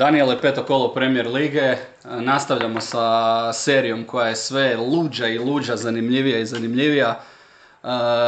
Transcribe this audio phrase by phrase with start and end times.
[0.00, 5.76] Daniele, peto kolo Premier Lige, E, nastavljamo sa serijom koja je sve luđa i luđa,
[5.76, 7.08] zanimljivija i zanimljivija.
[7.10, 7.16] E,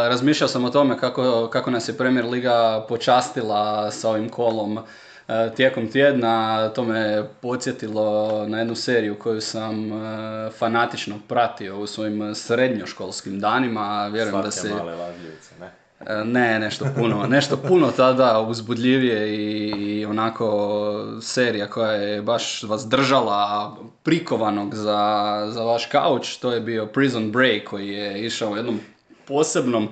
[0.08, 4.78] razmišljao sam o tome kako, kako nas je Premier Liga počastila sa ovim kolom
[5.28, 6.68] e, tijekom tjedna.
[6.68, 14.08] To me podsjetilo na jednu seriju koju sam e, fanatično pratio u svojim srednjoškolskim danima.
[14.12, 14.68] Vjerujem da se...
[14.68, 15.81] Male lažljivice, ne?
[16.24, 20.78] Ne, nešto puno, nešto puno tada uzbudljivije i, i onako
[21.22, 27.32] serija koja je baš vas držala prikovanog za, za vaš kauč, to je bio Prison
[27.32, 28.80] Break koji je išao u jednom
[29.26, 29.88] posebnom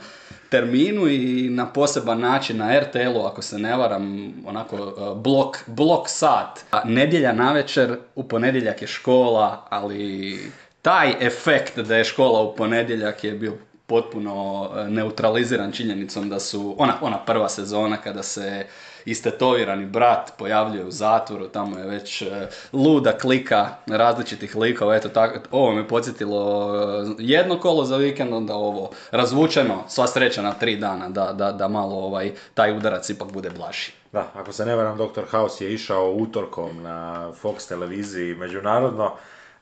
[0.49, 6.09] terminu i na poseban način na RTL-u, ako se ne varam, onako e, blok, blok
[6.09, 6.65] sat.
[6.71, 10.39] A nedjelja navečer, u ponedjeljak je škola, ali
[10.83, 13.53] taj efekt da je škola u ponedjeljak je bio
[13.91, 18.67] potpuno e, neutraliziran činjenicom da su, ona, ona prva sezona kada se
[19.05, 25.39] istetovirani brat pojavljuje u zatvoru, tamo je već e, luda klika različitih likova, eto tako,
[25.51, 30.77] ovo me podsjetilo e, jedno kolo za vikend, onda ovo razvučeno, sva sreća na tri
[30.77, 33.93] dana, da, da, da malo ovaj, taj udarac ipak bude blaži.
[34.13, 35.25] Da, ako se ne varam, Dr.
[35.31, 39.13] House je išao utorkom na Fox televiziji međunarodno.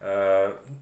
[0.00, 0.04] E,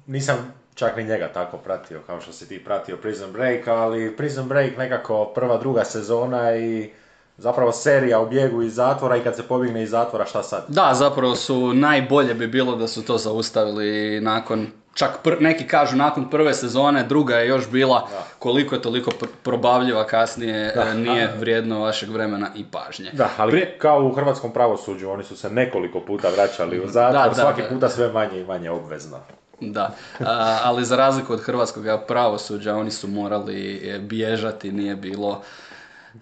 [0.07, 4.47] nisam čak ni njega tako pratio kao što si ti pratio Prison Break, ali Prison
[4.47, 6.89] Break nekako prva, druga sezona i
[7.37, 10.65] zapravo serija o bijegu iz zatvora i kad se pobjegne iz zatvora šta sad?
[10.67, 15.95] Da, zapravo su najbolje bi bilo da su to zaustavili nakon Čak pr- neki kažu
[15.95, 18.23] nakon prve sezone, druga je još bila Da.
[18.39, 21.33] koliko je toliko pr- probavljiva kasnije, Da, e, nije da.
[21.33, 23.09] vrijedno vašeg vremena i pažnje.
[23.13, 27.35] Da, ali Prije- kao u hrvatskom pravosuđu, oni su se nekoliko puta vraćali u zatvor,
[27.35, 27.67] svaki da.
[27.67, 29.17] puta sve manje i manje obvezno.
[29.59, 35.43] Da, a, ali za razliku od hrvatskog pravosuđa oni su morali e, bježati, nije bilo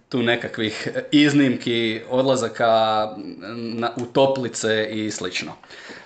[0.09, 2.66] tu nekakvih iznimki, odlazaka
[3.56, 5.51] na, u toplice i slično.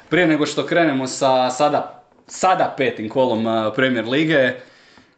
[0.09, 4.53] Prije nego što krenemo sa sada, sada petim kolom a, Premier Lige,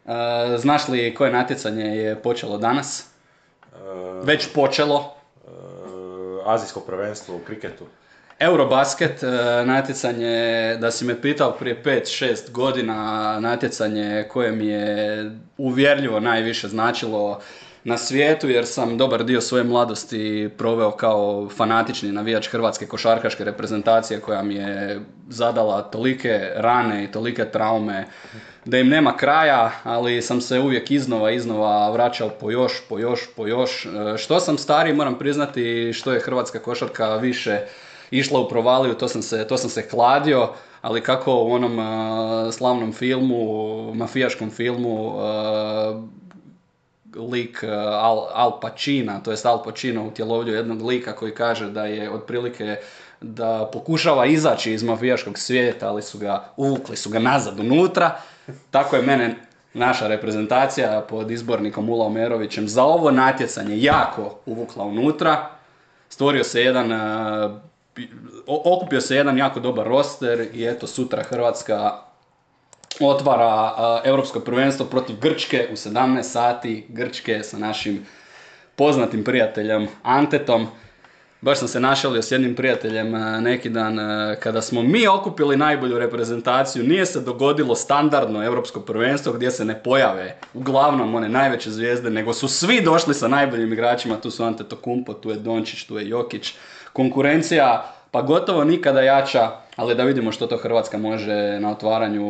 [0.06, 3.06] a, znaš li koje natjecanje je počelo danas?
[3.72, 3.76] E,
[4.22, 5.48] Već počelo, e,
[6.46, 7.84] azijsko prvenstvo u kriketu.
[8.42, 9.26] Eurobasket, e,
[9.64, 17.40] natjecanje, da si me pitao prije 5-6 godina, natjecanje koje mi je uvjerljivo najviše značilo
[17.84, 24.20] na svijetu, jer sam dobar dio svoje mladosti proveo kao fanatični navijač hrvatske košarkaške reprezentacije
[24.20, 28.06] koja mi je zadala tolike rane i tolike traume
[28.64, 33.20] da im nema kraja, ali sam se uvijek iznova, iznova vraćao po još, po još,
[33.36, 33.86] po još.
[33.86, 37.60] E, Što sam stariji, moram priznati, što je hrvatska košarka više
[38.12, 40.48] išla u provaliju, to sam se, to sam se kladio,
[40.82, 46.22] ali kako u onom e, slavnom filmu, mafijaškom filmu, e,
[47.32, 47.64] lik
[48.00, 52.76] Al, Al Pacina, to jest Al Pacino utjelovljuje jednog lika koji kaže da je otprilike
[53.20, 58.16] da pokušava izaći iz mafijaškog svijeta, ali su ga uvukli su ga nazad unutra.
[58.70, 59.36] Tako je mene
[59.74, 65.48] naša reprezentacija pod izbornikom Ula Omerovićem za ovo natjecanje jako uvukla unutra.
[66.08, 66.92] Stvorio se jedan,
[68.46, 71.98] okupio se jedan jako dobar roster i eto sutra Hrvatska
[73.00, 73.72] otvara
[74.04, 76.86] europsko prvenstvo protiv Grčke u 17 sati.
[76.88, 78.06] Grčke sa našim
[78.76, 80.66] poznatim prijateljem Antetom.
[81.40, 83.98] Baš sam se našalio s jednim prijateljem neki dan
[84.40, 86.84] kada smo mi okupili najbolju reprezentaciju.
[86.84, 92.32] Nije se dogodilo standardno europsko prvenstvo gdje se ne pojave uglavnom one najveće zvijezde, nego
[92.32, 94.16] su svi došli sa najboljim igračima.
[94.16, 96.54] Tu su Antetokounmpo, tu je Dončić, tu je Jokić.
[96.92, 102.26] Konkurencija pa gotovo nikada jača, ali da vidimo što to Hrvatska može na otvaranju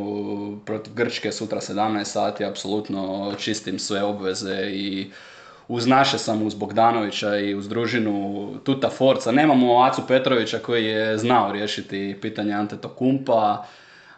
[0.67, 5.11] protiv Grčke sutra 17 sati, apsolutno čistim sve obveze i
[5.69, 9.33] uz naše sam, uz Bogdanovića i uz družinu Tuta Forca.
[9.33, 13.65] Nemamo Acu Petrovića koji je znao riješiti pitanje Antetokumpa,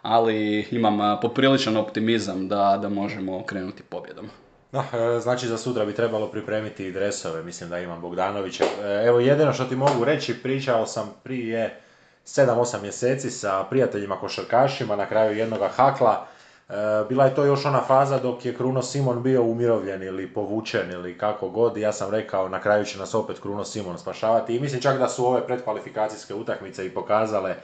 [0.01, 4.29] ali imam popriličan optimizam da, da možemo krenuti pobjedom.
[4.75, 8.63] No, e, znači za sutra bi trebalo pripremiti i dresove, mislim da imam Bogdanovića.
[8.63, 11.79] E, Evo jedino što ti mogu reći, pričao sam prije
[12.25, 16.27] 7-8 mjeseci sa prijateljima košarkašima na kraju jednoga hakla.
[16.69, 16.73] E,
[17.09, 21.17] Bila je to još ona faza dok je Kruno Simon bio umirovljen ili povučen ili
[21.17, 21.77] kako god.
[21.77, 25.07] Ja sam rekao na kraju će nas opet Kruno Simon spašavati i mislim čak da
[25.07, 27.55] su ove predkvalifikacijske utakmice i pokazale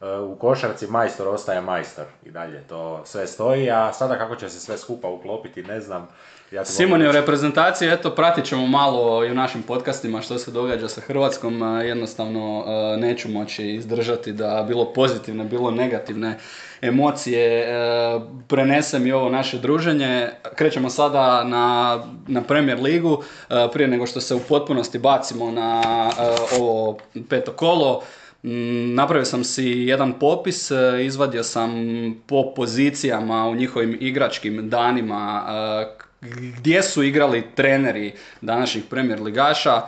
[0.00, 4.60] u košarci majstor ostaje majstor i dalje to sve stoji, a sada kako će se
[4.60, 6.08] sve skupa uklopiti ne znam.
[6.52, 10.50] Ja Simon je u reprezentaciji, eto pratit ćemo malo i u našim podcastima što se
[10.50, 12.64] događa sa Hrvatskom, jednostavno
[12.98, 16.38] neću moći izdržati da bilo pozitivne, bilo negativne
[16.82, 17.66] emocije
[18.48, 20.28] prenesem i ovo naše druženje.
[20.54, 23.22] Krećemo sada na, na Premier ligu,
[23.72, 25.82] prije nego što se u potpunosti bacimo na
[26.58, 26.98] ovo
[27.28, 28.02] peto kolo.
[28.94, 31.70] Napravio sam si jedan popis, e, izvadio sam
[32.26, 39.82] po pozicijama u njihovim igračkim danima e, gdje su igrali treneri današnjih premier ligaša.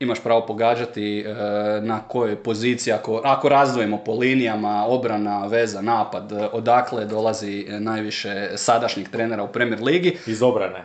[0.00, 1.34] Imaš pravo pogađati e,
[1.80, 9.08] na kojoj poziciji, ako, ako razdvojimo po linijama, obrana, veza, napad, odakle dolazi najviše sadašnjih
[9.08, 10.16] trenera u Premier ligi.
[10.26, 10.84] Iz obrane.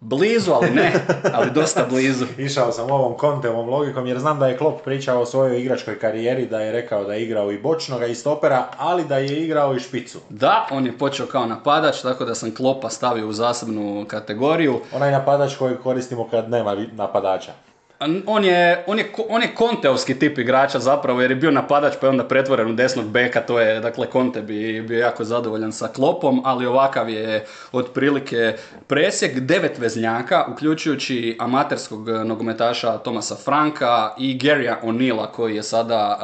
[0.00, 0.92] Blizu, ali ne,
[1.32, 2.24] ali dosta blizu.
[2.46, 6.46] Išao sam ovom kontevom logikom jer znam da je Klopp pričao o svojoj igračkoj karijeri,
[6.46, 9.80] da je rekao da je igrao i bočnoga i stopera, ali da je igrao i
[9.80, 10.18] špicu.
[10.28, 14.80] Da, on je počeo kao napadač, tako da sam Klopa stavio u zasebnu kategoriju.
[14.92, 17.52] Onaj napadač koji koristimo kad nema napadača.
[18.00, 22.06] On je, on, je, on je konteovski tip igrača zapravo jer je bio napadač pa
[22.06, 25.88] je onda pretvoren u desnog beka, to je, dakle Konte bi bio jako zadovoljan sa
[25.88, 28.56] klopom, ali ovakav je otprilike
[28.86, 36.18] presjek devet veznjaka, uključujući amaterskog nogometaša Tomasa Franka i Garya O'Neilla koji je sada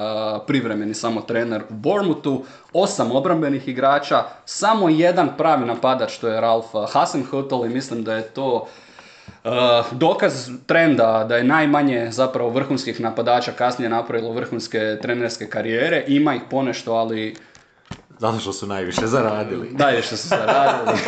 [0.46, 6.66] privremeni samo trener u Bournemouthu, osam obrambenih igrača, samo jedan pravi napadač, to je Ralf
[6.92, 8.68] Hasenhuttl i mislim da je to
[9.92, 16.42] dokaz trenda da je najmanje zapravo vrhunskih napadača kasnije napravilo vrhunske trenerske karijere, ima ih
[16.50, 17.36] ponešto, ali
[18.18, 19.68] zato što su najviše zaradili.
[19.72, 20.98] Da, što su zaradili.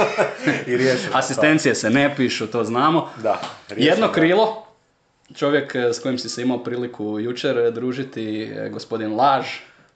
[0.67, 3.11] I Asistencije se ne pišu, to znamo.
[3.23, 3.41] Da,
[3.77, 4.67] Jedno krilo,
[5.35, 9.47] čovjek eh, s kojim si se imao priliku jučer družiti, gospodin Laž,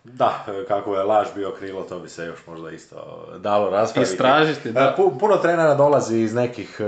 [0.05, 4.13] da, kako je laž bio krilo, to bi se još možda isto dalo raspraviti.
[4.13, 4.81] Istražiti, da.
[4.99, 6.85] E, puno trenera dolazi iz nekih e,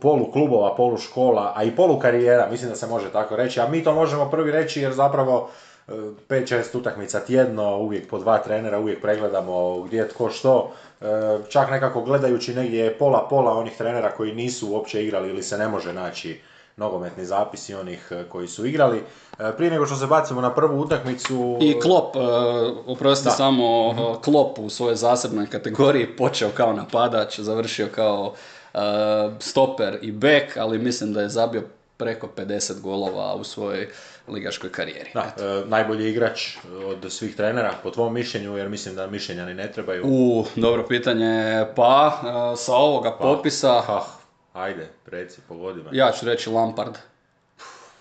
[0.00, 3.68] polu klubova, polu škola, a i polu karijera, mislim da se može tako reći, a
[3.68, 5.50] mi to možemo prvi reći jer zapravo
[5.88, 10.72] 5-6 e, utakmica tjedno, uvijek po dva trenera, uvijek pregledamo gdje tko što.
[11.48, 15.58] Čak nekako gledajući negdje je pola pola onih trenera koji nisu uopće igrali ili se
[15.58, 16.40] ne može naći
[16.76, 19.02] nogometni zapisi onih koji su igrali.
[19.40, 21.58] E, prije nego što se bacimo na prvu utakmicu...
[21.60, 22.20] I Klop, e,
[22.86, 24.02] oprosti samo, mhm.
[24.24, 28.34] Klop u svojoj zasebnoj kategoriji počeo kao napadač, završio kao
[29.38, 31.62] stoper i bek, ali mislim da je zabio
[31.96, 33.88] preko 50 golova u svojoj
[34.28, 35.10] ligaškoj karijeri.
[35.14, 35.34] Da,
[35.66, 40.02] najbolji igrač od svih trenera, po tvom mišljenju, jer mislim da mišljenja ni ne trebaju.
[40.06, 41.64] U, dobro pitanje.
[41.76, 42.20] Pa,
[42.56, 43.82] sa ovoga pa, popisa...
[44.52, 45.88] Ajde, reci, pogodi me.
[45.92, 46.98] Ja ću reći Lampard.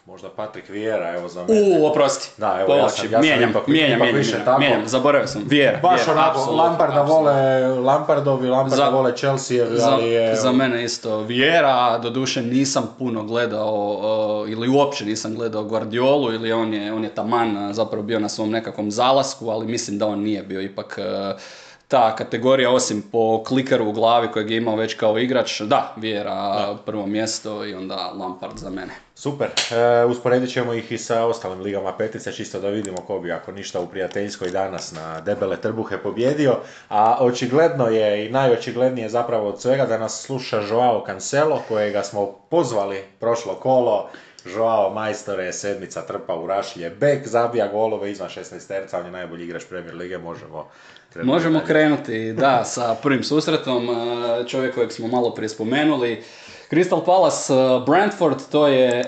[0.09, 1.79] Možda Patrick Vieira, evo za mene.
[1.79, 2.29] U, oprosti.
[2.37, 4.59] Da, evo, ja sam, ja mijenjam, ipak, mijenjam, ipak više tako.
[4.59, 5.43] Mijenjam, zaboravio sam.
[5.45, 5.79] Vieira.
[5.81, 10.35] Baš onako, Lamparda vole Lampardovi, Lamparda za, vole Chelsea, ali je...
[10.35, 16.51] Za mene isto Vieira, doduše nisam puno gledao, uh, ili uopće nisam gledao Guardiolu, ili
[16.51, 20.19] on je, on je taman zapravo bio na svom nekakvom zalasku, ali mislim da on
[20.19, 20.99] nije bio ipak...
[21.33, 21.41] Uh,
[21.89, 26.77] ta kategorija, osim po klikaru u glavi kojeg je imao već kao igrač, da, Vjera
[26.85, 28.93] prvo mjesto i onda Lampard za mene.
[29.15, 33.31] Super, e, usporedit ćemo ih i sa ostalim ligama petice, čisto da vidimo ko bi
[33.31, 36.57] ako ništa u prijateljskoj danas na debele trbuhe pobjedio,
[36.89, 42.31] a očigledno je i najočiglednije zapravo od svega da nas sluša Joao Cancelo, kojega smo
[42.49, 44.09] pozvali prošlo kolo,
[44.45, 49.43] Joao Majstore, sedmica trpa u rašlje, Bek zabija golove izvan 16 terca, on je najbolji
[49.43, 50.69] igrač Premier Lige, možemo
[51.15, 56.23] Možemo krenuti, da, sa prvim susretom, e, čovjek kojeg smo malo prije spomenuli.
[56.71, 59.03] Crystal Palace, e, Brentford, to je e,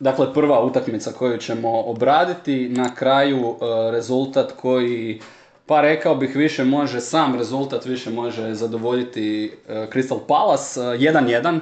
[0.00, 2.68] dakle prva utakmica koju ćemo obraditi.
[2.68, 3.56] Na kraju
[3.90, 5.20] rezultat koji,
[5.66, 11.60] pa rekao bih više može, sam rezultat više može zadovoljiti Crystal Palace, 1-1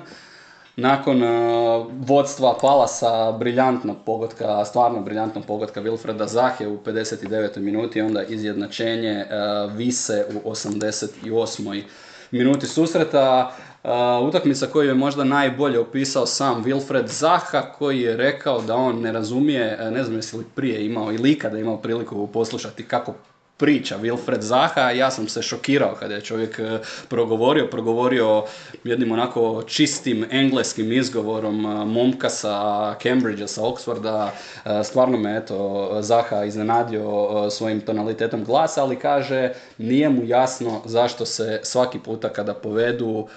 [0.80, 7.58] nakon uh, vodstva Palasa, briljantnog pogotka, stvarno briljantnog pogotka Wilfreda Zahe u 59.
[7.58, 11.82] minuti, onda izjednačenje uh, Vise u 88.
[12.30, 13.52] minuti susreta.
[13.84, 19.00] Uh, utakmica koju je možda najbolje opisao sam Wilfred Zaha koji je rekao da on
[19.00, 23.14] ne razumije, ne znam jesi li prije imao ili ikada imao priliku poslušati kako
[23.60, 23.98] priča.
[23.98, 28.44] Wilfred Zaha, ja sam se šokirao kada je čovjek e, progovorio, progovorio
[28.84, 32.54] jednim onako čistim engleskim izgovorom e, momka sa
[33.02, 34.30] Cambridgea, sa Oxforda,
[34.64, 37.04] e, stvarno me eto Zaha iznenadio
[37.50, 43.28] svojim tonalitetom glasa, ali kaže nije mu jasno zašto se svaki puta kada povedu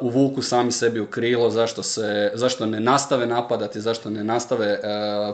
[0.00, 4.80] uvuku sami sebi u krilo, zašto, se, zašto ne nastave napadati, zašto ne nastave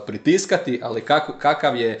[0.07, 1.99] pritiskati, ali kako, kakav je,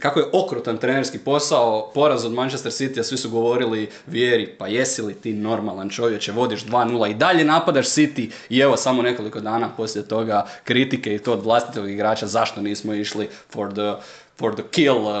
[0.00, 4.66] kako je okrutan trenerski posao, poraz od Manchester City, a svi su govorili vjeri, pa
[4.66, 8.30] jesi li ti normalan čovječe, vodiš 2-0 i dalje napadaš City?
[8.48, 12.94] I evo samo nekoliko dana poslije toga kritike i to od vlastitog igrača zašto nismo
[12.94, 14.02] išli for the
[14.38, 15.14] for the kill uh,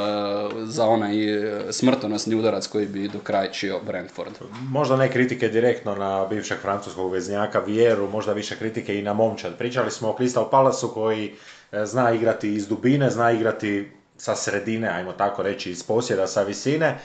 [0.64, 4.32] za onaj uh, smrtonosni udarac koji bi dokrajčio Brentford.
[4.68, 9.58] Možda ne kritike direktno na bivšeg francuskog veznjaka Vjeru, možda više kritike i na momčad.
[9.58, 11.34] Pričali smo o Crystal Palace koji
[11.72, 16.42] e, zna igrati iz dubine, zna igrati sa sredine, ajmo tako reći, iz posjeda, sa
[16.42, 16.86] visine.
[16.86, 16.98] E,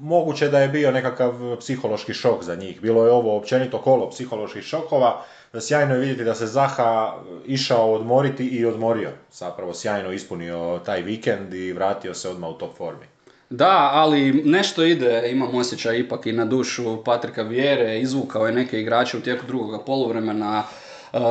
[0.00, 2.80] moguće da je bio nekakav psihološki šok za njih.
[2.80, 5.24] Bilo je ovo općenito kolo psiholoških šokova
[5.60, 7.12] sjajno je vidjeti da se Zaha
[7.46, 9.10] išao odmoriti i odmorio.
[9.32, 13.06] Zapravo sjajno ispunio taj vikend i vratio se odmah u top formi.
[13.50, 18.80] Da, ali nešto ide, imam osjećaj ipak i na dušu Patrika Vjere, izvukao je neke
[18.80, 20.62] igrače u tijeku drugog poluvremena,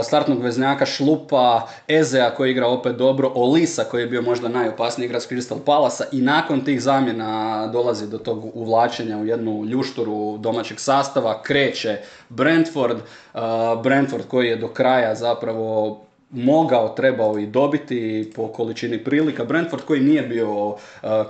[0.04, 5.24] startnog veznjaka Šlupa, Ezea koji igra opet dobro, Olisa koji je bio možda najopasniji igrač
[5.24, 11.42] Crystal Palasa i nakon tih zamjena dolazi do tog uvlačenja u jednu ljušturu domaćeg sastava,
[11.42, 11.98] kreće
[12.30, 13.40] Brentford, e,
[13.84, 16.00] Brentford koji je do kraja zapravo
[16.34, 19.46] mogao, trebao i dobiti po količini prilika.
[19.46, 20.78] Brentford koji nije bio uh,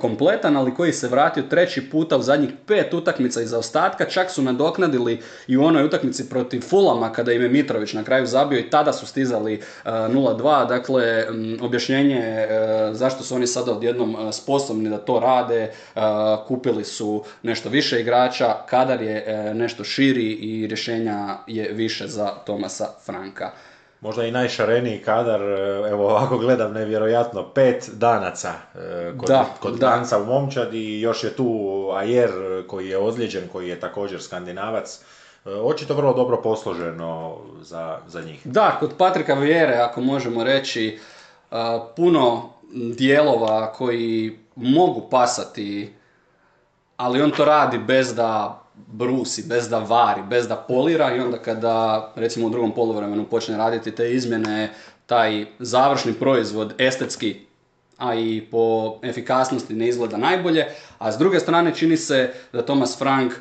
[0.02, 4.42] kompletan, ali koji se vratio treći puta u zadnjih pet utakmica iza ostatka, čak su
[4.42, 8.70] nadoknadili i u onoj utakmici protiv Fulama kada im je Mitrović na kraju zabio i
[8.70, 10.68] tada su stizali uh, 0-2.
[10.68, 11.26] Dakle,
[11.62, 15.72] objašnjenje uh, zašto su oni sada odjednom uh, sposobni da to rade,
[16.48, 22.88] kupili su nešto više igrača, kadar je nešto širi i rješenja je više za Tomasa
[23.06, 23.52] Franka
[24.04, 29.74] možda i najšareniji kadar, e, evo ovako gledam nevjerojatno, pet danaca e, kod, da, kod
[29.74, 32.32] danca u momčad i još je tu Ajer
[32.68, 35.00] koji je ozlijeđen, koji je također skandinavac.
[35.46, 38.42] E, očito vrlo dobro posloženo za, za njih.
[38.44, 41.00] Da, kod Patrika Vjere, ako možemo reći,
[41.96, 45.94] puno dijelova koji mogu pasati,
[46.98, 51.38] ali on to radi bez da brusi, bez da vari, bez da polira i onda
[51.38, 54.70] kada recimo u drugom poluvremenu počne raditi te izmjene,
[55.06, 57.40] taj završni proizvod estetski,
[57.98, 60.66] a i po efikasnosti ne izgleda najbolje,
[60.98, 63.34] a s druge strane čini se da Thomas Frank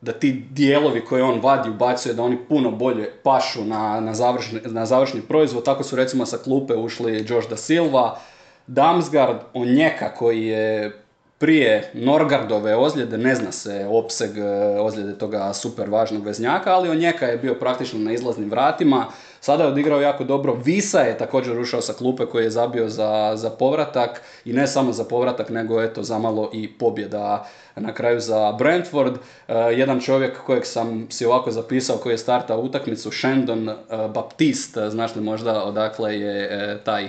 [0.00, 4.60] da ti dijelovi koje on vadi ubacuje da oni puno bolje pašu na, na, završni,
[4.64, 5.64] na završni proizvod.
[5.64, 8.18] Tako su recimo sa klupe ušli Josh da Silva,
[8.66, 11.03] Damsgaard, Onjeka koji je
[11.44, 14.44] prije Norgardove ozljede, ne zna se opseg e,
[14.80, 19.06] ozljede toga super važnog veznjaka, ali on njeka je bio praktično na izlaznim vratima,
[19.40, 23.32] sada je odigrao jako dobro, Visa je također ušao sa klupe koji je zabio za,
[23.36, 28.52] za povratak i ne samo za povratak, nego eto zamalo i pobjeda na kraju za
[28.52, 29.14] Brentford.
[29.14, 33.74] E, jedan čovjek kojeg sam si ovako zapisao koji je startao utakmicu, Shandon e,
[34.14, 37.08] Baptiste, znaš li možda odakle je taj,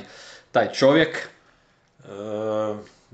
[0.52, 1.30] taj čovjek?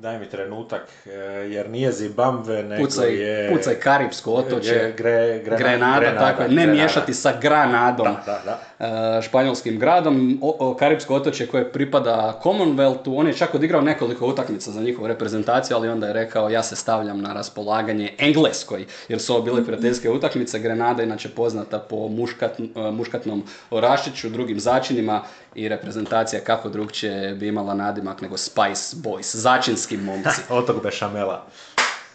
[0.01, 1.10] Daj mi trenutak, e,
[1.50, 3.53] jer nije Zimbabwe, nego pucaj, je...
[3.55, 10.39] Pucaj Karibsko otoče, gre, Grenada, tako ne miješati sa Granadom, da, da, e, španjolskim gradom.
[10.41, 15.77] O, Karibsko otoče koje pripada Commonwealthu, on je čak odigrao nekoliko utakmica za njihovu reprezentaciju,
[15.77, 20.10] ali onda je rekao ja se stavljam na raspolaganje Engleskoj, jer su ovo bile prijateljske
[20.10, 20.60] utakmice.
[20.60, 25.24] Grenada inače poznata po muškat, e, muškatnom orašiću, drugim začinima
[25.55, 30.41] i reprezentacija kako drugčije bi imala nadimak nego Spice Boys, začinski momci.
[30.50, 31.45] Otok Bešamela.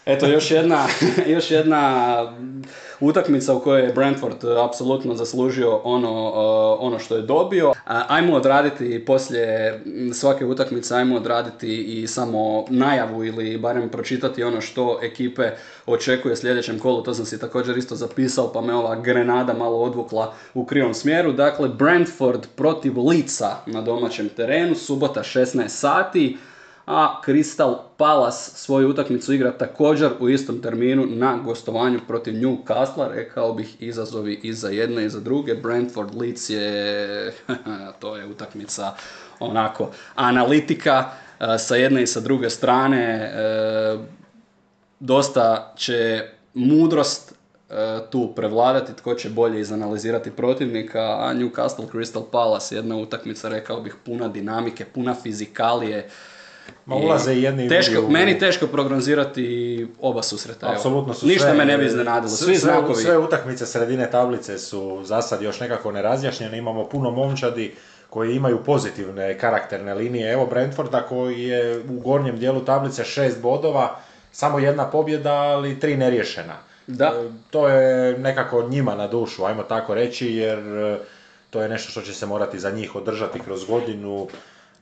[0.06, 0.87] Eto, još jedna,
[1.35, 2.16] još jedna
[3.00, 7.73] utakmica u kojoj je Brentford apsolutno zaslužio ono, uh, ono što je dobio.
[7.85, 9.83] Ajmo odraditi poslije
[10.14, 15.50] svake utakmice, ajmo odraditi i samo najavu ili barem pročitati ono što ekipe
[15.87, 17.02] očekuje sljedećem kolu.
[17.02, 21.33] To sam si također isto zapisao pa me ova grenada malo odvukla u krivom smjeru.
[21.33, 26.37] Dakle, Brentford protiv Lica na domaćem terenu, subota 16 sati
[26.87, 33.52] a Crystal Palace svoju utakmicu igra također u istom terminu na gostovanju protiv Newcastle, rekao
[33.52, 35.55] bih izazovi i za jedne i za druge.
[35.55, 37.33] Brentford Leeds je,
[38.00, 38.95] to je utakmica
[39.40, 41.05] onako analitika
[41.40, 43.02] e, sa jedne i sa druge strane.
[43.02, 43.99] E,
[45.00, 46.23] dosta će
[46.55, 47.35] mudrost
[47.71, 53.81] e, tu prevladati, tko će bolje izanalizirati protivnika, a Newcastle Crystal Palace jedna utakmica, rekao
[53.81, 56.09] bih, puna dinamike, puna fizikalije,
[56.87, 58.11] Ma ulaze i jedni teško, u...
[58.11, 60.73] Meni teško prognozirati oba susreta.
[60.73, 62.31] Apsolutno su Ništa me ne bi iznenadilo.
[62.31, 63.03] Svi sve, znakovi.
[63.03, 66.59] Sve utakmice sredine tablice su za sad još nekako nerazjašnjene.
[66.59, 67.75] Imamo puno momčadi
[68.11, 70.33] koji imaju pozitivne karakterne linije.
[70.33, 73.99] Evo Brentforda koji je u gornjem dijelu tablice šest bodova,
[74.33, 76.55] samo jedna pobjeda, ali tri neriješena.
[76.87, 77.07] Da.
[77.07, 80.99] E, To je nekako njima na dušu, ajmo tako reći, jer e,
[81.51, 84.29] to je nešto što će se morati za njih održati kroz godinu.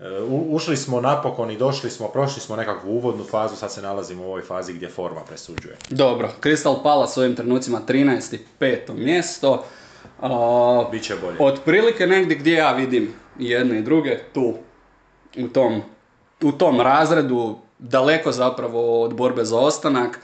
[0.04, 3.82] E, u- Ušli smo napokon i došli smo, prošli smo nekakvu uvodnu fazu, sad se
[3.82, 5.76] nalazimo u ovoj fazi gdje forma presuđuje.
[5.90, 8.38] Dobro, Crystal Palace u ovim trenucima 13.
[8.58, 9.64] peto mjesto.
[10.20, 11.37] A, Biće bolje.
[11.40, 14.54] Otprilike negdje gdje ja vidim jedne i druge, tu,
[15.38, 15.82] u tom,
[16.42, 20.20] u tom razredu, daleko zapravo od borbe za ostanak,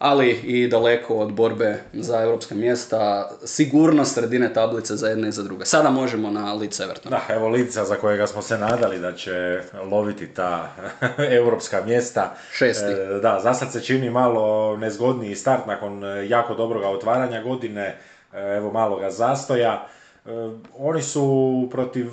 [0.00, 5.42] ali i daleko od borbe za europska mjesta, sigurnost sredine tablice za jedne i za
[5.42, 5.64] druge.
[5.64, 7.10] Sada možemo na Leeds Everton.
[7.10, 10.68] Da, evo Lica za kojega smo se nadali da će loviti ta
[11.40, 12.34] europska mjesta.
[12.52, 12.92] Šesti.
[12.92, 17.96] E, da, za sad se čini malo nezgodniji start nakon jako dobroga otvaranja godine,
[18.32, 19.86] e, evo maloga zastoja.
[20.26, 20.30] E,
[20.78, 22.10] oni su protiv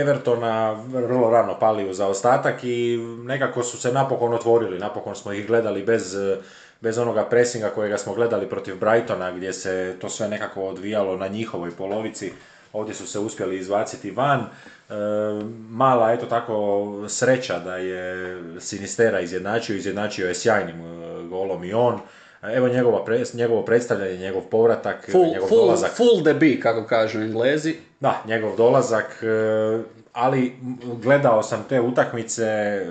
[0.00, 5.46] Evertona vrlo rano pali u zaostatak i nekako su se napokon otvorili, napokon smo ih
[5.46, 6.16] gledali bez,
[6.80, 11.28] bez onoga presinga kojega smo gledali protiv Brightona gdje se to sve nekako odvijalo na
[11.28, 12.32] njihovoj polovici.
[12.72, 14.40] Ovdje su se uspjeli izbaciti van.
[14.40, 14.44] E,
[15.70, 21.98] mala, eto tako, sreća da je Sinistera izjednačio, izjednačio je sjajnim e, golom i on.
[22.42, 25.90] Evo njegova pres- njegovo predstavljanje, njegov povratak, Full, njegov full, dolazak.
[25.96, 27.74] full debut, kako kažu englezi.
[28.00, 29.82] Da, njegov dolazak, e,
[30.12, 30.52] ali
[31.02, 32.86] gledao sam te utakmice, e,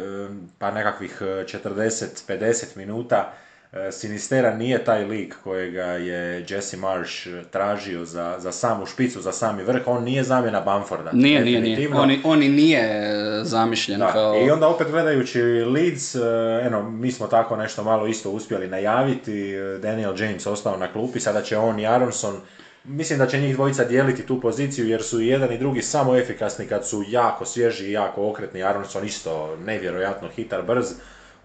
[0.60, 3.34] pa nekakvih e, 40-50 minuta.
[3.74, 9.32] E, Sinistera nije taj lik kojega je Jesse Marsh tražio za, za samu špicu, za
[9.32, 9.82] sami vrh.
[9.86, 11.12] On nije zamjena Bamforda.
[11.14, 11.90] Nije, nije, nije.
[11.94, 14.36] On, on i nije zamišljen Da, kao...
[14.46, 16.20] i onda opet gledajući Leeds, e,
[16.64, 21.20] eno, mi smo tako nešto malo isto uspjeli najaviti, e, Daniel James ostao na klupi,
[21.20, 22.36] sada će on i Aronson,
[22.84, 26.18] mislim da će njih dvojica dijeliti tu poziciju jer su i jedan i drugi samo
[26.18, 30.94] efikasni kad su jako svježi i jako okretni, Aronson isto nevjerojatno hitar, brz,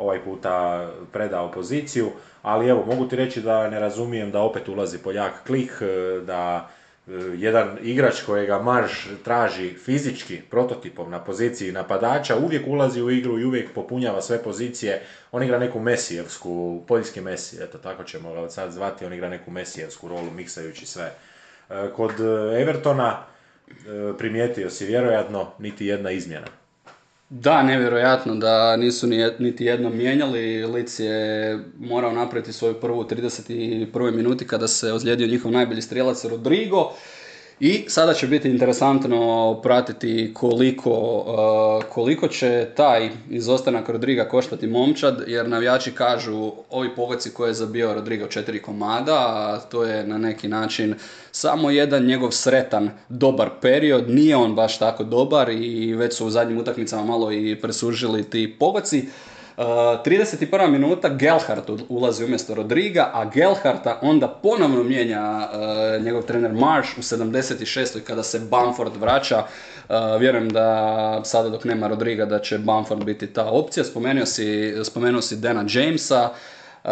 [0.03, 2.11] ovaj puta predao poziciju,
[2.43, 6.71] ali evo, mogu ti reći da ne razumijem da opet ulazi Poljak klik, e, da
[7.07, 13.39] e, jedan igrač kojega Marš traži fizički prototipom na poziciji napadača, uvijek ulazi u igru
[13.39, 15.03] i uvijek popunjava sve pozicije.
[15.33, 19.51] On igra neku mesijevsku, poljski Messi, eto tako ćemo ga sad zvati, on igra neku
[19.51, 21.13] mesijevsku rolu miksajući sve.
[21.71, 22.13] E, Kod
[22.61, 23.17] Evertona
[24.19, 26.62] primijetio si vjerojatno niti jedna izmjena.
[27.35, 29.07] Da, nevjerojatno da nisu
[29.39, 30.67] niti jednom mijenjali.
[30.67, 34.17] Lic je morao napraviti svoju prvu 31.
[34.17, 36.93] minuti kada se ozlijedio njihov najbolji strijelac Rodrigo.
[37.61, 45.25] I sada će biti interesantno pratiti koliko, uh, koliko će taj izostanak Rodriga koštati momčad,
[45.27, 50.19] jer navijači kažu ovi pogoci koje je zabio Rodrigo četiri komada, a to je na
[50.19, 50.95] neki način
[51.33, 56.31] samo jedan njegov sretan, dobar period, nije on baš tako dobar i već su u
[56.31, 59.09] zadnjim utakmicama malo i presužili ti pogoci.
[59.57, 59.65] Uh,
[60.05, 60.71] 31.
[60.71, 65.49] minuta Gelhart ulazi umjesto Rodriga, a Gelharta onda ponovno mijenja
[65.99, 68.01] uh, njegov trener Marsh u 76.
[68.01, 69.39] kada se Bamford vraća.
[69.89, 73.85] Uh, vjerujem da sada dok nema Rodriga da će Bamford biti ta opcija.
[73.85, 76.31] Spomenuo si, spomenuo si Dana Jamesa,
[76.85, 76.91] uh,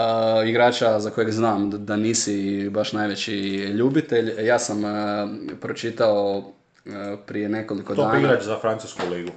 [0.48, 4.46] igrača za kojeg znam da, da nisi baš najveći ljubitelj.
[4.46, 4.90] Ja sam uh,
[5.60, 6.92] pročitao uh,
[7.26, 8.18] prije nekoliko Top dana.
[8.18, 9.30] igrač za francusku ligu.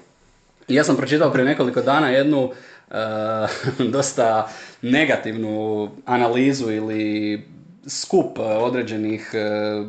[0.68, 2.52] Ja sam pročitao prije nekoliko dana jednu
[3.94, 4.50] dosta
[4.82, 7.42] negativnu analizu ili
[7.88, 9.84] skup e, određenih e,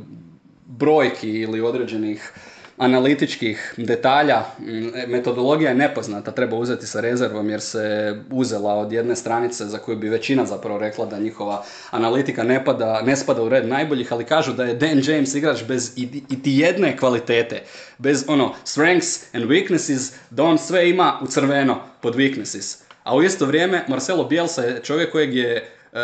[0.67, 2.33] brojki ili određenih
[2.79, 4.43] analitičkih detalja.
[4.59, 4.65] Mm,
[5.07, 9.97] Metodologija je nepoznata, treba uzeti sa rezervom jer se uzela od jedne stranice za koju
[9.97, 14.25] bi većina zapravo rekla da njihova analitika ne, pada, ne spada u red najboljih, ali
[14.25, 15.93] kažu da je Dan James igrač bez
[16.31, 17.63] iti jedne kvalitete,
[17.99, 22.84] bez ono strengths and weaknesses, da on sve ima u crveno pod weaknesses.
[23.05, 25.99] A u isto vrijeme Marcelo Bielsa je čovjek kojeg je e,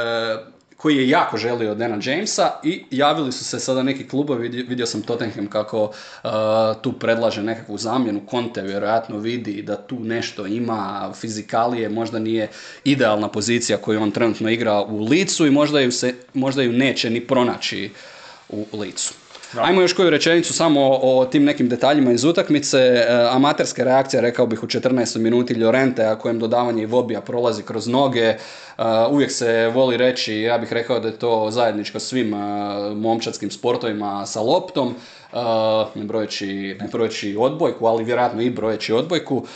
[0.80, 5.02] koji je jako želio Dana Jamesa i javili su se sada neki klubovi, vidio, sam
[5.02, 6.30] Tottenham kako uh,
[6.82, 12.48] tu predlaže nekakvu zamjenu, Conte vjerojatno vidi da tu nešto ima, fizikalije, možda nije
[12.84, 17.10] idealna pozicija koju on trenutno igra u licu i možda ju, se, možda ju neće
[17.10, 17.90] ni pronaći
[18.48, 19.14] u licu.
[19.58, 22.78] Ajmo još koju rečenicu samo o, tim nekim detaljima iz utakmice.
[22.78, 25.18] E, amaterska reakcija, rekao bih, u 14.
[25.18, 28.20] minuti Llorente, a kojem dodavanje i Vobija prolazi kroz noge.
[28.20, 28.36] E,
[29.10, 32.38] uvijek se voli reći, ja bih rekao da je to zajedničko svim e,
[32.94, 34.94] momčadskim sportovima sa loptom.
[35.94, 39.46] Ne brojeći, ne brojeći odbojku, ali vjerojatno i brojeći odbojku.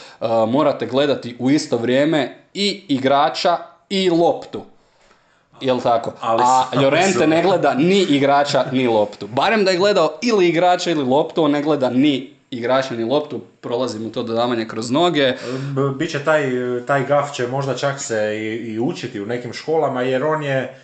[0.48, 3.56] Morate gledati u isto vrijeme i igrača
[3.88, 4.62] i loptu.
[5.60, 6.12] Jel tako?
[6.20, 9.26] Ali A Llorente ne gleda ni igrača ni loptu.
[9.26, 13.40] Barem da je gledao ili igrača ili loptu, on ne gleda ni igrača ni loptu,
[13.60, 15.32] prolazi mu to dodavanje kroz noge.
[15.98, 16.50] Biće taj,
[16.86, 20.74] taj gaf će možda čak se i, i učiti u nekim školama jer on je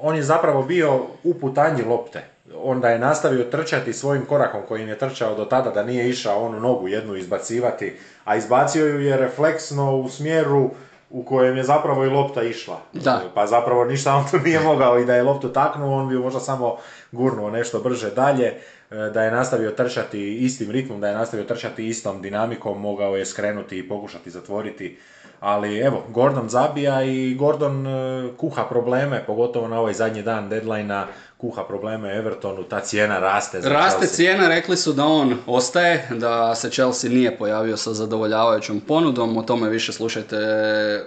[0.00, 2.24] on je zapravo bio u putanji lopte.
[2.62, 6.60] Onda je nastavio trčati svojim korakom kojim je trčao do tada da nije išao onu
[6.60, 10.70] nogu jednu izbacivati, a izbacio ju je refleksno u smjeru
[11.12, 12.80] u kojem je zapravo i lopta išla.
[12.92, 13.20] Da.
[13.34, 16.40] Pa zapravo ništa on tu nije mogao i da je loptu taknuo, on bi možda
[16.40, 16.76] samo
[17.12, 18.46] gurnuo nešto brže dalje.
[18.90, 23.26] E, da je nastavio trčati istim ritmom, da je nastavio trčati istom dinamikom, mogao je
[23.26, 24.98] skrenuti i pokušati zatvoriti.
[25.40, 27.90] Ali evo, Gordon zabija i Gordon e,
[28.36, 31.04] kuha probleme, pogotovo na ovaj zadnji dan deadline
[31.42, 36.54] kuha probleme Evertonu, ta cijena raste za Raste cijena, rekli su da on ostaje, da
[36.54, 40.36] se Chelsea nije pojavio sa zadovoljavajućom ponudom, o tome više slušajte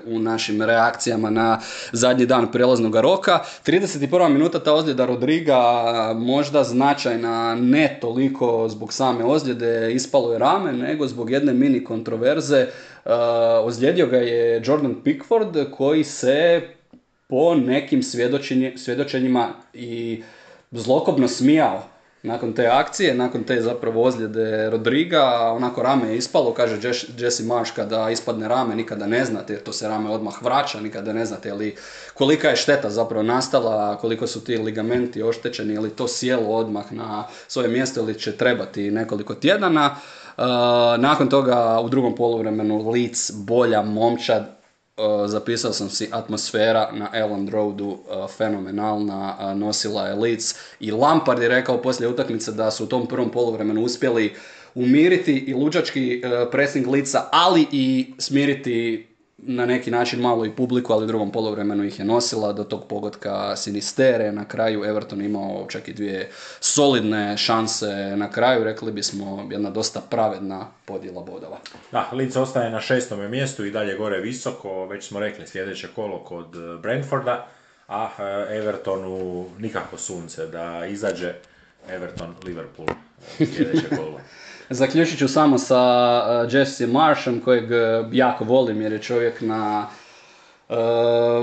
[0.05, 1.59] u našim reakcijama na
[1.91, 3.39] zadnji dan prelaznog roka.
[3.65, 4.29] 31.
[4.29, 5.61] minuta ta ozljeda Rodriga,
[6.15, 12.67] možda značajna ne toliko zbog same ozljede, ispalo je rame, nego zbog jedne mini kontroverze.
[13.05, 13.11] Uh,
[13.63, 16.61] ozlijedio ga je Jordan Pickford koji se
[17.27, 18.03] po nekim
[18.75, 20.23] svjedočenjima i
[20.71, 21.83] zlokobno smijao
[22.25, 26.79] nakon te akcije, nakon te zapravo ozljede Rodriga, onako rame je ispalo, kaže
[27.17, 31.25] Jesse Marsh kada ispadne rame nikada ne znate to se rame odmah vraća, nikada ne
[31.25, 31.75] znate ali
[32.13, 37.27] kolika je šteta zapravo nastala, koliko su ti ligamenti oštećeni, ili to sjelo odmah na
[37.47, 39.95] svoje mjesto ili će trebati nekoliko tjedana.
[40.37, 40.43] Uh,
[40.99, 44.54] nakon toga u drugom poluvremenu Leeds bolja momčad
[45.27, 51.41] Zapisao sam si atmosfera na Elland Roadu uh, fenomenalna, uh, nosila je Leeds i Lampard
[51.41, 54.35] je rekao poslije utakmice da su u tom prvom poluvremenu uspjeli
[54.75, 59.07] umiriti i luđački pressing Leedsa, ali i smiriti
[59.47, 62.87] na neki način malo i publiku, ali u drugom polovremenu ih je nosila do tog
[62.87, 64.31] pogotka Sinistere.
[64.31, 66.29] Na kraju Everton imao čak i dvije
[66.59, 71.57] solidne šanse na kraju, rekli bismo jedna dosta pravedna podjela bodova.
[71.91, 76.19] Da, Leeds ostaje na šestom mjestu i dalje gore visoko, već smo rekli sljedeće kolo
[76.19, 76.47] kod
[76.81, 77.47] Brentforda,
[77.87, 81.33] a eh, Evertonu nikako sunce da izađe
[81.89, 84.19] Everton Liverpool eh, sljedeće kolo.
[84.69, 89.87] Zaključit ću samo sa uh, Jesse Marsham kojeg uh, jako volim jer je čovjek na
[90.69, 90.75] uh,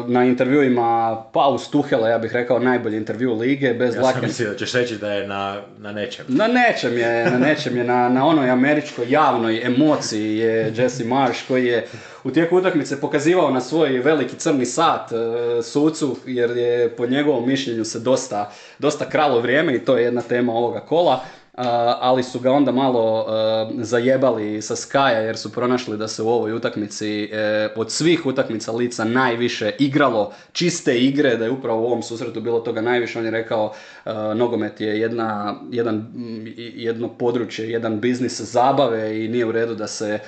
[0.06, 4.56] na intervjuima Paus Tuhela, ja bih rekao, najbolji intervju lige, bez ja sam mislio da
[4.56, 6.24] ćeš reći da je na, na nečem.
[6.28, 11.48] Na nečem je, na nečem je, na, na onoj američkoj javnoj emociji je Jesse Marsh
[11.48, 11.86] koji je
[12.24, 15.18] u tijeku utakmice pokazivao na svoj veliki crni sat uh,
[15.64, 20.22] sucu, jer je po njegovom mišljenju se dosta, dosta kralo vrijeme i to je jedna
[20.22, 21.24] tema ovoga kola
[22.00, 23.26] ali su ga onda malo
[23.78, 28.72] zajebali sa Skaja jer su pronašli da se u ovoj utakmici e, od svih utakmica
[28.72, 33.18] lica najviše igralo čiste igre, da je upravo u ovom susretu bilo toga najviše.
[33.18, 33.72] On je rekao
[34.34, 36.06] nogomet je jedna, jedan,
[36.56, 40.18] jedno područje, jedan biznis zabave i nije u redu da se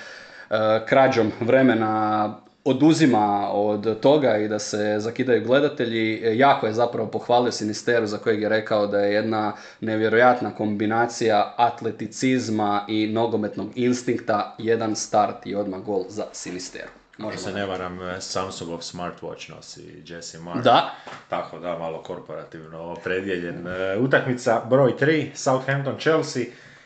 [0.87, 2.35] krađom vremena
[2.65, 6.39] oduzima od toga i da se zakidaju gledatelji.
[6.39, 12.85] Jako je zapravo pohvalio Sinisteru za kojeg je rekao da je jedna nevjerojatna kombinacija atleticizma
[12.89, 16.89] i nogometnog instinkta, jedan start i odmah gol za Sinisteru.
[17.19, 20.65] Možda se ne varam, Samsungov smartwatch nosi Jesse Mark.
[20.65, 20.95] Da.
[21.29, 23.67] Tako da, malo korporativno opredjeljen.
[23.67, 26.45] E, utakmica broj 3, Southampton-Chelsea.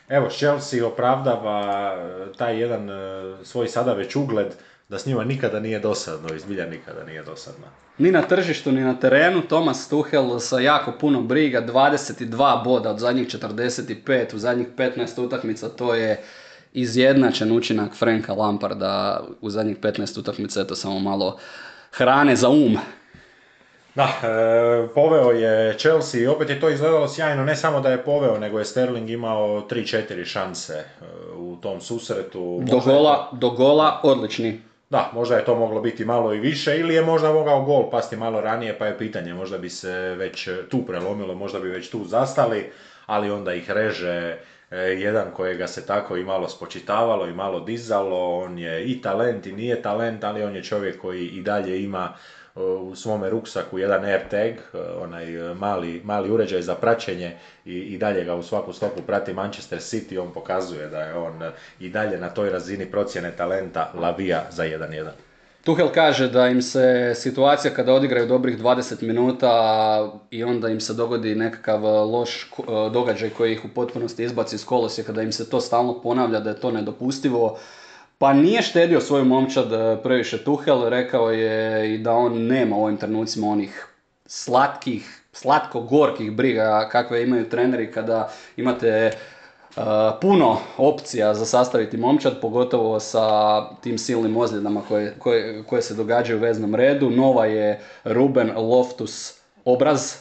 [0.09, 2.93] Evo, Chelsea opravdava e, taj jedan e,
[3.43, 4.55] svoj sada već ugled
[4.89, 7.65] da s njima nikada nije dosadno, izbilja nikada nije dosadno.
[7.97, 12.99] Ni na tržištu, ni na terenu, Thomas Tuchel sa jako puno briga, 22 boda od
[12.99, 16.23] zadnjih 45, u zadnjih 15 utakmica, to je
[16.73, 21.39] izjednačen učinak Franka Lamparda u zadnjih 15 utakmica, eto samo malo
[21.91, 22.77] hrane za um.
[23.95, 28.03] Da, e, poveo je Chelsea i opet je to izgledalo sjajno, ne samo da je
[28.03, 32.61] poveo, nego je Sterling imao 3-4 šanse e, u tom susretu.
[32.63, 34.68] Do gola, do gola odlični.
[34.89, 38.17] Da, možda je to moglo biti malo i više ili je možda mogao gol pasti
[38.17, 42.05] malo ranije pa je pitanje, možda bi se već tu prelomilo, možda bi već tu
[42.05, 42.71] zastali,
[43.05, 44.37] ali onda ih reže
[44.71, 49.45] e, jedan kojega se tako i malo spočitavalo i malo dizalo, on je i talent
[49.45, 52.13] i nije talent, ali on je čovjek koji i dalje ima
[52.55, 57.97] u svome ruksaku jedan AirTag, e, onaj e, mali, mali uređaj za praćenje i, i
[57.97, 61.89] dalje ga u svaku stopu prati Manchester City, on pokazuje da je on e, i
[61.89, 65.09] dalje na toj razini procjene talenta lavija za 1-1.
[65.63, 69.51] Tuhel kaže da im se situacija kada odigraju dobrih 20 minuta
[70.31, 72.51] i onda im se dogodi nekakav loš
[72.93, 76.49] događaj koji ih u potpunosti izbaci iz kolosijeka, da im se to stalno ponavlja, da
[76.49, 77.57] je to nedopustivo.
[78.19, 82.83] Pa nije štedio svoju momčad e, previše Tuhel, rekao je i da on nema u
[82.83, 83.87] ovim trenucima onih
[84.25, 89.11] slatkih, slatko-gorkih briga kakve imaju treneri kada imate
[90.21, 96.37] puno opcija za sastaviti momčad, pogotovo sa tim silnim ozljedama koje, koje, koje se događaju
[96.37, 97.09] u veznom redu.
[97.09, 99.33] Nova je Ruben Loftus
[99.65, 100.13] obraz,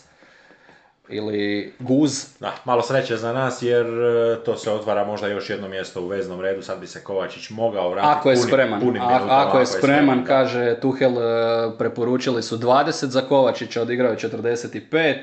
[1.09, 2.25] ili guz.
[2.41, 6.07] Da, malo sreće za nas jer e, to se otvara možda još jedno mjesto u
[6.07, 8.83] veznom redu, sad bi se Kovačić mogao vratiti ako je spreman.
[9.29, 15.17] ako, je spreman, kaže Tuhel, e, preporučili su 20 za Kovačića, odigrao je 45.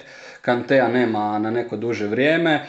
[0.46, 2.52] Kantea nema na neko duže vrijeme.
[2.52, 2.66] E,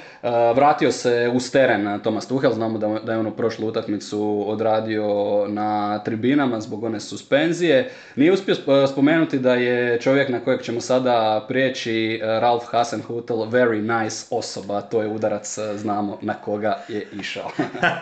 [0.54, 5.06] vratio se uz teren Tomas Tuhel, znamo da, je ono prošlu utakmicu odradio
[5.48, 7.90] na tribinama zbog one suspenzije.
[8.16, 8.54] Nije uspio
[8.86, 14.80] spomenuti da je čovjek na kojeg ćemo sada prijeći e, Ralf Hasenhutel very nice osoba,
[14.80, 17.50] to je udarac, e, znamo na koga je išao.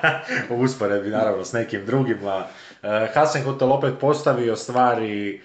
[0.50, 2.44] u usporedbi naravno s nekim drugima.
[3.14, 5.40] Hasenhutel opet postavio stvari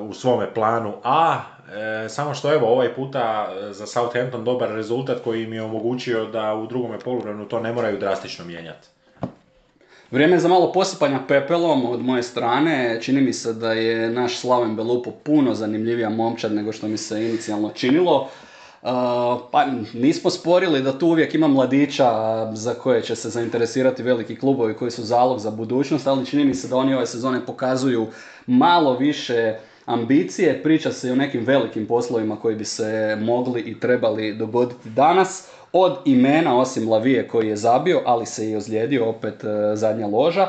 [0.00, 5.22] u svome planu A, E, samo što evo ovaj puta e, za Southampton dobar rezultat
[5.24, 8.88] koji im je omogućio da u drugome poluvremenu to ne moraju drastično mijenjati.
[10.10, 12.98] Vrijeme za malo posipanja pepelom od moje strane.
[13.02, 17.28] Čini mi se da je naš Slaven Belupo puno zanimljivija momčad nego što mi se
[17.28, 18.28] inicijalno činilo.
[18.82, 18.90] Uh,
[19.52, 22.10] pa nismo sporili da tu uvijek ima mladića
[22.52, 26.54] za koje će se zainteresirati veliki klubovi koji su zalog za budućnost, ali čini mi
[26.54, 28.06] se da oni ove sezone pokazuju
[28.46, 29.54] malo više
[29.86, 34.90] ambicije, priča se i o nekim velikim poslovima koji bi se mogli i trebali dogoditi
[34.90, 35.48] danas.
[35.72, 40.48] Od imena, osim Lavije koji je zabio, ali se i ozlijedio, opet e, zadnja loža.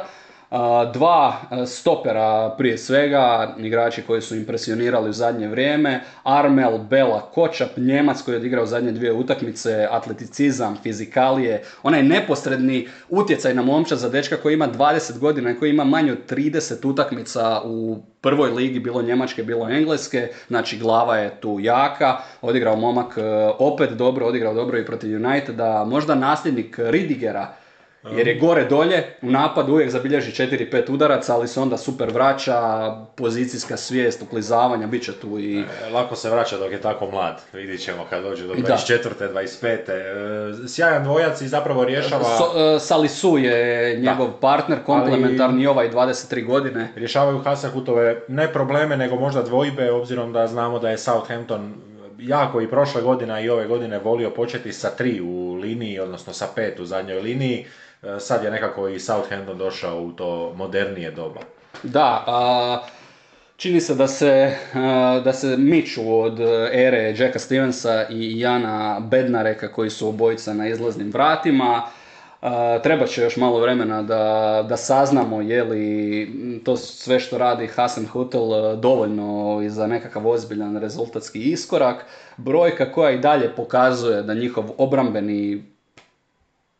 [0.94, 7.78] Dva e, stopera prije svega, igrači koji su impresionirali u zadnje vrijeme, Armel Bela Kočap,
[7.78, 14.10] Njemac koji je odigrao zadnje dvije utakmice, atleticizam, fizikalije, onaj neposredni utjecaj na momča za
[14.10, 18.80] dečka koji ima 20 godina i koji ima manje od 30 utakmica u prvoj ligi,
[18.80, 23.22] bilo njemačke, bilo engleske, znači glava je tu jaka, odigrao momak e,
[23.60, 27.54] opet dobro, odigrao dobro i protiv Uniteda, možda nasljednik Ridigera,
[28.16, 32.92] jer je gore dolje, u napadu uvijek zabilježi 4-5 udaraca, ali se onda super vraća,
[33.16, 35.60] pozicijska svijest, uklizavanja, bit će tu i...
[35.60, 39.34] E, lako se vraća dok je tako mlad, vidit ćemo kad dođe do 24.
[39.34, 39.66] 25.
[39.66, 42.24] E, sjajan dvojac i zapravo rješava...
[42.24, 45.68] So, e, Salisu je njegov partner, komplementarni ali...
[45.68, 46.92] ovaj 23 godine.
[46.96, 51.74] Rješavaju Hasahutove ne probleme, nego možda dvojbe, obzirom da znamo da je Southampton
[52.20, 56.48] jako i prošle godine i ove godine volio početi sa tri u liniji, odnosno sa
[56.56, 57.66] pet u zadnjoj liniji.
[58.04, 61.40] E, sad je nekako i Southampton došao u to modernije doba.
[61.84, 62.80] Da, a,
[63.58, 64.56] čini se da se,
[65.24, 66.40] da se miču od
[66.72, 71.82] ere Jacka Stevensa i Jana Bednareka koji su obojica na izlaznim vratima.
[72.84, 78.06] treba će još malo vremena da, da saznamo je li to sve što radi Hasan
[78.06, 82.06] Hutel dovoljno i za nekakav ozbiljan rezultatski iskorak.
[82.38, 85.77] Brojka koja i dalje pokazuje da njihov obrambeni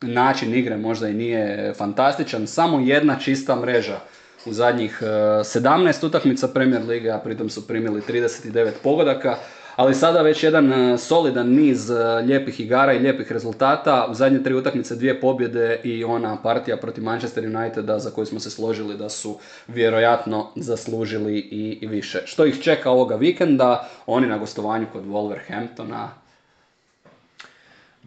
[0.02, 4.00] način igre možda i nije fantastičan, samo jedna čista mreža
[4.46, 9.38] u zadnjih 17 e, utakmica Premier Lige, a pritom su primili 39 pogodaka,
[9.76, 11.94] ali sada već jedan e, solidan niz e,
[12.26, 14.08] lijepih igara i lijepih rezultata.
[14.12, 18.40] U zadnje tri utakmice dvije pobjede i ona partija protiv Manchester Uniteda za koju smo
[18.40, 21.38] se složili da su vjerojatno zaslužili
[21.82, 22.22] i više.
[22.26, 23.90] Što ih čeka ovoga vikenda?
[24.06, 26.08] Oni na gostovanju kod Wolverhamptona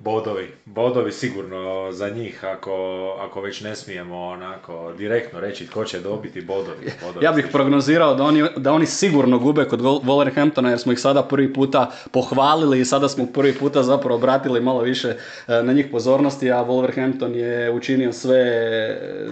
[0.05, 2.73] Bodovi, bodovi sigurno za njih ako,
[3.21, 6.93] ako već ne smijemo onako direktno reći tko će dobiti bodovi.
[7.07, 11.01] bodovi ja bih prognozirao da oni, da oni sigurno gube kod Wolverhamptona jer smo ih
[11.01, 15.73] sada prvi puta pohvalili i sada smo prvi puta zapravo obratili malo više e, na
[15.73, 18.45] njih pozornosti, a Wolverhampton je učinio sve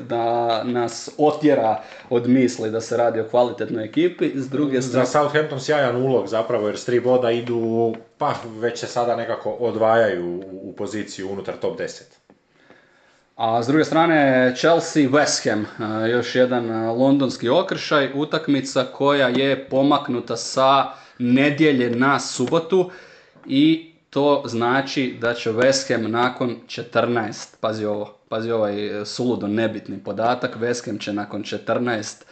[0.09, 4.31] da nas otjera od misli da se radi o kvalitetnoj ekipi.
[4.35, 5.07] S druge strane...
[5.07, 9.51] Za Southampton sjajan ulog zapravo jer s tri boda idu pa već se sada nekako
[9.51, 12.03] odvajaju u poziciju unutar top 10.
[13.37, 19.29] A s druge strane Chelsea West Ham, e, još jedan e, londonski okršaj, utakmica koja
[19.29, 20.87] je pomaknuta sa
[21.19, 22.91] nedjelje na subotu
[23.47, 29.99] i to znači da će West Ham nakon 14, pazi ovo, pazi ovaj suludo nebitni
[30.05, 32.25] podatak, West Ham će nakon 14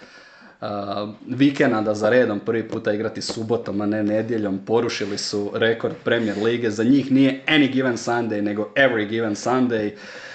[0.61, 4.59] uh, da za redom prvi puta igrati subotom, a ne nedjeljom.
[4.67, 6.71] Porušili su rekord Premier Lige.
[6.71, 9.93] Za njih nije any given Sunday, nego every given Sunday.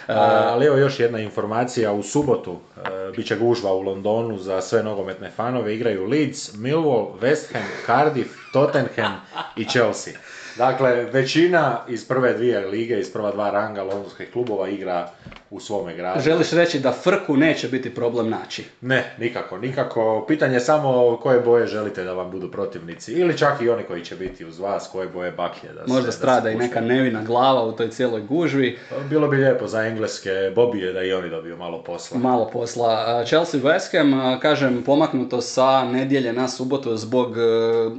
[0.08, 4.62] Uh, ali evo još jedna informacija, u subotu uh, bit će gužva u Londonu za
[4.62, 9.22] sve nogometne fanove, igraju Leeds, Millwall, West Ham, Cardiff, Tottenham
[9.56, 10.14] i Chelsea.
[10.58, 15.10] Dakle, većina iz prve dvije lige, iz prva dva ranga londonskih klubova igra
[15.52, 16.22] u svome gradu.
[16.22, 18.66] Želiš reći da Frku neće biti problem naći?
[18.82, 20.26] Ne, nikako, nikako.
[20.28, 23.14] Pitanje je samo koje boje želite da vam budu protivnici.
[23.14, 25.74] Ili čak i oni koji će biti uz vas, koje boje baklje.
[25.74, 28.80] Da Možda se, strada da i neka nevina glava u toj cijeloj gužvi.
[29.10, 32.18] Bilo bi lijepo za engleske bobije da i oni dobiju malo posla.
[32.18, 33.24] Malo posla.
[33.26, 37.42] Chelsea West Ham, kažem, pomaknuto sa nedjelje na subotu zbog e,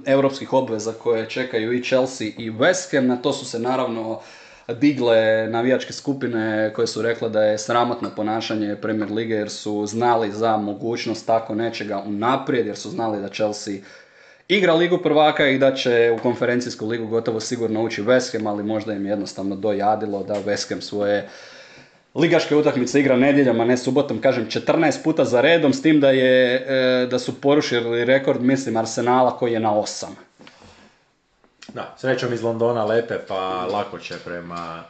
[0.07, 3.07] europskih obveza koje čekaju i Chelsea i West Ham.
[3.07, 4.21] Na to su se naravno
[4.68, 10.33] digle navijačke skupine koje su rekle da je sramotno ponašanje Premier Lige jer su znali
[10.33, 13.75] za mogućnost tako nečega unaprijed jer su znali da Chelsea
[14.48, 18.62] igra Ligu prvaka i da će u konferencijsku ligu gotovo sigurno ući West Ham, ali
[18.62, 21.29] možda im jednostavno dojadilo da West Ham svoje
[22.14, 26.11] ligaške utakmice igra nedjeljom, a ne subotom, kažem 14 puta za redom, s tim da,
[26.11, 30.07] je, e, da su porušili rekord, mislim, Arsenala koji je na 8.
[31.75, 34.83] Da, srećom iz Londona lepe pa lako će prema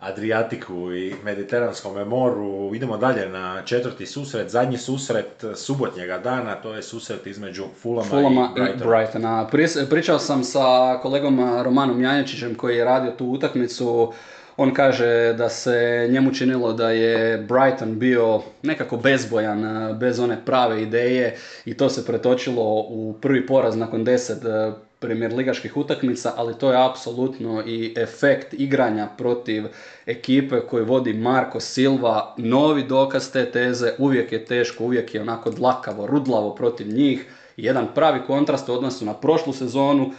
[0.00, 2.74] Adriatiku i Mediteranskom moru.
[2.74, 8.50] Idemo dalje na četvrti susret, zadnji susret subotnjega dana, to je susret između Fulama, Fulama
[8.56, 9.46] i Brightona.
[9.52, 9.86] Brightona.
[9.90, 14.12] Pričao sam sa kolegom Romanom Janjačićem koji je radio tu utakmicu.
[14.56, 20.44] On kaže da se njemu činilo da je Brighton bio nekako bezbojan, eh, bez one
[20.44, 24.72] prave ideje i to se pretočilo u prvi poraz nakon deset eh,
[25.06, 29.64] ligaških utakmica, ali to je apsolutno i efekt igranja protiv
[30.06, 32.34] ekipe koju vodi Marko Silva.
[32.36, 37.26] Novi dokaz te teze, uvijek je teško, uvijek je onako dlakavo, rudlavo protiv njih.
[37.56, 40.12] Jedan pravi kontrast u odnosu na prošlu sezonu,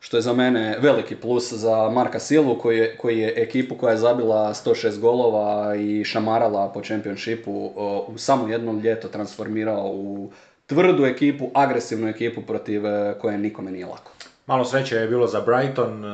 [0.00, 3.90] što je za mene veliki plus za Marka Silvu koji je, koji je ekipu koja
[3.90, 7.72] je zabila 106 golova i šamarala po čempionšipu
[8.06, 10.30] u samo jednom ljeto transformirao u
[10.66, 14.12] tvrdu ekipu, agresivnu ekipu protiv e, koje nikome nije lako.
[14.48, 16.08] Malo sreće je bilo za Brighton, e,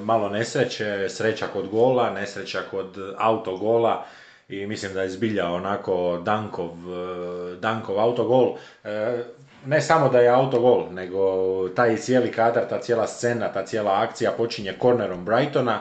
[0.00, 4.04] malo nesreće, sreća kod gola, nesreća kod autogola
[4.48, 8.54] i mislim da je zbilja onako Dankov, e, Dankov autogol.
[8.84, 9.22] E,
[9.66, 11.22] Ne samo da je autogol, nego
[11.68, 15.80] taj cijeli kadar, ta cijela scena, ta cijela akcija počinje kornerom Brightona,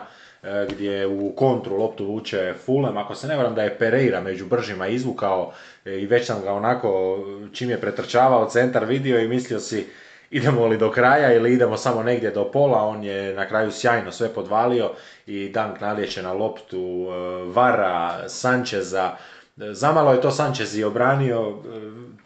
[0.70, 2.98] gdje u kontru loptu vuče Fulham.
[2.98, 5.54] Ako se ne varam da je Pereira među bržima izvukao
[5.86, 7.20] i već sam ga onako,
[7.54, 9.86] čim je pretrčavao centar vidio i mislio si
[10.32, 14.12] idemo li do kraja ili idemo samo negdje do pola, on je na kraju sjajno
[14.12, 14.92] sve podvalio
[15.26, 19.16] i Dank nalijeće na loptu e, Vara, Sančeza,
[19.60, 21.80] E, Zamalo je to Sanchez i obranio, e,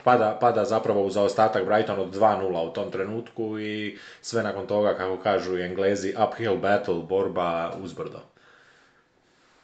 [0.04, 4.94] pada, pada zapravo u zaostatak Brighton od 2-0 u tom trenutku i sve nakon toga,
[4.94, 8.20] kako kažu englezi, uphill battle, borba uzbrdo.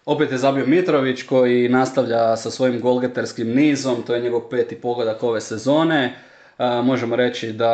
[0.05, 5.23] Opet je zabio Mitrović koji nastavlja sa svojim golgeterskim nizom, to je njegov peti pogodak
[5.23, 6.15] ove sezone.
[6.83, 7.71] Možemo reći da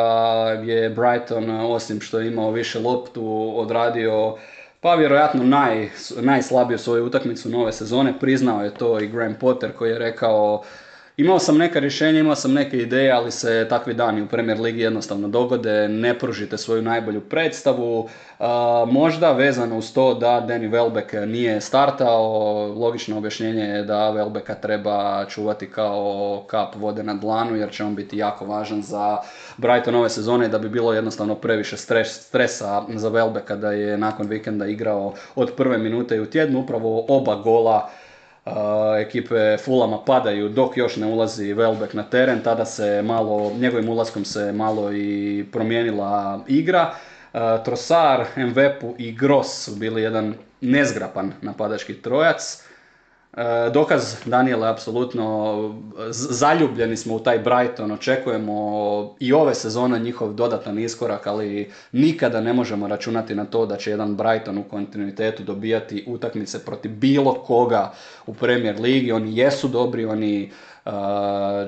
[0.64, 4.36] je Brighton, osim što je imao više loptu, odradio
[4.80, 8.18] pa vjerojatno naj, najslabiju svoju utakmicu nove sezone.
[8.20, 10.62] Priznao je to i Graham Potter koji je rekao
[11.18, 14.80] Imao sam neka rješenja, imao sam neke ideje, ali se takvi dani u Premier Ligi
[14.80, 18.08] jednostavno dogode, ne pružite svoju najbolju predstavu.
[18.86, 22.22] Možda vezano uz to da Danny Welbeck nije startao,
[22.68, 27.94] logično objašnjenje je da Welbecka treba čuvati kao kap vode na dlanu, jer će on
[27.94, 29.18] biti jako važan za
[29.56, 34.26] Brighton ove sezone, da bi bilo jednostavno previše stres, stresa za Welbecka da je nakon
[34.26, 37.90] vikenda igrao od prve minute i u tjednu, upravo oba gola
[39.00, 44.24] ekipe Fulama padaju dok još ne ulazi Welbeck na teren, tada se malo, njegovim ulaskom
[44.24, 46.94] se malo i promijenila igra.
[47.64, 52.65] Trosar, Mvepu i Gross su bili jedan nezgrapan napadački trojac.
[53.36, 55.74] E, dokaz Daniela, apsolutno
[56.10, 62.52] zaljubljeni smo u taj Brighton, očekujemo i ove sezone njihov dodatan iskorak, ali nikada ne
[62.52, 67.92] možemo računati na to da će jedan Brighton u kontinuitetu dobijati utakmice protiv bilo koga
[68.26, 69.12] u Premier Ligi.
[69.12, 70.52] Oni jesu dobri, oni
[70.86, 70.90] e,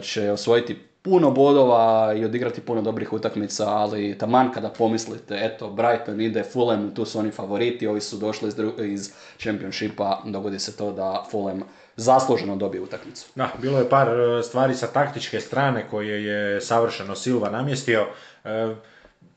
[0.03, 6.21] će osvojiti puno bodova i odigrati puno dobrih utakmica, ali taman kada pomislite, eto, Brighton
[6.21, 10.77] ide Fulham, tu su oni favoriti, ovi su došli iz, dru- iz Championshipa, dogodi se
[10.77, 11.63] to da Fulham
[11.97, 13.27] zasluženo dobije utakmicu.
[13.35, 18.07] Da, bilo je par e, stvari sa taktičke strane koje je savršeno Silva namjestio.
[18.45, 18.75] E,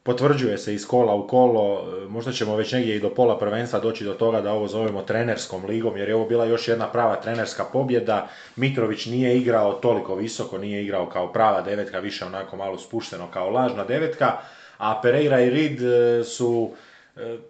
[0.03, 3.79] Potvrđuje se iz kola u kolo, e, možda ćemo već negdje i do pola prvenstva
[3.79, 7.15] doći do toga da ovo zovemo trenerskom ligom, jer je ovo bila još jedna prava
[7.15, 8.27] trenerska pobjeda.
[8.55, 13.49] Mitrović nije igrao toliko visoko, nije igrao kao prava devetka, više onako malo spušteno kao
[13.49, 14.37] lažna devetka,
[14.77, 16.71] a Pereira i Reed e, su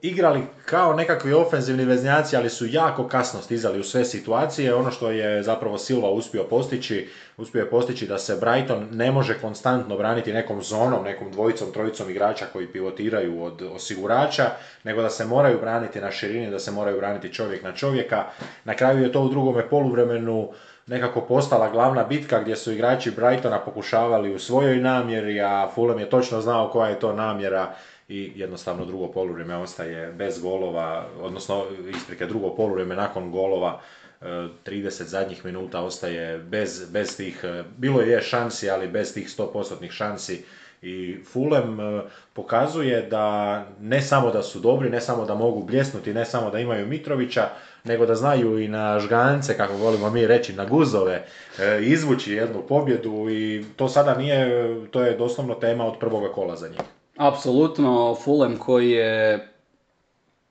[0.02, 4.76] igrali kao nekakvi ofenzivni veznjaci, ali su jako kasno stizali u sve situacije.
[4.76, 9.40] Ono što je zapravo Silva uspio postići, uspio je postići da se Brighton ne može
[9.40, 14.50] konstantno braniti nekom zonom, nekom dvojicom, trojicom igrača koji pivotiraju od osigurača,
[14.84, 18.26] nego da se moraju braniti na širini, da se moraju braniti čovjek na čovjeka.
[18.64, 20.50] Na kraju je to u drugome poluvremenu
[20.88, 26.10] nekako postala glavna bitka gdje su igrači Brightona pokušavali u svojoj namjeri, a Fulham je
[26.10, 27.74] točno znao koja je to namjera
[28.12, 33.82] i jednostavno drugo poluvrijeme ostaje bez golova, odnosno isprike drugo poluvrijeme nakon golova
[34.22, 37.46] 30 zadnjih minuta ostaje bez, bez tih,
[37.78, 40.44] bilo je šansi, ali bez tih 100% šansi
[40.82, 42.02] i Fulham e,
[42.34, 46.60] pokazuje da ne samo da su dobri, ne samo da mogu bljesnuti, ne samo da
[46.60, 47.50] imaju Mitrovića,
[47.84, 51.26] nego da znaju i na žgance, kako volimo mi reći, na guzove,
[51.60, 56.56] e, izvući jednu pobjedu i to sada nije, to je doslovno tema od prvoga kola
[56.56, 56.80] za njih.
[57.22, 59.48] Apsolutno, Fulham koji je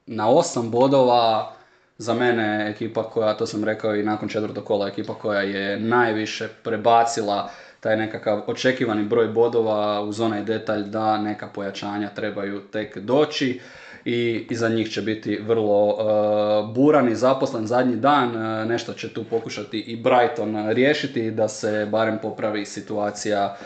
[0.07, 1.53] na osam bodova,
[1.99, 6.49] za mene ekipa koja, to sam rekao i nakon četvrtog kola, ekipa koja je najviše
[6.63, 7.51] prebacila
[7.81, 13.61] taj nekakav očekivani broj bodova uz onaj detalj da neka pojačanja trebaju tek doći
[14.05, 18.29] i iza njih će biti vrlo uh, buran i zaposlen zadnji dan.
[18.29, 23.57] Uh, nešto će tu pokušati i Brighton riješiti da se barem popravi situacija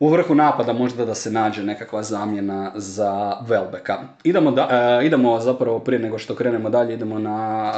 [0.00, 3.98] u vrhu napada možda da se nađe nekakva zamjena za Velbeka.
[4.24, 7.72] Idemo, da, uh, idemo zapravo prije nego što krenemo dalje, idemo na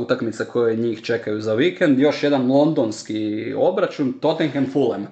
[0.00, 1.98] utakmice koje njih čekaju za vikend.
[1.98, 5.06] Još jedan londonski obračun, Tottenham Fulham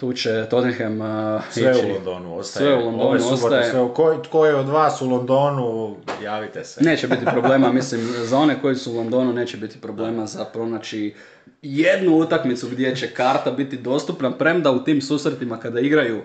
[0.00, 2.66] tu će Tottenham uh, sve u Londonu ostaje.
[2.66, 3.70] Sve u Londonu Ove ostaje.
[3.70, 6.84] Sve u, ko, tko je od vas u Londonu, javite se.
[6.84, 11.14] Neće biti problema, mislim, za one koji su u Londonu neće biti problema za pronaći
[11.62, 16.22] jednu utakmicu gdje će karta biti dostupna, premda u tim susretima kada igraju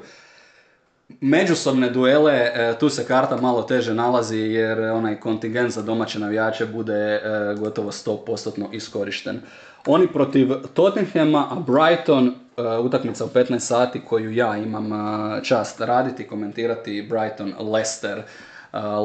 [1.21, 6.65] međusobne duele, e, tu se karta malo teže nalazi jer onaj kontingent za domaće navijače
[6.65, 7.21] bude e,
[7.59, 9.41] gotovo 100% iskorišten.
[9.85, 14.91] Oni protiv Tottenhama, a Brighton Uh, utakmica u 15 sati koju ja imam
[15.43, 18.23] čast raditi, komentirati Brighton Leicester.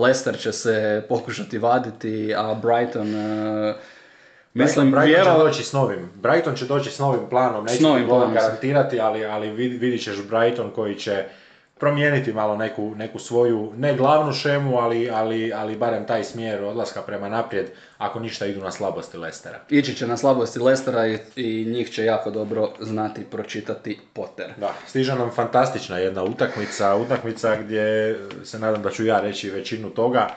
[0.03, 3.15] Leicester će se pokušati vaditi, a Brighton
[4.55, 6.11] Mislim, Brighton, Brighton će doći s novim.
[6.15, 7.85] Brighton će doći s novim planom, neće ti
[8.35, 11.25] garantirati, ali, ali vidit ćeš Brighton koji će
[11.81, 17.03] promijeniti malo neku, neku svoju, ne glavnu šemu, ali, ali, ali barem taj smjer odlaska
[17.03, 17.67] prema naprijed,
[17.99, 19.59] ako ništa idu na slabosti Lestera.
[19.69, 24.47] Ići će na slabosti Lestera i, i njih će jako dobro znati pročitati Potter.
[24.57, 29.91] Da, stiže nam fantastična jedna utakmica, utakmica gdje se nadam da ću ja reći većinu
[29.91, 30.29] toga.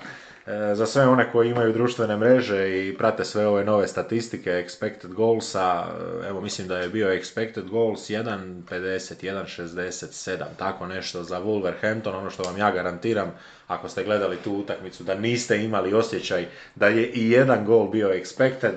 [0.48, 5.14] E, za sve one koji imaju društvene mreže i prate sve ove nove statistike expected
[5.14, 5.86] goalsa,
[6.24, 12.30] e, evo mislim da je bio expected goals 1.50, 1.67, tako nešto za Wolverhampton, ono
[12.30, 13.32] što vam ja garantiram,
[13.68, 18.10] ako ste gledali tu utakmicu, da niste imali osjećaj da je i jedan gol bio
[18.10, 18.74] expected.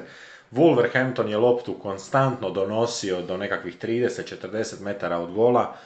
[0.52, 5.76] Wolverhampton je loptu konstantno donosio do nekakvih 30-40 metara od gola,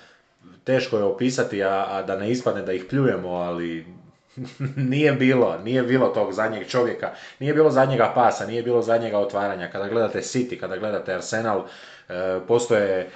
[0.64, 3.99] teško je opisati, a da ne ispadne da ih pljujemo, ali
[4.92, 9.70] nije bilo, nije bilo tog zadnjeg čovjeka, nije bilo zadnjega pasa, nije bilo zadnjega otvaranja.
[9.70, 11.64] Kada gledate City, kada gledate Arsenal,
[12.08, 13.08] e, postoje e,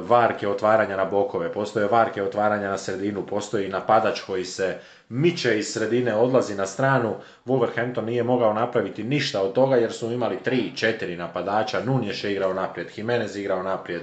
[0.00, 4.78] varke otvaranja na bokove, postoje varke otvaranja na sredinu, postoji napadač koji se
[5.08, 7.14] miče iz sredine, odlazi na stranu.
[7.46, 12.32] Wolverhampton nije mogao napraviti ništa od toga jer su imali tri, četiri napadača, Nunješ je
[12.32, 14.02] igrao naprijed, Jimenez igrao naprijed.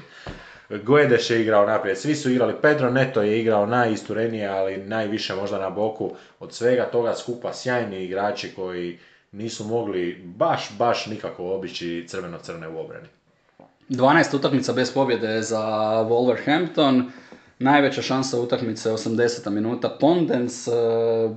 [0.83, 5.59] Guedes je igrao naprijed, svi su igrali, Pedro Neto je igrao najisturenije, ali najviše možda
[5.59, 8.99] na boku od svega toga skupa sjajni igrači koji
[9.31, 13.07] nisu mogli baš, baš nikako obići crveno-crne u obrani.
[13.89, 15.61] 12 utakmica bez pobjede za
[16.09, 17.03] Wolverhampton,
[17.59, 19.49] najveća šansa utakmice 80.
[19.49, 20.71] minuta Pondens, e,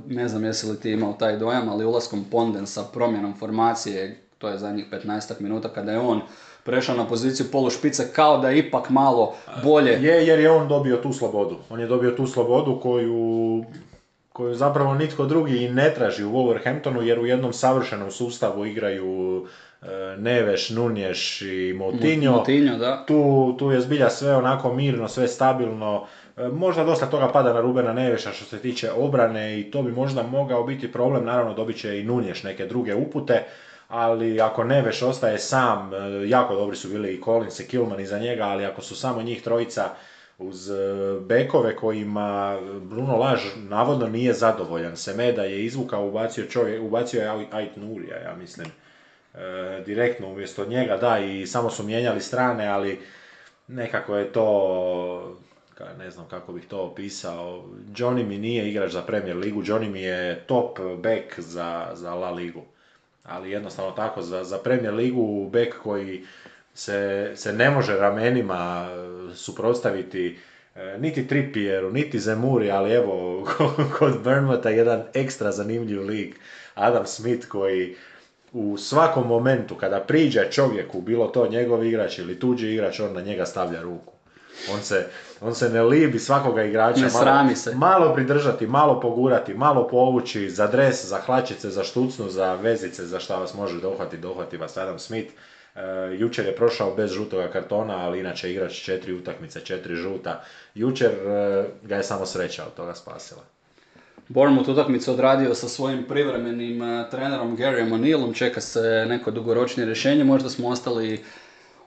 [0.07, 4.59] ne znam jesi li ti imao taj dojam, ali ulaskom Pondensa, promjenom formacije, to je
[4.59, 6.21] zadnjih 15 minuta kada je on
[6.65, 9.93] prešao na poziciju polušpice kao da je ipak malo bolje.
[9.93, 11.57] Je, jer je on dobio tu slobodu.
[11.71, 13.65] On je dobio tu slobodu koju
[14.35, 19.47] koju zapravo nitko drugi i ne traži u Wolverhamptonu jer u jednom savršenom sustavu igraju
[19.83, 19.87] e,
[20.19, 22.33] Neveš, Nunješ i Moutinho.
[22.33, 23.05] Moutinho da.
[23.07, 26.07] Tu, tu je zbilja sve onako mirno, sve stabilno.
[26.37, 29.93] E, možda dosta toga pada na Rubena Neveša što se tiče obrane i to bi
[29.93, 31.25] možda mogao biti problem.
[31.25, 33.45] Naravno dobit će i Nunješ neke druge upute
[33.95, 38.19] ali ako Neveš ostaje sam, e, jako dobri su bili i Collins i Kilman iza
[38.19, 39.91] njega, ali ako su samo njih trojica
[40.39, 40.75] uz e,
[41.21, 44.97] bekove kojima Bruno Laž navodno nije zadovoljan.
[44.97, 48.67] Semeda je izvukao, ubacio, čovjek, ubacio je Ait Nurija, ja mislim,
[49.35, 53.01] e, direktno umjesto njega, da, i samo su mijenjali strane, ali
[53.69, 55.37] nekako je to,
[55.99, 57.65] ne znam kako bih to opisao,
[57.97, 62.31] Johnny mi nije igrač za Premier ligu, Johnny mi je top back za, za La
[62.31, 62.63] ligu
[63.25, 66.25] ali jednostavno tako za, za Premier ligu bek koji
[66.75, 70.39] se, se ne može ramenima e, suprotstaviti
[70.75, 73.45] e, niti Trippieru, niti Zemuri, ali evo
[73.99, 76.37] kod Burnmouta jedan ekstra zanimljiv lik,
[76.75, 77.97] Adam Smith koji
[78.53, 83.21] u svakom momentu kada priđe čovjeku, bilo to njegov igrač ili tuđi igrač, on na
[83.21, 84.14] njega stavlja ruku.
[84.73, 85.07] On se,
[85.41, 87.01] on se ne libi svakoga igrača.
[87.01, 87.75] Ne malo, srami se.
[87.75, 93.21] Malo pridržati, malo pogurati, malo povući za dres, za hlačice, za štucnu, za vezice, za
[93.21, 95.33] šta vas može dohvati, dohvati vas Adam Smith.
[95.75, 95.81] E,
[96.19, 100.45] jučer je prošao bez žutoga kartona, ali inače igrač četiri utakmice, četiri žuta.
[100.75, 103.43] Jučer e, ga je samo sreća od toga spasila.
[104.29, 110.25] Bournemouth utakmicu odradio sa svojim privremenim eh, trenerom Garyom O'Neillom, čeka se neko dugoročnije rješenje,
[110.25, 111.25] možda smo ostali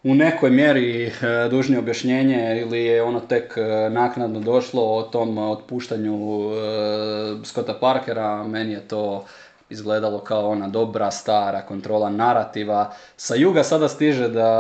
[0.04, 1.12] u nekoj mjeri eh,
[1.50, 8.44] dužni objašnjenje ili je ono tek eh, naknadno došlo o tom otpuštanju eh, Scotta Parkera,
[8.44, 9.26] meni je to
[9.70, 12.94] izgledalo kao ona dobra, stara kontrola narativa.
[13.18, 14.52] Sa juga sada stiže da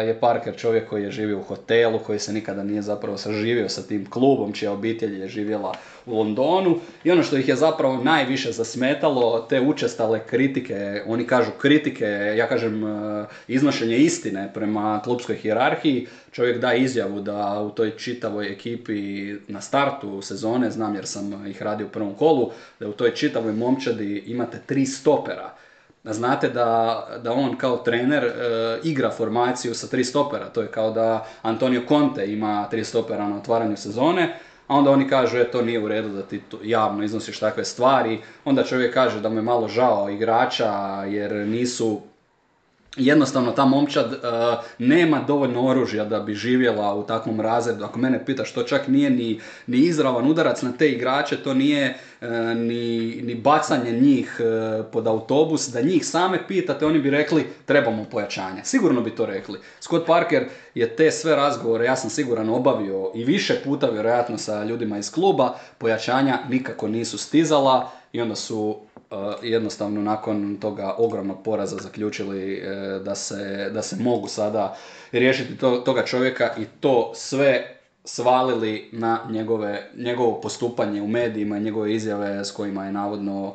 [0.00, 3.82] je Parker čovjek koji je živio u hotelu, koji se nikada nije zapravo saživio sa
[3.82, 5.74] tim klubom, čija obitelj je živjela
[6.06, 6.78] u Londonu.
[7.04, 12.04] I ono što ih je zapravo najviše zasmetalo, te učestale kritike, oni kažu kritike,
[12.36, 18.52] ja kažem e, iznošenje istine prema klubskoj hijerarhiji, čovjek da izjavu da u toj čitavoj
[18.52, 22.50] ekipi na startu sezone, znam jer sam ih radio u prvom kolu,
[22.80, 25.54] da u toj čitavoj momčadi imate tri stopera.
[26.04, 28.32] Znate da, da on kao trener e,
[28.84, 33.36] igra formaciju sa tri stopera, to je kao da Antonio Conte ima tri stopera na
[33.36, 37.38] otvaranju sezone, a onda oni kažu, e, to nije u redu da ti javno iznosiš
[37.38, 40.72] takve stvari, onda čovjek kaže da mu je malo žao igrača
[41.04, 42.00] jer nisu
[42.96, 44.16] jednostavno ta momčad e,
[44.78, 47.84] nema dovoljno oružja da bi živjela u takvom razredu.
[47.84, 51.96] Ako mene pitaš, to čak nije ni, ni izravan udarac na te igrače, to nije
[52.20, 55.68] e, ni, ni bacanje njih e, pod autobus.
[55.68, 58.64] Da njih same pitate, oni bi rekli trebamo pojačanja.
[58.64, 59.58] Sigurno bi to rekli.
[59.80, 60.44] Scott Parker
[60.74, 65.12] je te sve razgovore, ja sam siguran, obavio i više puta vjerojatno sa ljudima iz
[65.12, 65.54] kluba.
[65.78, 68.80] Pojačanja nikako nisu stizala i onda su
[69.42, 74.76] jednostavno nakon toga ogromnog poraza zaključili uh, da se, da se mogu sada
[75.12, 81.60] riješiti to, toga čovjeka i to sve svalili na njegove, njegovo postupanje u medijima i
[81.60, 83.54] njegove izjave s kojima je navodno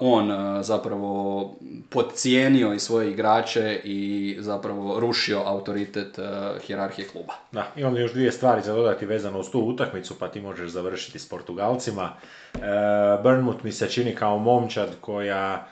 [0.00, 1.54] on uh, zapravo
[1.90, 7.34] podcijenio i svoje igrače i zapravo rušio autoritet uh, hjerarhije kluba.
[7.52, 11.18] Da, imam još dvije stvari za dodati vezano uz tu utakmicu, pa ti možeš završiti
[11.18, 12.12] s Portugalcima.
[13.22, 15.66] Burnmouth mi se čini kao momčad koja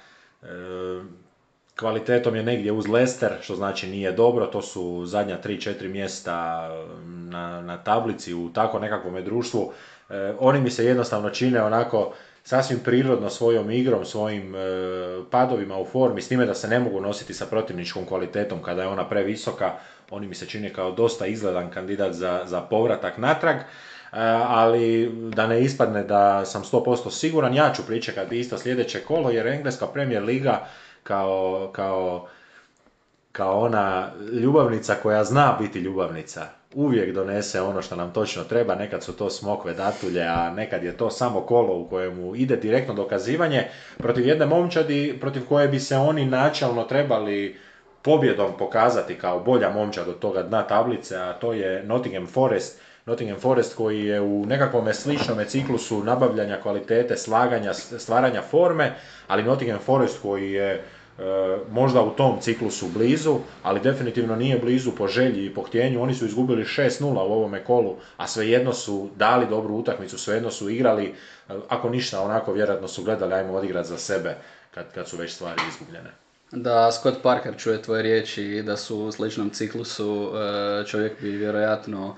[1.78, 6.68] kvalitetom je negdje uz Leicester, što znači nije dobro, to su zadnja 3-4 mjesta
[7.06, 9.72] na, na tablici u tako nekakvom društvu.
[10.10, 12.12] E, oni mi se jednostavno čine onako
[12.48, 14.58] sasvim prirodno svojom igrom, svojim e,
[15.30, 18.88] padovima u formi, s time da se ne mogu nositi sa protivničkom kvalitetom kada je
[18.88, 19.72] ona previsoka,
[20.10, 23.56] oni mi se čine kao dosta izgledan kandidat za, za povratak natrag.
[23.56, 23.64] E,
[24.46, 29.46] ali da ne ispadne da sam 100% siguran, ja ću pričekati isto sljedeće kolo, jer
[29.46, 30.66] Engleska Premier Liga
[31.02, 32.28] kao, kao,
[33.32, 39.02] kao ona ljubavnica koja zna biti ljubavnica, uvijek donese ono što nam točno treba, nekad
[39.04, 43.64] su to smokve datulje, a nekad je to samo kolo u kojemu ide direktno dokazivanje
[43.98, 47.56] protiv jedne momčadi protiv koje bi se oni načalno trebali
[48.02, 53.38] pobjedom pokazati kao bolja momčad od toga dna tablice, a to je Nottingham Forest, Nottingham
[53.38, 58.92] Forest koji je u nekakvom sličnom ciklusu nabavljanja kvalitete, slaganja, stvaranja forme,
[59.26, 60.82] ali Nottingham Forest koji je
[61.70, 66.02] možda u tom ciklusu blizu, ali definitivno nije blizu po želji i po htjenju.
[66.02, 70.70] Oni su izgubili 6-0 u ovome kolu, a svejedno su dali dobru utakmicu, svejedno su
[70.70, 71.12] igrali, e,
[71.68, 74.36] ako ništa onako vjerojatno su gledali ajmo odigrati za sebe
[74.74, 76.10] kad, kad su već stvari izgubljene.
[76.50, 80.30] Da Scott Parker čuje tvoje riječi i da su u sličnom ciklusu,
[80.82, 82.16] e, čovjek bi vjerojatno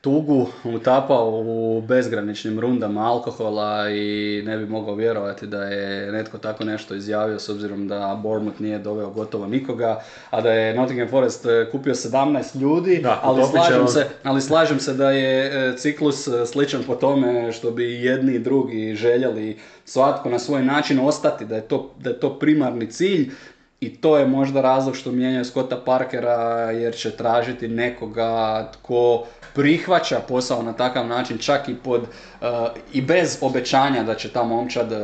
[0.00, 6.64] tugu utapao u bezgraničnim rundama alkohola i ne bi mogao vjerovati da je netko tako
[6.64, 11.46] nešto izjavio s obzirom da Bournemouth nije doveo gotovo nikoga, a da je Nottingham Forest
[11.46, 16.28] e, kupio 17 ljudi, Da, ali, slažem se, ali slažem se da je e, ciklus
[16.28, 21.44] e, sličan po tome što bi jedni i drugi željeli svatko na svoj način ostati,
[21.44, 23.30] da je to, da je to primarni cilj.
[23.80, 29.24] I to je možda razlog što mijenjaju Scotta Parkera jer će tražiti nekoga tko
[29.54, 32.46] prihvaća posao na takav način čak i pod eh,
[32.92, 34.98] i bez obećanja da će ta momčad eh,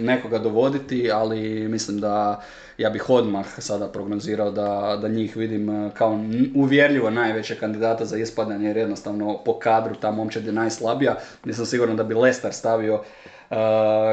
[0.00, 2.42] nekoga dovoditi, ali mislim da
[2.78, 6.18] ja bih odmah sada prognozirao da, da njih vidim eh, kao
[6.54, 11.16] uvjerljivo najveće kandidata za ispadanje jer jednostavno po kadru ta momčad je najslabija.
[11.44, 13.54] Nisam siguran da bi Leicester stavio eh,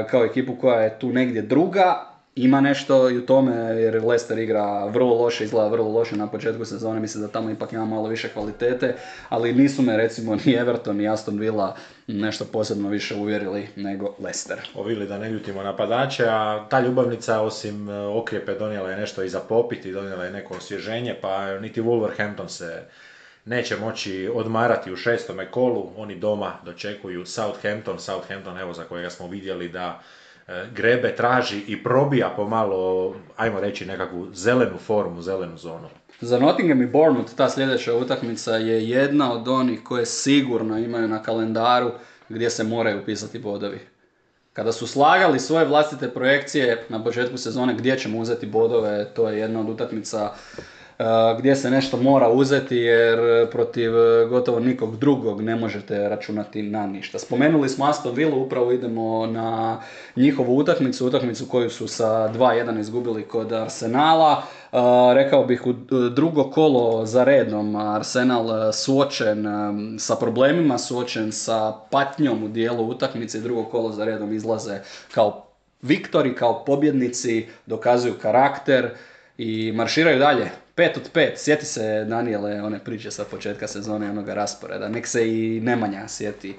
[0.09, 2.05] kao ekipu koja je tu negdje druga
[2.43, 6.65] ima nešto i u tome jer Leicester igra vrlo loše, izgleda vrlo loše na početku
[6.65, 8.95] sezone, mislim da tamo ipak ima malo više kvalitete,
[9.29, 11.75] ali nisu me recimo ni Everton ni Aston Villa
[12.07, 14.57] nešto posebno više uvjerili nego Leicester.
[14.75, 19.29] Ovili da ne ljutimo napadače, a ta ljubavnica osim e, okrijepe donijela je nešto i
[19.29, 22.83] za popiti, donijela je neko osvježenje, pa niti Wolverhampton se
[23.45, 29.27] neće moći odmarati u šestome kolu, oni doma dočekuju Southampton, Southampton evo za kojega smo
[29.27, 30.01] vidjeli da
[30.76, 35.89] grebe, traži i probija pomalo, ajmo reći nekakvu zelenu formu, zelenu zonu.
[36.22, 41.24] Za Nottingham i Bournemouth ta sljedeća utakmica je jedna od onih koje sigurno imaju na
[41.24, 41.91] kalendaru
[42.30, 43.80] gdje se moraju upisati bodovi.
[44.54, 49.39] Kada su slagali svoje vlastite projekcije na početku sezone gdje ćemo uzeti bodove, to je
[49.39, 50.32] jedna od utakmica
[51.38, 53.91] gdje se nešto mora uzeti jer protiv
[54.30, 57.20] gotovo nikog drugog ne možete računati na ništa.
[57.20, 59.82] Spomenuli smo Aston Villa, upravo idemo na
[60.16, 64.43] njihovu utakmicu, utakmicu koju su sa 2-1 izgubili kod Arsenala.
[65.14, 65.74] Rekao bih u
[66.10, 69.45] drugo kolo za redom Arsenal suočen
[70.00, 74.80] sa problemima, suočen sa patnjom u dijelu utakmice, drugo kolo za redom izlaze
[75.14, 75.45] kao
[75.82, 78.89] viktori, kao pobjednici, dokazuju karakter
[79.38, 80.50] i marširaju dalje.
[80.80, 85.27] Pet od pet, sjeti se Daniele one priče sa početka sezone onoga rasporeda, nek se
[85.27, 86.55] i Nemanja sjeti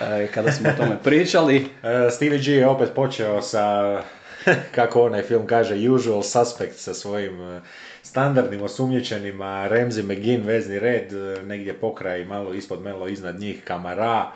[0.00, 1.56] e, kada smo o tome pričali.
[1.82, 3.96] E, Stevie G je opet počeo sa,
[4.76, 7.60] kako onaj film kaže, usual suspect sa svojim e,
[8.02, 11.12] standardnim osumnjičenima, Ramsey, McGinn, vezni red,
[11.44, 14.32] negdje pokraj, malo ispod melo, iznad njih, Kamara,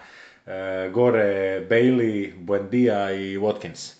[0.92, 3.92] gore Bailey, Buendia i Watkins.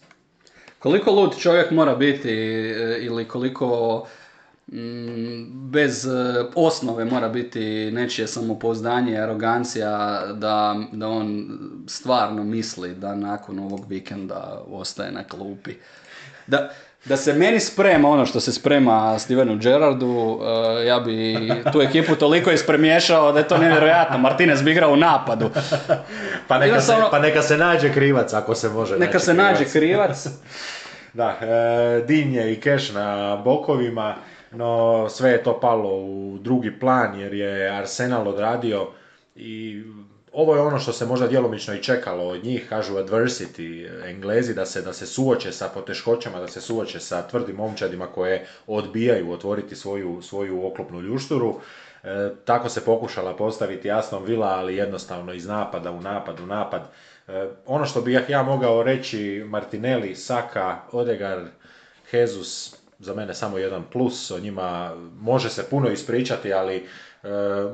[0.79, 2.33] Koliko lud čovjek mora biti
[3.01, 4.07] ili koliko
[5.53, 6.11] bez e,
[6.55, 11.59] osnove mora biti nečije samopouzdanje i arogancija da, da on
[11.89, 15.75] stvarno misli da nakon ovog vikenda ostaje na klupi.
[16.47, 16.71] Da,
[17.05, 21.37] da se meni sprema ono što se sprema Stevenu Gerardu, e, ja bi
[21.73, 24.19] tu ekipu toliko ispremiješao da je to nevjerojatno.
[24.19, 25.51] Martinez bi igrao u napadu.
[26.49, 30.27] pa, neka se, pa neka se nađe krivac ako se može Neka se nađe krivac.
[31.13, 34.15] da, e, Dinje i Keš na bokovima
[34.51, 38.89] no sve je to palo u drugi plan jer je Arsenal odradio
[39.37, 39.83] i
[40.37, 44.67] ovo je ono što se možda djelomično i čekalo od njih, kažu adversity, englezi, da
[44.67, 49.77] se, da se suoče sa poteškoćama, da se suoče sa tvrdim momčadima koje odbijaju otvoriti
[49.77, 51.61] svoju, svoju oklopnu ljušturu.
[52.05, 56.83] E, tako se pokušala postaviti Aston Villa, ali jednostavno iz napada u napad u napad.
[57.29, 61.47] E, ono što bih ja mogao reći, Martinelli, Saka, Odegaard,
[62.13, 66.85] Jesus, za mene samo jedan plus, o njima može se puno ispričati, ali e,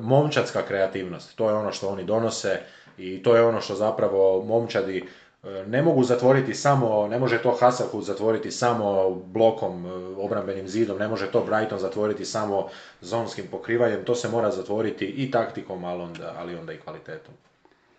[0.00, 2.60] momčadska kreativnost, to je ono što oni donose
[2.98, 4.98] i to je ono što zapravo momčadi
[5.42, 10.98] e, ne mogu zatvoriti samo, ne može to Hasselhut zatvoriti samo blokom, e, obrambenim zidom,
[10.98, 12.68] ne može to Brighton zatvoriti samo
[13.00, 17.34] zonskim pokrivanjem, to se mora zatvoriti i taktikom, ali onda, ali onda i kvalitetom.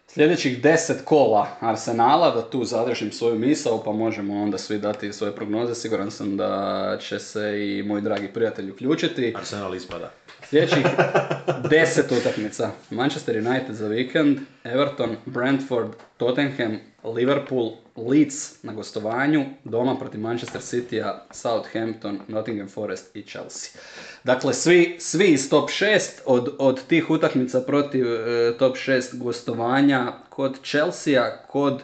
[0.07, 5.35] Sljedećih deset kola Arsenala, da tu zadržim svoju misao, pa možemo onda svi dati svoje
[5.35, 5.75] prognoze.
[5.75, 9.33] Siguran sam da će se i moj dragi prijatelj uključiti.
[9.37, 10.11] Arsenal ispada.
[10.49, 10.85] Sljedećih
[11.69, 12.71] deset utakmica.
[12.89, 21.25] Manchester United za vikend, Everton, Brentford, Tottenham, Liverpool, Leeds na gostovanju, doma protiv Manchester City-a,
[21.31, 23.81] Southampton, Nottingham Forest i Chelsea.
[24.23, 30.13] Dakle, svi, svi iz top 6 od, od tih utakmica protiv e, top 6 gostovanja
[30.29, 31.81] kod Chelsea-a, kod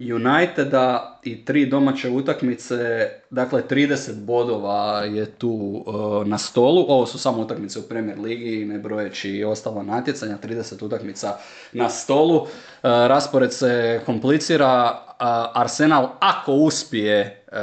[0.00, 6.84] Uniteda i tri domaće utakmice, dakle 30 bodova je tu e, na stolu.
[6.88, 11.36] Ovo su samo utakmice u Premier Ligi, ne brojeći i ostala natjecanja, 30 utakmica
[11.72, 12.46] na stolu.
[12.46, 12.46] E,
[12.82, 15.02] raspored se komplicira,
[15.54, 17.56] Arsenal ako uspije e,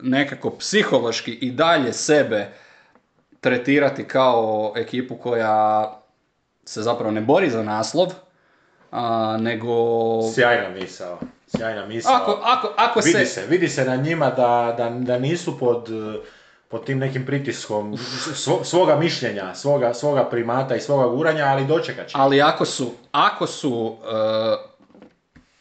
[0.00, 2.52] nekako psihološki i dalje sebe
[3.40, 5.94] tretirati kao ekipu koja
[6.64, 8.12] se zapravo ne bori za naslov,
[9.38, 9.74] nego...
[10.34, 11.18] Sjajna misao.
[11.56, 12.14] Sjajna misao.
[12.14, 13.46] Ako, ako, ako vidi se...
[13.48, 15.88] Vidi se na njima da, da, da nisu pod,
[16.68, 17.98] pod tim nekim pritiskom
[18.64, 22.16] svoga mišljenja, svoga, svoga primata i svoga guranja, ali dočekat će.
[22.18, 23.98] Ali ako su, ako su uh,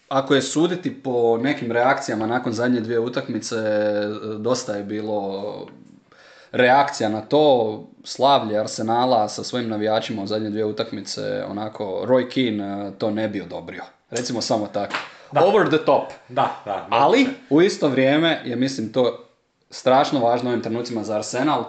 [0.09, 3.55] ako je suditi po nekim reakcijama nakon zadnje dvije utakmice,
[4.39, 5.67] dosta je bilo
[6.51, 12.91] reakcija na to, slavlje Arsenala sa svojim navijačima u zadnje dvije utakmice, onako, Roy Keane
[12.97, 13.83] to ne bi odobrio.
[14.09, 14.95] Recimo samo tako.
[15.31, 16.11] Over the top.
[16.29, 16.87] Da, da.
[16.89, 19.25] Ali, u isto vrijeme je, mislim, to
[19.69, 21.63] strašno važno u ovim trenucima za Arsenal.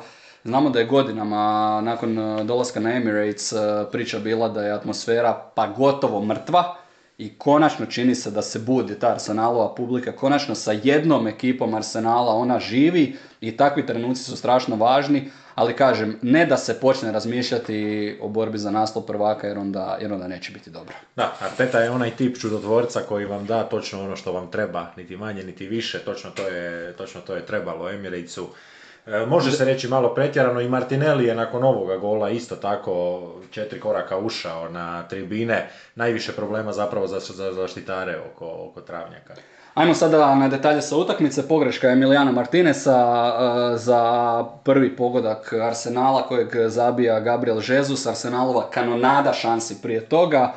[0.45, 2.17] Znamo da je godinama nakon
[2.47, 3.53] dolaska na Emirates
[3.93, 6.77] priča bila da je atmosfera pa gotovo mrtva
[7.19, 12.35] i konačno čini se da se budi ta Arsenalova publika, konačno sa jednom ekipom Arsenala
[12.35, 18.19] ona živi i takvi trenuci su strašno važni, ali kažem, ne da se počne razmišljati
[18.23, 20.95] o borbi za naslov prvaka jer onda, jer onda neće biti dobro.
[21.17, 25.17] Da, Arteta je onaj tip čudotvorca koji vam da točno ono što vam treba, niti
[25.17, 28.49] manje, niti više, točno to je, točno to je trebalo Emiratesu.
[29.09, 33.81] E, Može se reći malo pretjerano i Martinelli je nakon ovoga gola isto tako četiri
[33.81, 35.71] koraka ušao na tribine.
[35.95, 39.35] Najviše problema zapravo za, za zaštitare oko, oko travnjaka.
[39.75, 41.49] Ajmo sada na detalje sa utakmice.
[41.49, 42.99] Pogreška Emiliana Martinesa
[43.75, 48.07] e, za prvi pogodak Arsenala kojeg zabija Gabriel Jesus.
[48.07, 50.55] Arsenalova kanonada šansi prije toga.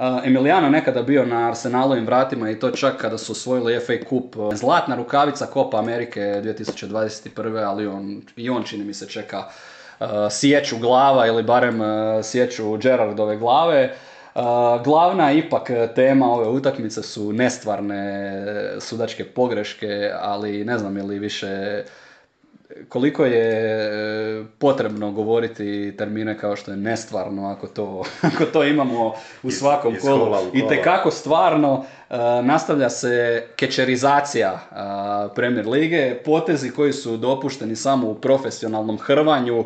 [0.00, 4.36] E, Emiliano nekada bio na Arsenalovim vratima i to čak kada su osvojili FA Cup.
[4.54, 7.64] Zlatna rukavica Copa Amerike 2021.
[7.64, 9.44] ali on, i on čini mi se čeka
[10.00, 11.80] e, sjeću glava ili barem
[12.22, 13.94] sjeću Gerardove glave.
[14.84, 18.34] Glavna ipak tema ove utakmice su nestvarne
[18.80, 21.82] sudačke pogreške, ali ne znam je li više
[22.88, 23.50] koliko je
[24.40, 28.02] e, potrebno govoriti termine kao što je nestvarno ako to,
[28.34, 30.36] ako to imamo u svakom kolu.
[30.52, 38.08] I tekako stvarno e, nastavlja se kečerizacija e, Premier Lige, potezi koji su dopušteni samo
[38.08, 39.64] u profesionalnom hrvanju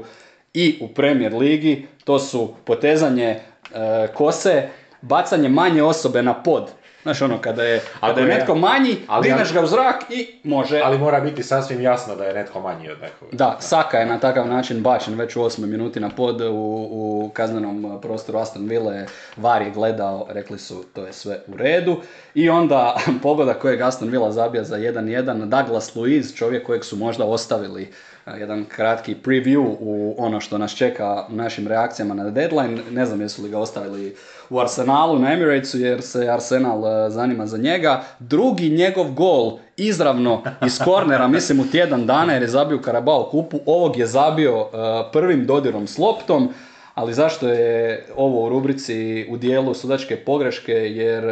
[0.54, 3.40] i u Premier Ligi, to su potezanje
[3.74, 4.68] E, kose,
[5.02, 6.70] bacanje manje osobe na pod.
[7.04, 10.80] Znaš ono, kada je, kada je netko manji, ali, ga u zrak i može...
[10.84, 13.28] Ali mora biti sasvim jasno da je netko manji od nekog.
[13.32, 16.48] Da, Saka je na takav način bačen već u osmoj minuti na pod u,
[16.90, 19.06] u kaznenom prostoru Aston Ville.
[19.36, 21.96] VAR je gledao, rekli su to je sve u redu.
[22.34, 27.24] I onda pogoda kojeg Aston Villa zabija za 1-1, Douglas Luiz, čovjek kojeg su možda
[27.24, 27.92] ostavili
[28.26, 32.78] jedan kratki preview u ono što nas čeka u našim reakcijama na deadline.
[32.90, 34.16] Ne znam jesu li ga ostavili
[34.50, 38.02] u Arsenalu na Emiratesu jer se Arsenal e, zanima za njega.
[38.18, 43.60] Drugi njegov gol izravno iz kornera, mislim u tjedan dana jer je zabio Karabao kupu.
[43.66, 44.66] Ovog je zabio e,
[45.12, 46.48] prvim dodirom s loptom.
[46.94, 50.72] Ali zašto je ovo u rubrici u dijelu sudačke pogreške?
[50.72, 51.24] Jer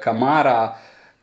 [0.00, 0.76] Kamara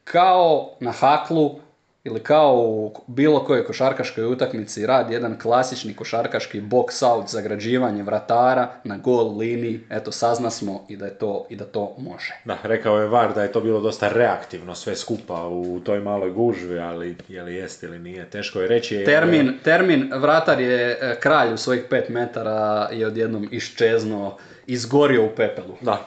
[0.04, 1.60] kao na haklu
[2.06, 8.72] ili kao u bilo kojoj košarkaškoj utakmici radi jedan klasični košarkaški box out zagrađivanje vratara
[8.84, 12.34] na gol liniji, eto sazna smo i da je to i da to može.
[12.46, 16.32] Da, rekao je Var da je to bilo dosta reaktivno sve skupa u toj maloj
[16.32, 19.04] gužvi, ali je li jest ili nije, teško je reći.
[19.06, 24.38] Termin, termin vratar je e, kralj u svojih pet metara i odjednom iščezno
[24.68, 25.76] izgorio u pepelu.
[25.82, 26.06] Da,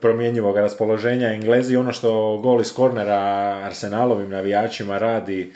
[0.00, 1.76] promjenjivog raspoloženja Englezi.
[1.76, 3.20] Ono što gol iz kornera
[3.64, 5.52] Arsenalovim navijačima radi,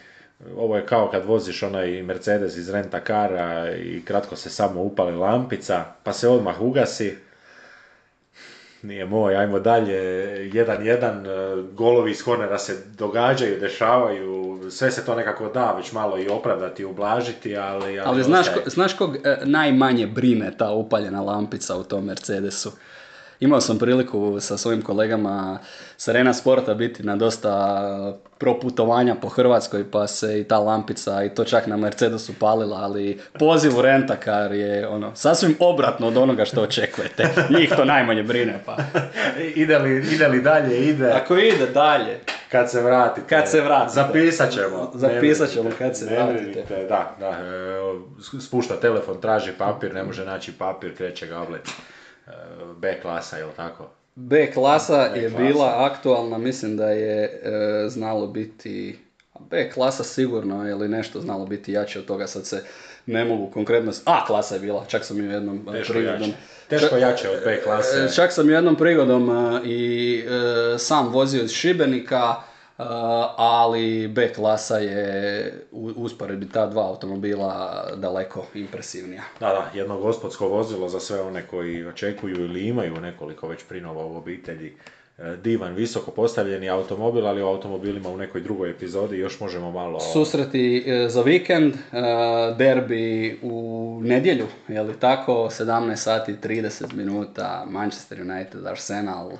[0.57, 5.16] ovo je kao kad voziš onaj Mercedes iz renta kara i kratko se samo upali
[5.16, 7.16] lampica, pa se odmah ugasi.
[8.82, 9.94] Nije moj, ajmo dalje.
[10.53, 11.30] Jedan, jedan, e,
[11.72, 16.84] golovi iz kornera se događaju, dešavaju, sve se to nekako da već malo i opravdati,
[16.84, 17.84] ublažiti, ali...
[17.84, 22.72] Ali, ali znaš, znaš kog e, najmanje brine ta upaljena lampica u tom Mercedesu?
[23.41, 25.59] Imao sam priliku sa svojim kolegama
[25.97, 31.34] sa Rena Sporta biti na dosta proputovanja po Hrvatskoj pa se i ta lampica i
[31.34, 36.45] to čak na Mercedesu palila, ali poziv u rentakar je ono, sasvim obratno od onoga
[36.45, 37.28] što očekujete.
[37.59, 38.76] Njih to najmanje brine pa.
[39.62, 41.11] ide, li, ide li dalje, ide.
[41.11, 42.20] Ako ide dalje.
[42.51, 43.26] Kad se vratite.
[43.26, 43.95] Kad se vratite.
[43.95, 44.91] Zapisat ćemo.
[44.95, 46.86] Zapisat ćemo kad se vratite.
[46.88, 47.38] Da, da.
[48.41, 51.70] Spušta telefon, traži papir, ne može naći papir, kreće ga oblet.
[52.81, 53.91] B klasa, je tako?
[54.14, 58.99] B klasa je bila aktualna, mislim da je e, znalo biti
[59.51, 62.64] B klasa sigurno ili nešto znalo biti jače od toga, sad se
[63.07, 63.93] ne mogu konkretno...
[64.05, 66.20] A klasa je bila, čak sam ju jednom e, Teško prigodom...
[66.28, 66.37] Jače.
[66.68, 68.05] Teško jače od B klase.
[68.05, 70.24] E, čak sam jednom prigodom e, i
[70.78, 72.35] sam vozio iz Šibenika,
[73.37, 79.22] ali B klasa je u usporedbi ta dva automobila daleko impresivnija.
[79.41, 84.05] Da, da, jedno gospodsko vozilo za sve one koji očekuju ili imaju nekoliko već prinova
[84.05, 84.76] u obitelji.
[85.20, 90.01] E, divan, visoko postavljeni automobil, ali o automobilima u nekoj drugoj epizodi još možemo malo...
[90.01, 91.78] Susreti e, za vikend, e,
[92.59, 95.33] derbi u nedjelju, je li tako?
[95.33, 99.33] 17 sati 30 minuta, Manchester United, Arsenal.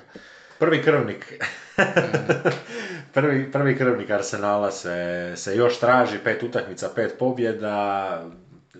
[0.59, 1.33] Prvi krvnik.
[3.13, 8.21] Prvi, prvi krvnik Arsenala se, se još traži, pet utakmica, pet pobjeda,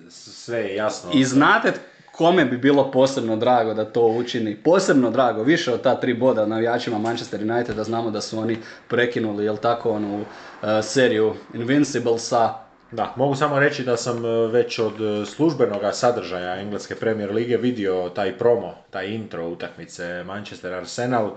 [0.09, 1.11] sve je jasno.
[1.13, 1.73] I znate
[2.11, 6.45] kome bi bilo posebno drago da to učini, posebno drago, više od ta tri boda
[6.45, 8.57] navijačima Manchester United, da znamo da su oni
[8.87, 10.25] prekinuli, jel tako, onu uh,
[10.83, 12.53] seriju Invinciblesa,
[12.91, 17.57] da, mogu samo reći da sam uh, već od uh, službenog sadržaja Engleske Premier Lige
[17.57, 21.31] vidio taj promo, taj intro utakmice Manchester Arsenal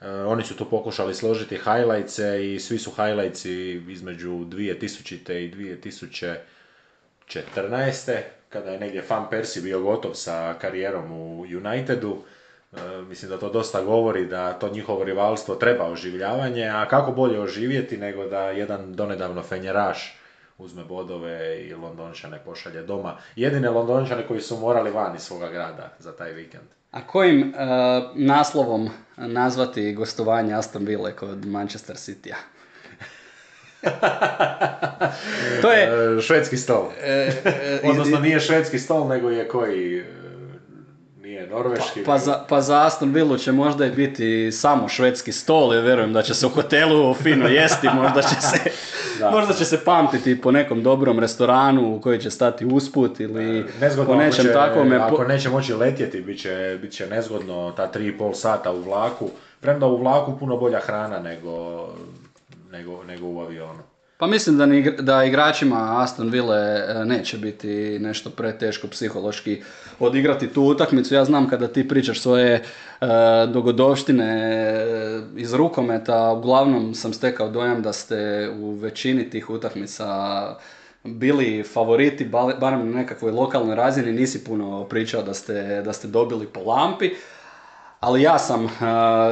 [0.00, 3.44] oni su tu pokušali složiti highlights i svi su highlights
[3.88, 5.32] između 2000.
[5.32, 5.78] i
[7.28, 8.20] 2014.
[8.48, 12.16] kada je negdje Fan Persi bio gotov sa karijerom u Unitedu.
[12.72, 12.76] E,
[13.08, 17.96] mislim da to dosta govori da to njihovo rivalstvo treba oživljavanje, a kako bolje oživjeti
[17.96, 20.18] nego da jedan donedavno fenjeraš
[20.58, 23.16] uzme bodove i Londončane pošalje doma.
[23.36, 26.64] Jedine Londončane koji su morali van iz svoga grada za taj vikend.
[26.90, 27.54] A kojim uh,
[28.14, 32.36] naslovom nazvati gostovanje Aston Villa kod Manchester City-a?
[35.62, 35.88] to je...
[36.22, 36.90] švedski stol.
[37.84, 40.04] Odnosno nije švedski stol, nego je koji
[41.22, 42.02] nije norveški.
[42.04, 45.84] Pa, pa, za, pa za Aston Villa će možda i biti samo švedski stol, jer
[45.84, 48.70] vjerujem da će se u hotelu fino jesti, možda će se,
[49.32, 54.12] možda će se pamtiti po nekom dobrom restoranu u koji će stati usput ili nezgodno,
[54.12, 54.96] po nečem takvome.
[54.96, 59.86] Ako neće moći letjeti, bit će, bit će nezgodno ta 3,5 sata u vlaku, premda
[59.86, 61.86] u vlaku puno bolja hrana nego,
[62.72, 63.82] nego, nego u avionu.
[64.18, 69.62] Pa mislim da, ni, da igračima Aston Ville e, neće biti nešto preteško psihološki
[69.98, 71.14] odigrati tu utakmicu.
[71.14, 72.62] Ja znam kada ti pričaš svoje e,
[73.52, 80.06] dogodovštine e, iz rukometa, uglavnom sam stekao dojam da ste u većini tih utakmica
[81.04, 82.24] bili favoriti,
[82.60, 87.10] barem na nekakvoj lokalnoj razini, nisi puno pričao da ste, da ste dobili po lampi.
[88.00, 88.68] Ali ja sam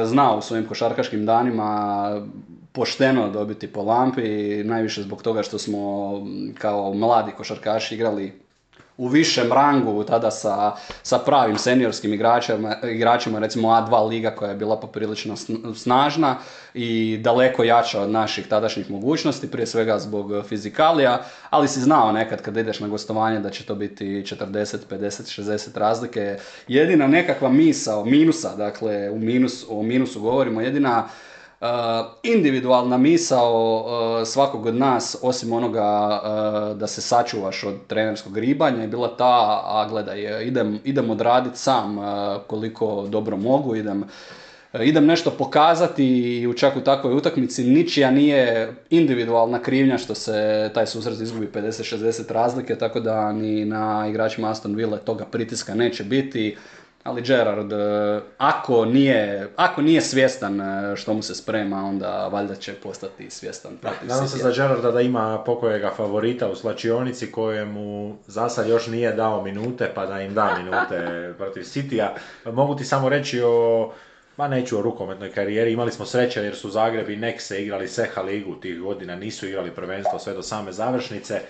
[0.05, 2.09] znao u svojim košarkaškim danima
[2.75, 6.11] pošteno dobiti po lampi, najviše zbog toga što smo
[6.57, 8.45] kao mladi košarkaši igrali
[8.97, 14.55] u višem rangu tada sa, sa pravim seniorskim igračima, igračima, recimo A2 liga koja je
[14.55, 15.35] bila poprilično
[15.75, 16.37] snažna
[16.73, 22.41] i daleko jača od naših tadašnjih mogućnosti, prije svega zbog fizikalija, ali si znao nekad
[22.41, 26.37] kad ideš na gostovanje da će to biti 40, 50, 60 razlike.
[26.67, 31.07] Jedina nekakva misa o minusa, dakle u minus, o minusu govorimo, jedina
[32.23, 38.81] individualna misao uh, svakog od nas, osim onoga uh, da se sačuvaš od trenerskog ribanja,
[38.81, 41.97] je bila ta, a gledaj, idem, idem odraditi sam
[42.47, 44.03] koliko dobro mogu, idem,
[44.83, 50.69] idem nešto pokazati i u čak u takvoj utakmici ničija nije individualna krivnja što se
[50.73, 56.03] taj susret izgubi 50-60 razlike, tako da ni na igračima Aston Ville toga pritiska neće
[56.03, 56.57] biti
[57.05, 62.55] ali Gerard, e, ako nije, ako nije svjestan e, što mu se sprema, onda valjda
[62.55, 68.17] će postati svjestan protiv Nadam se za Gerarda da ima pokojega favorita u slačionici kojemu
[68.27, 70.99] za sad još nije dao minute, pa da im da minute
[71.37, 72.09] protiv Citya.
[72.45, 73.91] Mogu ti samo reći o
[74.37, 78.21] Ma neću o rukometnoj karijeri, imali smo sreće jer su Zagreb i Nekse igrali Seha
[78.21, 81.41] ligu tih godina, nisu igrali prvenstvo sve do same završnice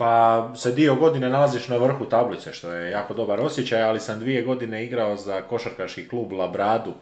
[0.00, 4.18] pa se dio godine nalaziš na vrhu tablice, što je jako dobar osjećaj, ali sam
[4.20, 6.94] dvije godine igrao za košarkaški klub Labradu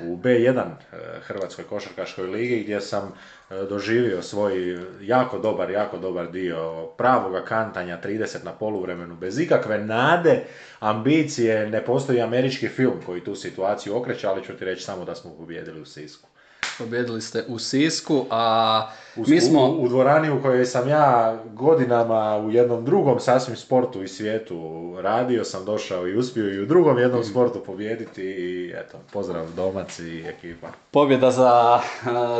[0.00, 3.12] u B1 e, Hrvatskoj košarkaškoj ligi gdje sam
[3.50, 9.78] e, doživio svoj jako dobar, jako dobar dio pravoga kantanja 30 na poluvremenu bez ikakve
[9.78, 10.44] nade,
[10.80, 15.14] ambicije, ne postoji američki film koji tu situaciju okreće, ali ću ti reći samo da
[15.14, 16.31] smo pobijedili u Sisku.
[16.78, 19.60] Pobjedili ste u Sisku, a u, mi smo...
[19.60, 24.82] U, u, dvorani u kojoj sam ja godinama u jednom drugom sasvim sportu i svijetu
[25.00, 27.24] radio sam, došao i uspio i u drugom jednom mm.
[27.24, 30.68] sportu pobijediti i eto, pozdrav domac i ekipa.
[30.90, 31.80] Pobjeda za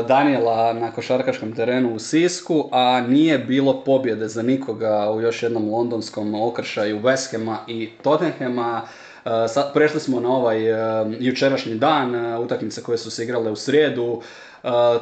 [0.08, 5.70] Daniela na košarkaškom terenu u Sisku, a nije bilo pobjede za nikoga u još jednom
[5.70, 8.82] londonskom okršaju West i Tottenhama.
[9.24, 13.50] Eh, sad prešli smo na ovaj eh, jučerašnji dan, eh, utakmice koje su se igrale
[13.50, 14.22] u srijedu.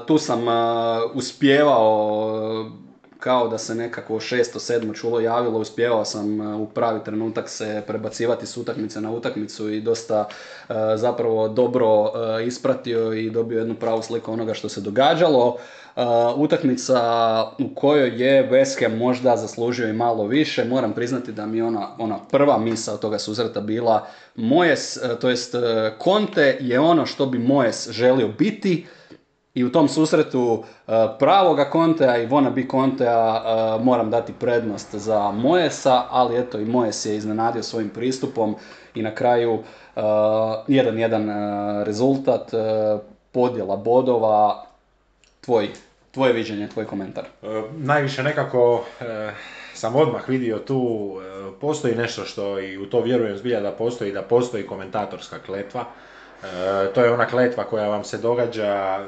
[0.06, 0.40] Tu sam
[1.14, 2.70] uspjevao
[3.20, 8.46] kao da se nekako šesto, sedmo čulo javilo, uspjevao sam u pravi trenutak se prebacivati
[8.46, 10.28] s utakmice na utakmicu i dosta
[10.96, 12.12] zapravo dobro
[12.46, 15.56] ispratio i dobio jednu pravu sliku onoga što se događalo.
[16.36, 17.00] Utakmica
[17.58, 20.64] u kojoj je Ham možda zaslužio i malo više.
[20.64, 25.54] Moram priznati da mi ona, ona prva misa od toga susreta bila Mojes, to jest
[26.04, 28.86] Conte je ono što bi Mojes želio biti
[29.54, 30.64] i u tom susretu
[31.18, 33.42] pravoga Contea i wannabe Contea
[33.82, 38.56] moram dati prednost za Mojesa, ali eto i Mojes je iznenadio svojim pristupom
[38.94, 39.58] i na kraju
[40.68, 41.30] jedan jedan
[41.84, 42.50] rezultat
[43.32, 44.64] podjela bodova
[45.40, 45.68] tvoj,
[46.10, 47.24] tvoje viđenje, tvoj komentar.
[47.76, 48.84] Najviše nekako
[49.74, 51.10] sam odmah vidio tu,
[51.60, 55.84] postoji nešto što i u to vjerujem zbilja da postoji, da postoji komentatorska kletva.
[56.94, 58.98] to je ona kletva koja vam se događa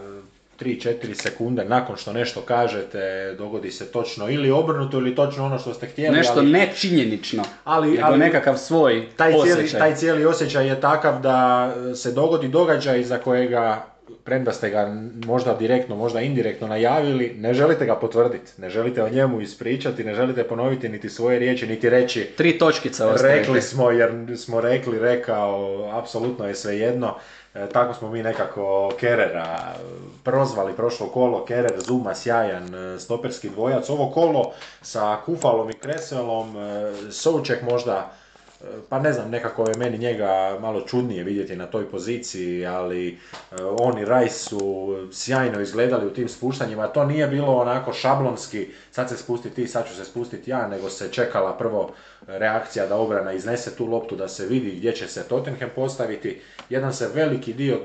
[0.61, 5.75] 3-4 sekunde nakon što nešto kažete, dogodi se točno ili obrnuto ili točno ono što
[5.75, 6.17] ste htjeli.
[6.17, 9.67] Nešto ali, nečinjenično, ali, ali nekakav svoj taj osjećaj.
[9.67, 13.92] Cijeli, taj cijeli osjećaj je takav da se dogodi događaj za kojega
[14.25, 14.95] premda ste ga
[15.27, 20.15] možda direktno, možda indirektno najavili, ne želite ga potvrditi, ne želite o njemu ispričati, ne
[20.15, 25.85] želite ponoviti niti svoje riječi, niti reći Tri točkice rekli smo jer smo rekli, rekao,
[25.93, 27.15] apsolutno je svejedno.
[27.55, 29.75] E, tako smo mi nekako Kerera
[30.25, 33.89] prozvali prošlo kolo, Kerer Zuma sjajan e, stoperski dvojac.
[33.91, 34.53] Ovo kolo
[34.83, 38.13] sa Kufalom i Kreselom, e, Souček možda
[38.89, 43.17] pa ne znam, nekako je meni njega malo čudnije vidjeti na toj poziciji, ali e,
[43.79, 46.89] on i su sjajno izgledali u tim spuštanjima.
[46.89, 50.89] To nije bilo onako šablonski, sad se spusti ti, sad ću se spustiti ja, nego
[50.89, 51.91] se čekala prvo
[52.27, 56.41] reakcija da obrana iznese tu loptu, da se vidi gdje će se Tottenham postaviti.
[56.71, 57.81] Jedan se veliki dio e,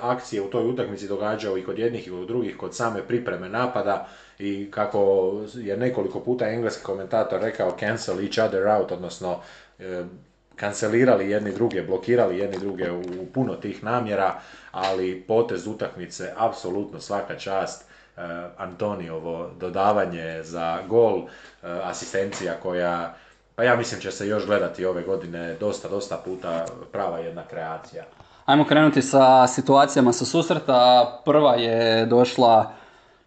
[0.00, 4.08] akcije u toj utakmici događao i kod jednih i kod drugih, kod same pripreme napada
[4.38, 9.40] i kako je nekoliko puta engleski komentator rekao cancel each other out, odnosno
[10.60, 14.34] kancelirali jedni druge, blokirali jedni druge u puno tih namjera,
[14.72, 18.20] ali potez utakmice, apsolutno svaka čast, e,
[18.56, 21.26] Antonijovo dodavanje za gol, e,
[21.82, 23.14] asistencija koja,
[23.54, 28.04] pa ja mislim će se još gledati ove godine dosta, dosta puta prava jedna kreacija.
[28.44, 31.20] Ajmo krenuti sa situacijama sa susreta.
[31.24, 32.72] Prva je došla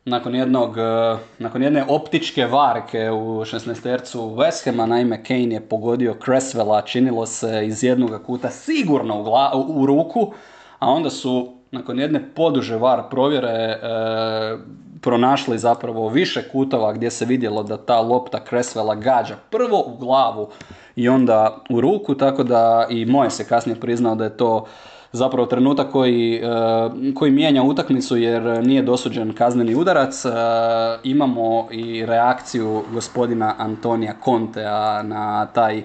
[0.05, 6.15] nakon jednog, e, nakon jedne optičke varke u 16-tercu West Hama, naime Kane je pogodio
[6.25, 9.21] Cresswella, činilo se iz jednog kuta sigurno
[9.53, 10.33] u, u ruku,
[10.79, 13.79] a onda su nakon jedne poduže var provjere e,
[15.01, 20.49] pronašli zapravo više kutova gdje se vidjelo da ta lopta Cresswella gađa prvo u glavu
[20.95, 24.65] i onda u ruku, tako da i moje se kasnije priznao da je to
[25.13, 30.25] zapravo trenutak koji, e, koji mijenja utakmicu jer nije dosuđen kazneni udarac.
[30.25, 30.29] E,
[31.03, 35.83] imamo i reakciju gospodina Antonija Contea na taj e,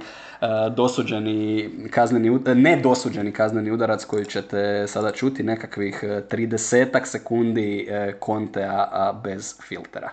[0.76, 7.88] dosuđeni kazneni, ne dosuđeni kazneni udarac koji ćete sada čuti nekakvih 30 sekundi
[8.26, 10.10] Contea bez filtera.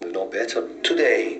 [0.00, 1.38] No better today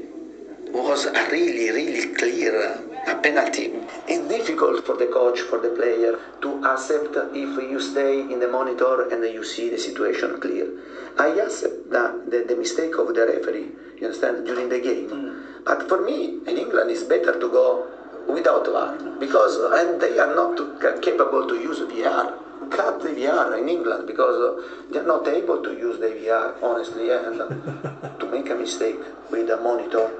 [0.72, 3.72] was really really clear a penalty.
[4.06, 8.48] It's difficult for the coach, for the player, to accept if you stay in the
[8.48, 10.68] monitor and you see the situation clear.
[11.18, 15.08] I accept the, the, the mistake of the referee, you understand, during the game.
[15.10, 15.64] Mm.
[15.64, 17.86] But for me, in England, it's better to go
[18.28, 20.56] without VAR because and they are not
[21.02, 22.38] capable to use VR.
[22.70, 27.10] Cut the VR in England because uh, they're not able to use the VR, honestly,
[27.10, 27.38] and
[28.20, 28.98] to make a mistake
[29.30, 30.10] with a monitor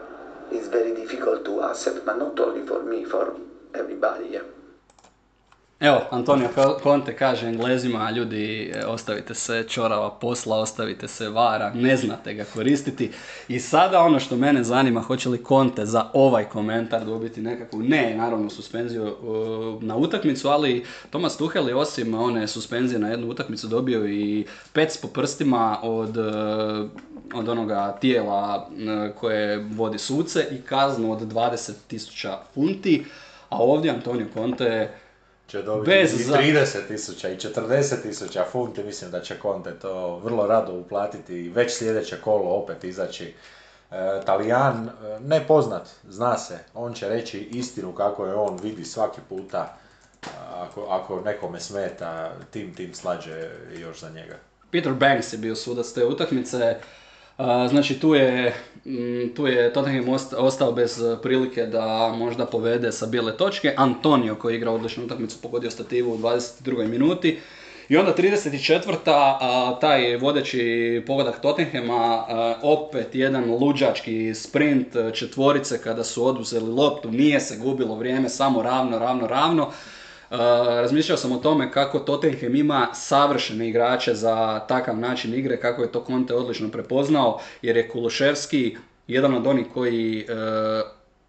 [0.54, 3.34] is very difficult to accept, but not only for me, for
[3.74, 4.28] everybody.
[4.32, 4.42] Yeah.
[5.82, 6.48] Evo, Antonio
[6.82, 12.44] Conte kaže Englezima, ljudi, e, ostavite se čorava posla, ostavite se vara, ne znate ga
[12.54, 13.10] koristiti.
[13.48, 18.14] I sada ono što mene zanima, hoće li Conte za ovaj komentar dobiti nekakvu, ne
[18.16, 19.16] naravno suspenziju
[19.80, 24.96] na utakmicu, ali Tomas Tuchel je osim one suspenzije na jednu utakmicu dobio i pec
[24.96, 26.22] po prstima od e,
[27.34, 33.04] od onoga tijela e, koje vodi suce i kaznu od 20.000 funti,
[33.48, 35.01] a ovdje Antonio Conte
[35.52, 40.16] će dobiti bez i 30 tisuća i 40 tisuća funti, mislim da će Conte to
[40.16, 43.34] vrlo rado uplatiti i već sljedeće kolo opet izaći.
[43.90, 49.20] E, Talijan, e, nepoznat, zna se, on će reći istinu kako je on vidi svaki
[49.28, 49.76] puta,
[50.54, 54.36] ako, ako nekome smeta, tim tim slađe još za njega.
[54.70, 56.76] Peter Banks je bio sudac te utakmice,
[57.68, 58.54] Znači tu je,
[58.84, 63.74] mm, tu je Tottenham ostao bez prilike da možda povede sa bijele točke.
[63.76, 66.86] Antonio koji je igrao odličnu utakmicu pogodio stativu u 22.
[66.88, 67.38] minuti.
[67.88, 69.80] I onda 34.
[69.80, 72.24] taj vodeći pogodak Tottenhama,
[72.62, 78.98] opet jedan luđački sprint četvorice kada su oduzeli loptu, nije se gubilo vrijeme, samo ravno,
[78.98, 79.70] ravno, ravno
[80.82, 85.92] razmišljao sam o tome kako Tottenham ima savršene igrače za takav način igre, kako je
[85.92, 88.76] to Conte odlično prepoznao, jer je Kuloševski
[89.06, 90.24] jedan od onih koji e,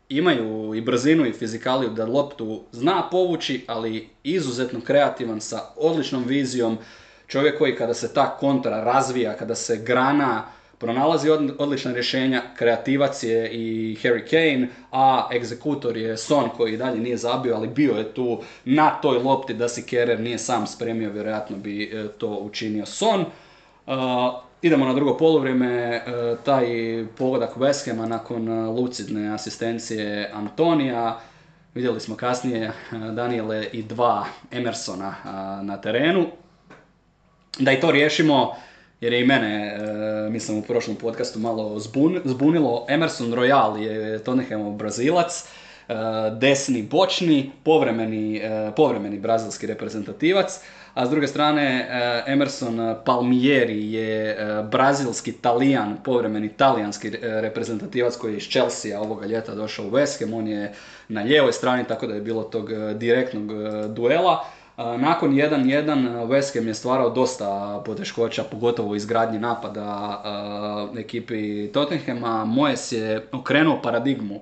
[0.10, 6.78] imaju i brzinu i fizikaliju da loptu zna povući, ali izuzetno kreativan sa odličnom vizijom,
[7.28, 10.44] čovjek koji kada se ta kontra razvija, kada se grana,
[10.78, 17.18] pronalazi odlična rješenja, kreativac je i Harry Kane, a egzekutor je Son koji dalje nije
[17.18, 21.58] zabio, ali bio je tu na toj lopti da si Kerer nije sam spremio, vjerojatno
[21.58, 23.22] bi e, to učinio Son.
[23.22, 23.26] E,
[24.62, 26.02] idemo na drugo poluvrijeme, e,
[26.46, 26.66] taj
[27.18, 31.20] pogodak West nakon lucidne asistencije Antonija.
[31.74, 35.16] Vidjeli smo kasnije Daniele i dva Emersona
[35.64, 36.28] na terenu.
[37.60, 38.56] Da i to riješimo,
[39.04, 41.80] jer je i mene, e, mislim u prošlom podcastu malo
[42.26, 42.86] zbunilo.
[42.90, 45.44] Emerson Royal je Tottenhamov Brazilac,
[45.90, 45.94] e,
[46.40, 50.60] desni bočni, povremeni, e, povremeni brazilski reprezentativac,
[50.94, 51.88] a s druge strane
[52.28, 54.38] Emerson Palmieri je
[54.72, 60.48] brazilski talijan, povremeni talijanski reprezentativac koji je iz Chelsea ovoga ljeta došao u West on
[60.48, 60.74] je
[61.08, 63.52] na lijevoj strani tako da je bilo tog direktnog
[63.94, 64.46] duela.
[64.78, 72.46] Nakon 1-1 West Ham je stvarao dosta poteškoća, pogotovo u izgradnji napada ekipi Tottenhama.
[72.46, 74.40] Mojes je okrenuo paradigmu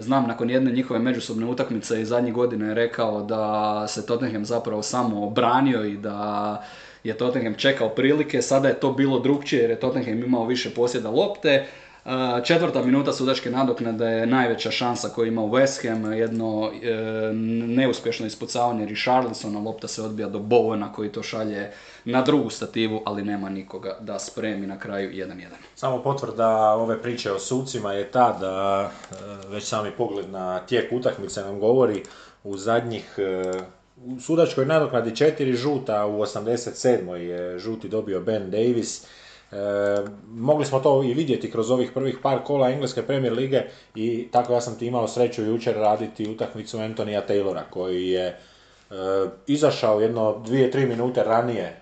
[0.00, 4.82] znam nakon jedne njihove međusobne utakmice i zadnjih godina je rekao da se Tottenham zapravo
[4.82, 6.62] samo obranio i da
[7.04, 11.10] je Tottenham čekao prilike, sada je to bilo drugčije jer je Tottenham imao više posjeda
[11.10, 11.66] lopte,
[12.44, 16.94] Četvrta minuta sudačke nadoknade je najveća šansa koju ima West Ham, jedno e,
[17.66, 21.70] neuspješno ispucavanje Richarlisona, lopta se odbija do Bowena koji to šalje
[22.04, 25.46] na drugu stativu, ali nema nikoga da spremi na kraju 1-1.
[25.74, 29.14] Samo potvrda ove priče o sucima je ta da e,
[29.48, 32.02] već sami pogled na tijek utakmice nam govori
[32.44, 33.52] u zadnjih e,
[34.04, 37.14] u sudačkoj nadoknadi četiri žuta, u 87.
[37.14, 39.06] je žuti dobio Ben Davis,
[39.52, 39.56] E,
[40.28, 43.62] mogli smo to i vidjeti kroz ovih prvih par kola Engleske premier lige
[43.94, 48.36] i tako ja sam ti imao sreću jučer raditi utakmicu Antonija Taylora koji je e,
[49.46, 51.76] izašao jedno dvije, tri minute ranije e,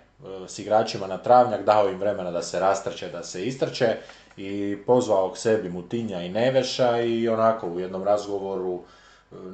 [0.48, 3.96] s igračima na travnjak, dao im vremena da se rastrče, da se istrče
[4.36, 8.80] i pozvao k sebi Mutinja i Neveša i onako u jednom razgovoru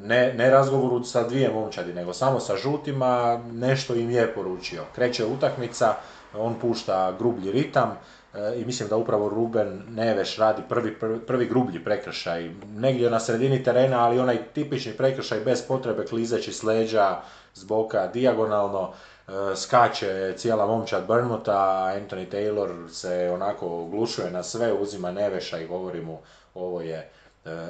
[0.03, 4.83] ne, ne razgovoru sa dvije momčadi, nego samo sa žutima, nešto im je poručio.
[4.95, 5.95] Kreće utakmica,
[6.35, 7.99] on pušta grublji ritam
[8.35, 13.63] e, i mislim da upravo Ruben Neveš radi prvi, prvi, grublji prekršaj, negdje na sredini
[13.63, 17.17] terena, ali onaj tipični prekršaj bez potrebe klizeći s leđa,
[17.55, 18.93] s boka, dijagonalno,
[19.29, 25.67] e, skače cijela momčad Burnmuta, Anthony Taylor se onako oglušuje na sve, uzima Neveša i
[25.67, 26.19] govori mu
[26.55, 27.09] ovo je e,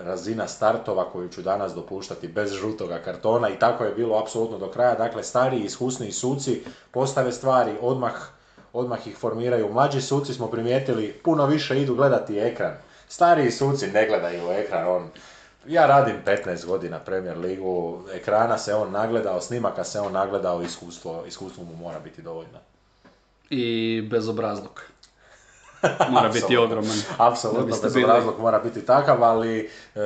[0.05, 4.71] razina startova koju ću danas dopuštati bez žutoga kartona i tako je bilo apsolutno do
[4.71, 4.95] kraja.
[4.95, 8.13] Dakle, stariji, iskusniji suci postave stvari, odmah
[8.73, 9.73] odmah ih formiraju.
[9.73, 12.75] Mlađi suci smo primijetili, puno više idu gledati ekran.
[13.09, 15.11] Stariji suci ne gledaju ekran, on
[15.66, 21.25] ja radim 15 godina Premier ligu, ekrana se on nagledao, snimaka se on nagledao, iskustvo,
[21.27, 22.59] iskustvo mu mora biti dovoljno.
[23.51, 24.83] I bezobrazluk.
[26.11, 26.97] Mora biti ogroman.
[27.18, 30.01] Apsolutno, bezobrazluk mora biti takav, ali e,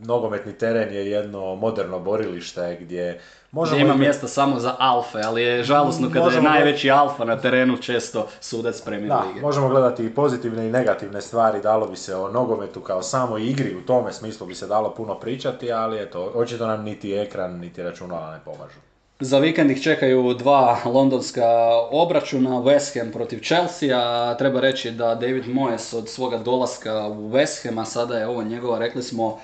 [0.00, 3.20] nogometni teren je jedno moderno borilište gdje
[3.52, 7.76] Možemo ima mjesta samo za alfe, ali je žalosno kada je najveći alfa na terenu
[7.76, 9.40] često sudac Premier da, lige.
[9.40, 13.76] Možemo gledati i pozitivne i negativne stvari, dalo bi se o nogometu kao samo igri,
[13.76, 17.82] u tome smislu bi se dalo puno pričati, ali eto, očito nam niti ekran, niti
[17.82, 18.78] računala ne pomažu.
[19.20, 21.46] Za vikend ih čekaju dva londonska
[21.90, 27.68] obračuna, West Ham protiv Chelsea, treba reći da David Moyes od svoga dolaska u West
[27.68, 29.40] Ham, a sada je ovo njegova, rekli smo,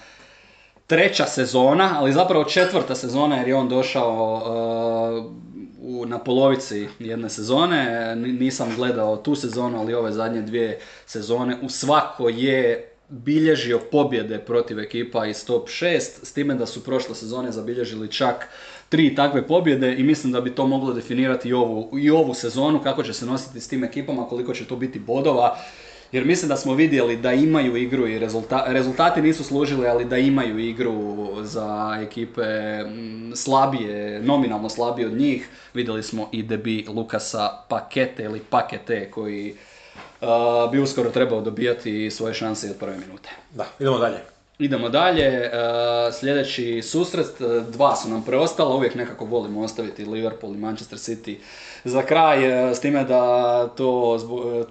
[0.87, 5.33] treća sezona, ali zapravo četvrta sezona jer je on došao uh,
[5.81, 8.15] u, na polovici jedne sezone.
[8.17, 11.57] Nisam gledao tu sezonu, ali ove zadnje dvije sezone.
[11.63, 17.15] U svako je bilježio pobjede protiv ekipa iz top 6, s time da su prošle
[17.15, 18.49] sezone zabilježili čak
[18.89, 22.83] tri takve pobjede i mislim da bi to moglo definirati i ovu, i ovu sezonu,
[22.83, 25.59] kako će se nositi s tim ekipama, koliko će to biti bodova
[26.13, 28.19] jer mislim da smo vidjeli da imaju igru i
[28.67, 32.43] rezultati nisu služili, ali da imaju igru za ekipe
[33.35, 35.49] slabije, nominalno slabije od njih.
[35.75, 39.55] Vidjeli smo i debi Lukasa Pakete ili Pakete koji
[40.73, 43.29] bi uskoro trebao dobijati svoje šanse od prve minute.
[43.55, 44.19] Da, idemo dalje.
[44.59, 45.51] Idemo dalje,
[46.21, 47.27] sljedeći susret,
[47.73, 51.37] dva su nam preostala, uvijek nekako volimo ostaviti Liverpool i Manchester City
[51.87, 54.19] za kraj, e, s time da to,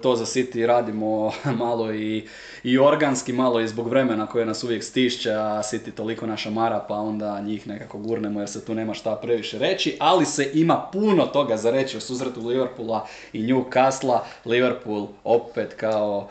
[0.02, 1.32] to za City radimo
[1.64, 2.28] malo i,
[2.62, 6.84] i organski, malo i zbog vremena koje nas uvijek stišće, a City toliko naša mara,
[6.88, 10.88] pa onda njih nekako gurnemo jer se tu nema šta previše reći, ali se ima
[10.92, 14.18] puno toga za reći o susretu Liverpoola i Newcastle.
[14.44, 16.28] Liverpool opet kao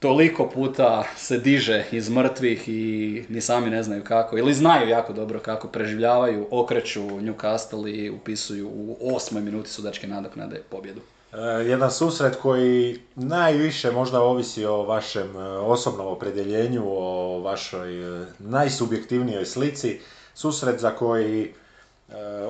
[0.00, 5.12] toliko puta se diže iz mrtvih i ni sami ne znaju kako, ili znaju jako
[5.12, 11.00] dobro kako preživljavaju, okreću Newcastle i upisuju u osmoj minuti sudačke nadoknade pobjedu.
[11.32, 11.36] E,
[11.66, 19.44] jedan susret koji najviše možda ovisi o vašem e, osobnom opredjeljenju, o vašoj e, najsubjektivnijoj
[19.44, 20.00] slici.
[20.34, 21.52] Susret za koji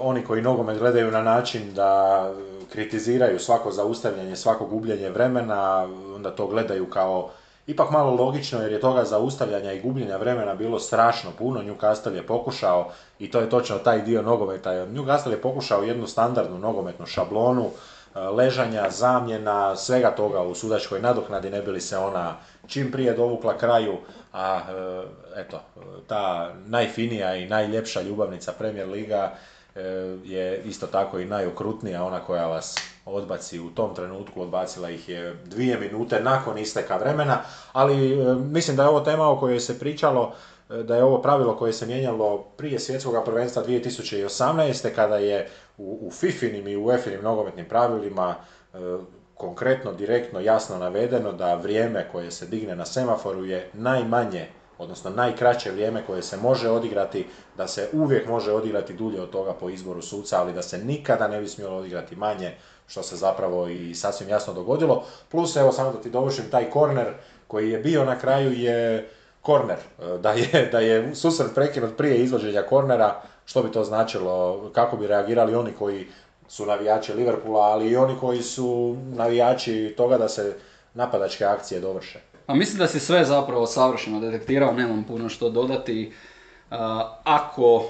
[0.01, 2.32] oni koji nogomet gledaju na način da
[2.72, 7.31] kritiziraju svako zaustavljanje, svako gubljenje vremena, onda to gledaju kao
[7.70, 11.62] ipak malo logično jer je toga zaustavljanja i gubljenja vremena bilo strašno puno.
[11.62, 16.59] Newcastle je pokušao, i to je točno taj dio nogometa, Newcastle je pokušao jednu standardnu
[16.59, 22.36] nogometnu šablonu, e, ležanja, zamjena, svega toga u sudačkoj nadoknadi, ne bi li se ona
[22.66, 23.98] čim prije dovukla kraju,
[24.32, 25.60] a e, eto,
[26.06, 29.32] ta najfinija i najljepša ljubavnica Premier Liga
[30.24, 35.36] je isto tako i najokrutnija, ona koja vas odbaci u tom trenutku, odbacila ih je
[35.44, 37.39] dvije minute nakon isteka vremena,
[37.72, 40.32] ali mislim da je ovo tema o kojoj se pričalo,
[40.68, 44.94] da je ovo pravilo koje se mijenjalo prije svjetskog prvenstva 2018.
[44.94, 45.48] kada je
[45.78, 48.35] u, u FIFInim i UEFA-inim nogometnim pravilima
[49.40, 54.47] konkretno, direktno, jasno navedeno da vrijeme koje se digne na semaforu je najmanje,
[54.78, 59.52] odnosno najkraće vrijeme koje se može odigrati, da se uvijek može odigrati dulje od toga
[59.52, 62.55] po izboru suca, ali da se nikada ne bi smjelo odigrati manje,
[62.91, 65.05] što se zapravo i sasvim jasno dogodilo.
[65.29, 67.07] Plus, evo samo da ti dovršim, taj korner
[67.47, 69.09] koji je bio na kraju je
[69.43, 69.77] korner,
[70.21, 75.07] da je, da je susret prekinut prije izvođenja kornera, što bi to značilo, kako bi
[75.07, 76.07] reagirali oni koji
[76.49, 80.55] su navijači Liverpoola, ali i oni koji su navijači toga da se
[80.95, 82.21] napadačke akcije dovrše.
[82.47, 86.12] A mislim da si sve zapravo savršeno detektirao, nemam puno što dodati.
[87.24, 87.84] Ako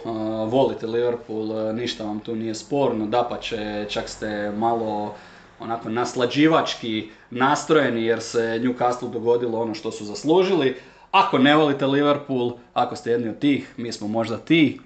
[0.49, 5.15] volite Liverpool, ništa vam tu nije sporno, dapače, čak ste malo
[5.61, 10.77] onako naslađivački nastrojeni jer se Newcastle dogodilo ono što su zaslužili.
[11.11, 14.81] Ako ne volite Liverpool, ako ste jedni od tih, mi smo možda ti,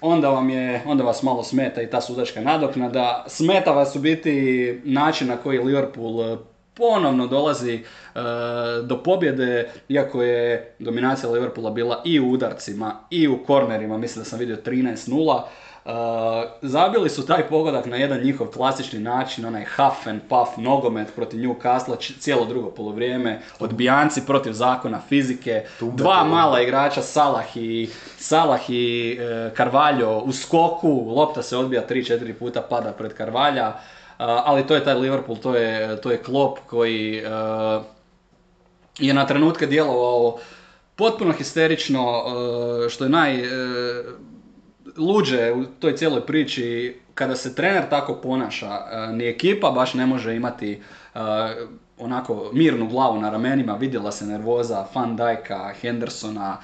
[0.00, 3.24] onda, vam je, onda vas malo smeta i ta sudačka nadoknada.
[3.28, 6.38] Smeta vas u biti način na koji Liverpool
[6.80, 8.20] ponovno dolazi eh,
[8.82, 14.30] do pobjede, iako je dominacija Liverpoola bila i u udarcima i u kornerima, mislim da
[14.30, 15.42] sam vidio 13-0.
[15.84, 15.92] Uh,
[16.62, 21.40] zabili su taj pogodak na jedan njihov klasični način, onaj huff and puff nogomet protiv
[21.40, 27.88] Newcastle, cijelo drugo polovrijeme, odbijanci protiv zakona fizike, dva mala igrača, Salah i,
[28.18, 33.99] Salah i uh, Carvalho u skoku, lopta se odbija 3-4 puta, pada pred Carvalha, uh,
[34.20, 37.22] ali to je taj Liverpool, to je, to je klop koji
[38.98, 40.38] je na trenutke djelovao
[40.96, 42.24] potpuno histerično,
[42.88, 43.42] što je naj
[44.96, 48.80] luđe u toj cijeloj priči, kada se trener tako ponaša,
[49.12, 50.82] ni ekipa baš ne može imati
[51.98, 56.56] onako mirnu glavu na ramenima, vidjela se nervoza Van Dijka, Hendersona,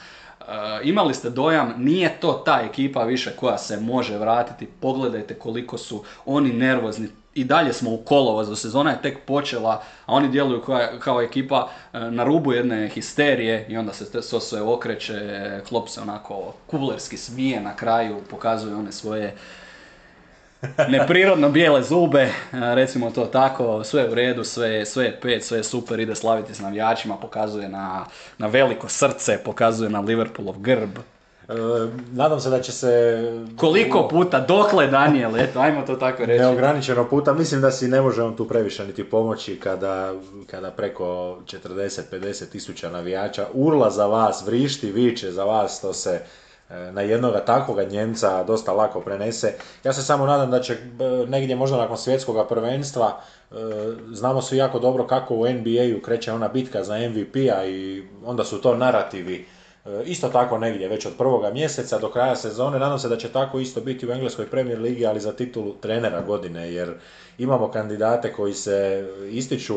[0.82, 6.04] imali ste dojam, nije to ta ekipa više koja se može vratiti, pogledajte koliko su
[6.26, 10.80] oni nervozni, i dalje smo u kolovozu, sezona je tek počela, a oni djeluju kao,
[10.98, 16.00] kao ekipa e, na rubu jedne histerije i onda se to sve okreće, klop se
[16.00, 19.34] onako kulerski smije na kraju, pokazuje one svoje
[20.88, 25.44] neprirodno bijele zube, e, recimo to tako, sve je u redu, sve, sve je pet,
[25.44, 28.04] sve je super, ide slaviti s navijačima, pokazuje na,
[28.38, 30.98] na veliko srce, pokazuje na Liverpoolov grb,
[32.12, 33.22] nadam se da će se...
[33.56, 36.40] Koliko puta, dokle Daniel, eto, ajmo to tako reći.
[36.40, 40.12] Neograničeno puta, mislim da si ne može on tu previše niti pomoći kada,
[40.46, 46.20] kada preko 40-50 tisuća navijača urla za vas, vrišti, viče za vas, to se
[46.70, 49.52] e, na jednoga takvoga Njemca dosta lako prenese.
[49.84, 50.76] Ja se samo nadam da će e,
[51.28, 53.20] negdje možda nakon svjetskog prvenstva,
[54.12, 58.60] znamo svi jako dobro kako u NBA-u kreće ona bitka za MVP-a i onda su
[58.60, 59.46] to narativi
[60.04, 62.78] isto tako negdje već od prvoga mjeseca do kraja sezone.
[62.78, 66.20] Nadam se da će tako isto biti u Engleskoj Premier Ligi, ali za titulu trenera
[66.20, 66.94] godine, jer
[67.38, 69.74] imamo kandidate koji se ističu,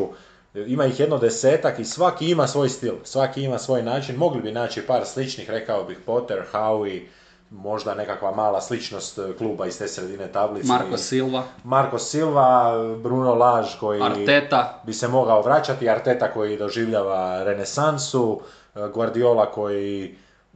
[0.54, 4.16] ima ih jedno desetak i svaki ima svoj stil, svaki ima svoj način.
[4.16, 7.02] Mogli bi naći par sličnih, rekao bih Potter, Howie,
[7.50, 10.68] možda nekakva mala sličnost kluba iz te sredine tablice.
[10.68, 11.42] Marko Silva.
[11.64, 14.82] Marko Silva, Bruno Laž koji Arteta.
[14.86, 20.14] bi se mogao vraćati, Arteta koji doživljava renesansu, E, Guardiola koji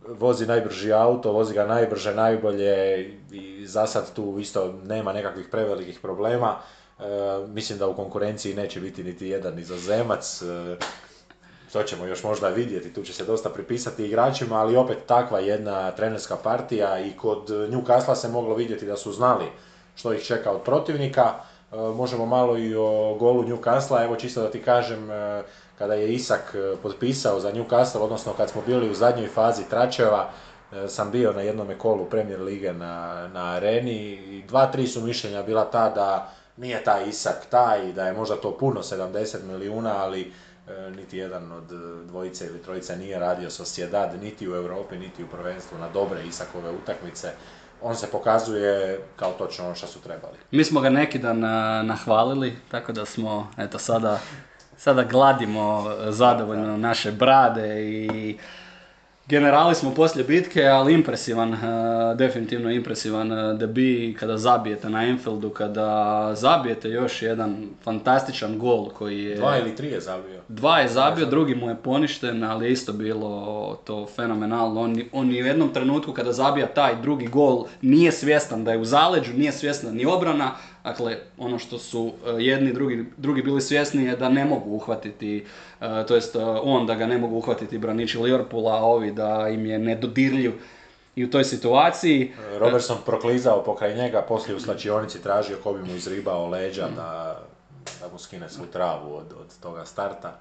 [0.09, 5.99] vozi najbrži auto, vozi ga najbrže, najbolje i za sad tu isto nema nekakvih prevelikih
[6.01, 6.57] problema.
[6.99, 7.03] E,
[7.49, 10.43] mislim da u konkurenciji neće biti niti jedan nizozemac.
[10.43, 10.77] E,
[11.73, 15.91] to ćemo još možda vidjeti, tu će se dosta pripisati igračima, ali opet takva jedna
[15.91, 19.45] trenerska partija i kod Newcastle se moglo vidjeti da su znali
[19.97, 21.33] što ih čeka od protivnika.
[21.97, 25.09] možemo malo i o golu Newcastle, evo čisto da ti kažem,
[25.79, 30.31] kada je Isak e, potpisao za Newcastle, odnosno kad smo bili u zadnjoj fazi tračeva,
[30.73, 35.01] e, sam bio na jednom kolu Premier Lige na, na areni i dva, tri su
[35.01, 39.97] mišljenja bila ta da nije taj Isak taj, da je možda to puno, 70 milijuna,
[39.97, 40.33] ali
[40.69, 41.65] e, niti jedan od
[42.07, 46.71] dvojice ili trojice nije radio Sociedad, niti u Europi, niti u prvenstvu na dobre Isakove
[46.71, 47.31] utakmice.
[47.83, 50.37] On se pokazuje kao točno ono što su trebali.
[50.51, 51.41] Mi smo ga neki dan
[51.87, 54.21] nahvalili, tako da smo, eto sada
[54.77, 58.37] sada gladimo zadovoljno naše brade i
[59.29, 61.59] Generali smo poslije bitke, ali impresivan, e,
[62.15, 69.25] definitivno impresivan uh, debi kada zabijete na Enfieldu, kada zabijete još jedan fantastičan gol koji
[69.25, 69.37] je...
[69.37, 70.41] Dva ili tri je zabio.
[70.49, 74.81] Dva je zabio, drugi mu je poništen, ali je isto bilo to fenomenalno.
[74.81, 78.79] On, on ni u jednom trenutku kada zabija taj drugi gol nije svjestan da je
[78.79, 80.53] u zaleđu, nije svjestan ni obrana,
[80.85, 85.47] Dakle, ono što su e, jedni drugi, drugi bili svjesni je da ne mogu uhvatiti,
[85.81, 89.49] e, to jest e, on da ga ne mogu uhvatiti braniči Liverpoola, a ovi da
[89.49, 90.53] im je nedodirljiv
[91.17, 92.33] i u toj situaciji.
[92.59, 97.41] Robertson proklizao pokraj njega, poslije u slačionici tražio ko bi mu izribao leđa da,
[98.01, 100.41] da mu skine svu travu od, od toga starta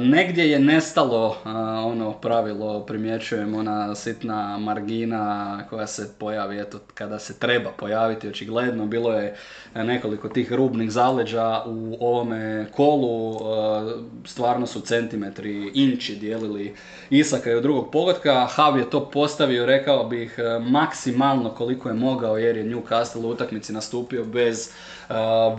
[0.00, 1.36] negdje je nestalo
[1.84, 8.86] ono pravilo, primjećujem, ona sitna margina koja se pojavi eto, kada se treba pojaviti, očigledno.
[8.86, 9.36] Bilo je
[9.74, 13.38] nekoliko tih rubnih zaleđa u ovome kolu,
[14.24, 16.74] stvarno su centimetri, inči dijelili
[17.10, 18.46] Isaka i od drugog pogotka.
[18.50, 23.72] Hav je to postavio, rekao bih, maksimalno koliko je mogao jer je Newcastle u utakmici
[23.72, 24.70] nastupio bez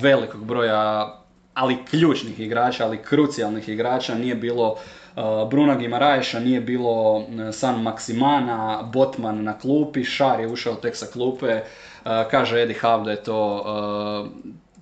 [0.02, 1.14] velikog broja
[1.58, 7.82] ali ključnih igrača, ali krucijalnih igrača, nije bilo uh, Bruna Gimaraješa, nije bilo uh, San
[7.82, 13.12] Maksimana, Botman na klupi, Šar je ušao tek sa klupe, uh, kaže Eddie Howe da
[13.12, 13.64] je to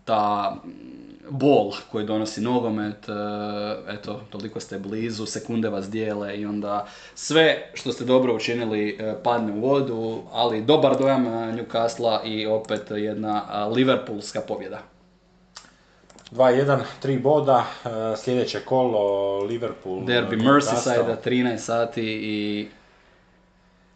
[0.06, 0.56] ta
[1.30, 3.08] bol koji donosi nogomet,
[3.88, 6.86] eto, toliko ste blizu, sekunde vas dijele i onda
[7.16, 13.66] sve što ste dobro učinili padne u vodu, ali dobar dojam Newcastle i opet jedna
[13.68, 14.95] Liverpoolska pobjeda.
[16.36, 20.00] 2-1, 3 boda, e, sljedeće kolo Liverpool...
[20.00, 22.68] Derby Merseyside 13 sati i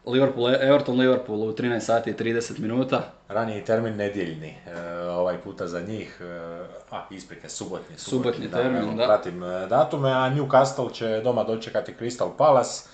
[0.06, 3.02] Liverpool, Everton Liverpool u 13 sati i 30 minuta.
[3.28, 6.26] Raniji termin nedjeljni, e, ovaj puta za njih, e,
[6.92, 7.98] a isprike, subotni.
[7.98, 9.06] Subotni, termin, da.
[9.06, 9.40] Pratim
[9.70, 12.90] datume, a Newcastle će doma dočekati Crystal Palace.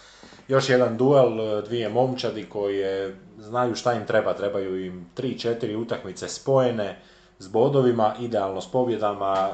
[0.47, 6.97] Još jedan duel, dvije momčadi koje znaju šta im treba, trebaju im 3-4 utakmice spojene
[7.39, 9.49] s bodovima, idealno s pobjedama,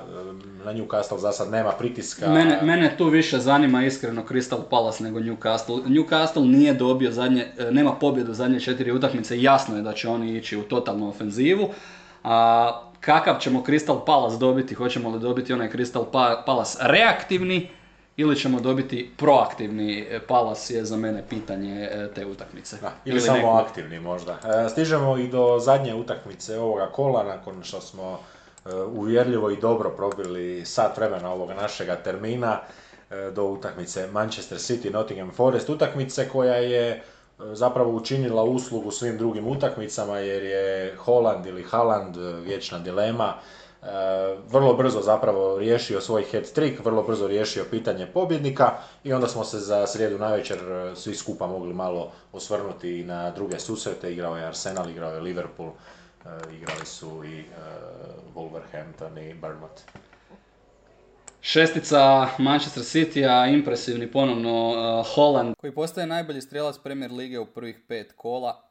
[0.66, 2.30] na Newcastle za sad nema pritiska.
[2.30, 5.84] Mene, mene tu više zanima iskreno Crystal Palace nego Newcastle.
[5.86, 10.38] Newcastle nije dobio zadnje, e, nema pobjedu zadnje četiri utakmice, jasno je da će oni
[10.38, 11.70] ići u totalnu ofenzivu.
[12.24, 17.70] A kakav ćemo Crystal Palace dobiti, hoćemo li dobiti onaj Crystal pa- Palace reaktivni
[18.18, 22.78] ili ćemo dobiti proaktivni e, palas je za mene pitanje e, te utakmice.
[22.82, 24.38] Da, ili, samo aktivni možda.
[24.66, 28.20] E, stižemo i do zadnje utakmice ovoga kola nakon što smo
[28.94, 32.60] uvjerljivo i dobro probili sat vremena ovoga našega termina
[33.34, 37.04] do utakmice Manchester City Nottingham Forest utakmice koja je
[37.54, 43.34] zapravo učinila uslugu svim drugim utakmicama jer je Holland ili Haaland vječna dilema
[44.48, 48.72] vrlo brzo zapravo riješio svoj head trick, vrlo brzo riješio pitanje pobjednika
[49.04, 53.32] i onda smo se za srijedu navečer e, svi skupa mogli malo osvrnuti i na
[53.32, 54.14] druge susrete.
[54.14, 57.44] Igrao je Arsenal, igrao je Liverpool, e, igrali su i e,
[58.36, 59.82] Wolverhampton i Bournemouth.
[61.42, 65.56] Šestica Manchester City, a impresivni ponovno uh, Holland.
[65.58, 68.68] Koji postaje najbolji strelac Premier Lige u prvih pet kola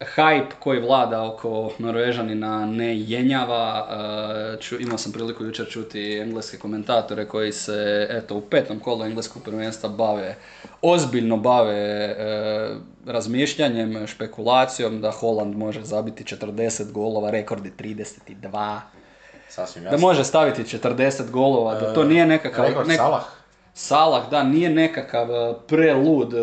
[0.00, 3.88] hype koji vlada oko Norvežanina ne jenjava.
[4.70, 9.42] E, imao sam priliku jučer čuti engleske komentatore koji se eto, u petom kolu engleskog
[9.42, 10.36] prvenstva bave,
[10.82, 12.74] ozbiljno bave e,
[13.06, 18.80] razmišljanjem, špekulacijom da Holland može zabiti 40 golova, rekordi 32.
[19.48, 22.64] Sasvim Da može staviti 40 golova, da to e, nije nekakav...
[22.64, 23.24] Rekord Salah.
[23.76, 25.28] Salah, da, nije nekakav
[25.66, 26.34] prelud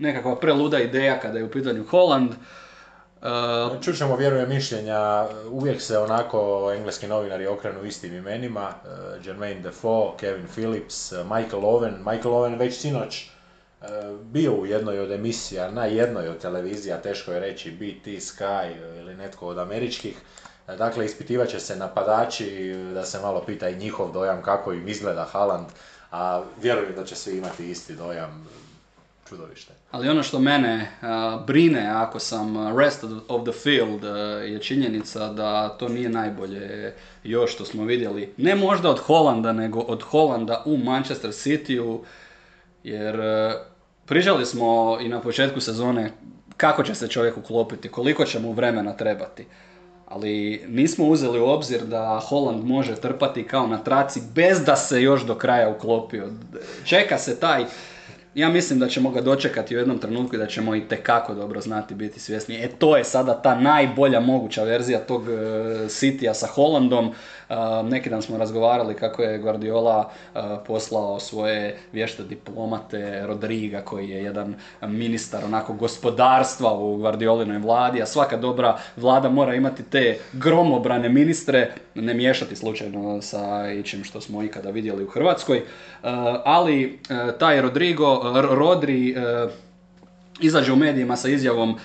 [0.00, 2.30] nekakva preluda ideja kada je u pitanju Holland.
[2.30, 10.16] Uh, Čućemo vjeruje mišljenja, uvijek se onako engleski novinari okrenu istim imenima, uh, Jermaine Defoe,
[10.20, 13.30] Kevin Phillips, uh, Michael Owen, Michael Owen već sinoć
[13.80, 13.86] uh,
[14.20, 19.14] bio u jednoj od emisija, na jednoj od televizija, teško je reći BT, Sky ili
[19.14, 20.16] netko od američkih,
[20.66, 25.24] Dakle, ispitivat će se napadači, da se malo pita i njihov dojam kako im izgleda
[25.24, 25.66] Haaland,
[26.10, 28.48] a vjerujem da će svi imati isti dojam,
[29.28, 29.72] čudovište.
[29.90, 30.90] Ali ono što mene
[31.46, 34.04] brine ako sam rest of the field
[34.44, 36.94] je činjenica da to nije najbolje
[37.24, 38.32] još što smo vidjeli.
[38.36, 42.04] Ne možda od Holanda, nego od Holanda u Manchester City-u.
[42.84, 43.20] Jer
[44.06, 46.10] prižali smo i na početku sezone
[46.56, 49.46] kako će se čovjek uklopiti, koliko će mu vremena trebati.
[50.08, 55.02] Ali nismo uzeli u obzir da Holland može trpati kao na traci bez da se
[55.02, 56.28] još do kraja uklopio.
[56.84, 57.64] Čeka se taj
[58.36, 61.60] ja mislim da ćemo ga dočekati u jednom trenutku i da ćemo i tekako dobro
[61.60, 62.56] znati biti svjesni.
[62.64, 65.28] E to je sada ta najbolja moguća verzija tog uh,
[65.88, 67.14] Citya sa Hollandom.
[67.84, 70.10] Neki dan smo razgovarali kako je Guardiola
[70.66, 78.06] poslao svoje vješte diplomate Rodriga koji je jedan ministar onako gospodarstva u Guardiolinoj vladi, a
[78.06, 84.42] svaka dobra vlada mora imati te gromobrane ministre, ne miješati slučajno sa ičim što smo
[84.42, 85.62] ikada vidjeli u Hrvatskoj,
[86.44, 86.98] ali
[87.38, 88.20] taj Rodrigo,
[88.50, 89.16] Rodri
[90.40, 91.78] izađe u medijima sa izjavom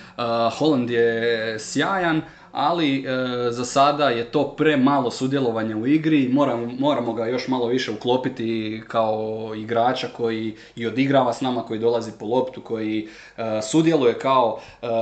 [0.58, 2.22] Holland je sjajan,
[2.52, 3.04] ali uh,
[3.50, 8.82] za sada je to premalo sudjelovanje u igri, moramo, moramo ga još malo više uklopiti
[8.88, 14.58] kao igrača koji i odigrava s nama, koji dolazi po loptu, koji uh, sudjeluje kao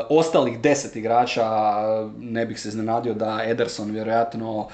[0.08, 1.46] ostalih deset igrača,
[2.18, 4.68] ne bih se iznenadio da Ederson vjerojatno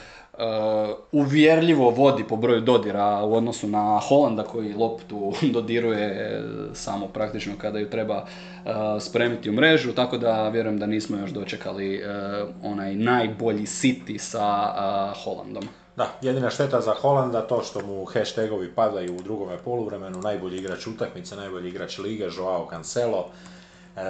[1.13, 6.43] uvjerljivo vodi po broju dodira u odnosu na Holanda koji loptu dodiruje
[6.75, 11.31] samo praktično kada ju treba uh, spremiti u mrežu, tako da vjerujem da nismo još
[11.31, 14.73] dočekali uh, onaj najbolji City sa
[15.25, 15.65] Holandom.
[15.97, 20.87] Da, jedina šteta za Holanda to što mu hashtagovi padaju u drugome poluvremenu, najbolji igrač
[20.87, 23.31] utakmice, najbolji igrač lige, Joao Cancelo,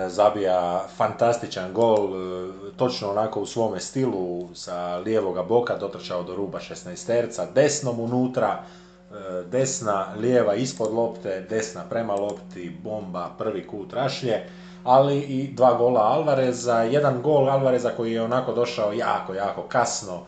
[0.09, 6.59] zabija fantastičan gol, e, točno onako u svome stilu, sa lijevoga boka dotrčao do ruba
[6.59, 9.15] 16 terca, desnom unutra, e,
[9.51, 14.43] desna, lijeva ispod lopte, desna prema lopti, bomba, prvi kut rašlje,
[14.85, 20.23] ali i dva gola Alvareza, jedan gol Alvareza koji je onako došao jako, jako kasno,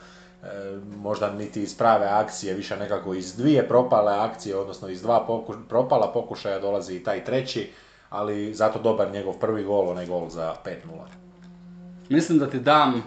[0.97, 5.27] možda niti iz prave akcije, više nekako iz dvije propale akcije, odnosno iz dva
[5.69, 7.71] propala pokušaja dolazi i taj treći,
[8.11, 10.73] ali zato dobar njegov prvi gol, onaj gol za 5-0.
[12.09, 13.03] Mislim da ti dam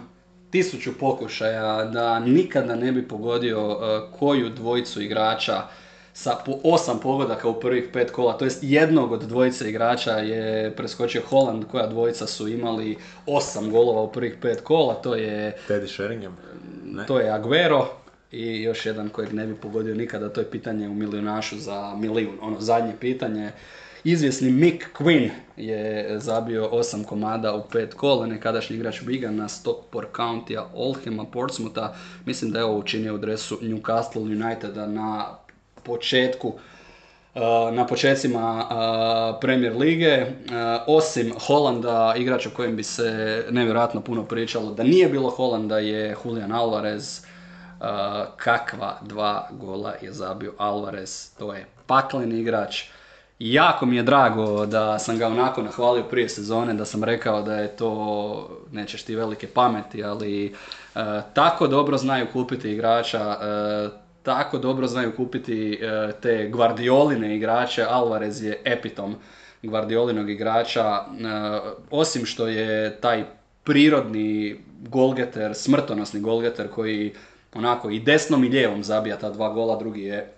[0.50, 3.78] tisuću pokušaja da nikada ne bi pogodio uh,
[4.18, 5.62] koju dvojicu igrača
[6.14, 10.76] sa po osam pogodaka u prvih pet kola, to jest jednog od dvojice igrača je
[10.76, 12.96] preskočio Holland, koja dvojica su imali
[13.26, 15.56] osam golova u prvih pet kola, to je...
[15.68, 16.36] Teddy Sheringham?
[16.84, 17.06] Ne.
[17.06, 17.88] To je Aguero
[18.32, 22.38] i još jedan kojeg ne bi pogodio nikada, to je pitanje u milijunašu za milijun,
[22.40, 23.50] ono zadnje pitanje.
[24.04, 30.62] Izvjesni Mick Quinn je zabio osam komada u pet kola, nekadašnji igrač Bigana, Stockport County,
[30.74, 31.94] Olhema, Portsmoutha.
[32.24, 35.38] Mislim da je ovo učinio u dresu Newcastle Uniteda na
[35.82, 36.52] početku
[37.72, 38.66] na početcima
[39.40, 40.26] Premier lige,
[40.86, 46.16] osim Holanda, igrač o kojem bi se nevjerojatno puno pričalo, da nije bilo Holanda je
[46.24, 47.20] Julian Alvarez,
[48.36, 52.84] kakva dva gola je zabio Alvarez, to je pakleni igrač,
[53.50, 57.54] jako mi je drago da sam ga onako nahvalio prije sezone, da sam rekao da
[57.56, 60.52] je to, nećeš ti velike pameti, ali e,
[61.34, 63.88] tako dobro znaju kupiti igrača, e,
[64.22, 69.14] tako dobro znaju kupiti e, te Guardioline igrače, Alvarez je epitom
[69.62, 71.04] Guardiolinog igrača,
[71.90, 73.24] osim što je taj
[73.64, 74.56] prirodni
[74.88, 77.14] golgeter, smrtonosni golgeter koji
[77.54, 80.32] onako i desnom i lijevom zabija ta dva gola, drugi je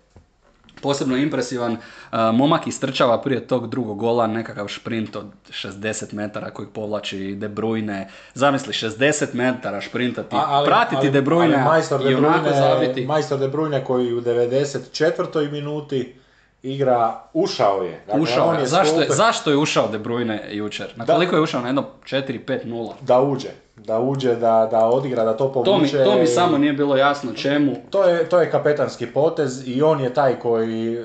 [0.84, 1.72] posebno impresivan.
[1.72, 7.48] Uh, momak istrčava prije tog drugog gola nekakav šprint od 60 metara kojeg povlači De
[7.48, 8.08] Bruyne.
[8.34, 13.06] Zamisli 60 metara šprintati, ali, pratiti ali, De Bruyne ali i onako zabiti.
[13.06, 15.50] Majstor De Bruyne koji u 94.
[15.50, 16.14] minuti
[16.62, 18.02] igra, ušao je.
[18.06, 18.66] Dakle, ušao on je.
[18.66, 20.86] Zašto, je, zašto je ušao De Bruyne jučer?
[20.96, 21.60] Na koliko je ušao?
[21.60, 22.92] Na jedno 4-5-0?
[23.00, 23.63] Da uđe.
[23.76, 25.70] Da uđe, da, da odigra, da to povuče.
[25.70, 27.72] To mi, to mi samo nije bilo jasno čemu.
[27.90, 30.98] To je, to je kapetanski potez i on je taj koji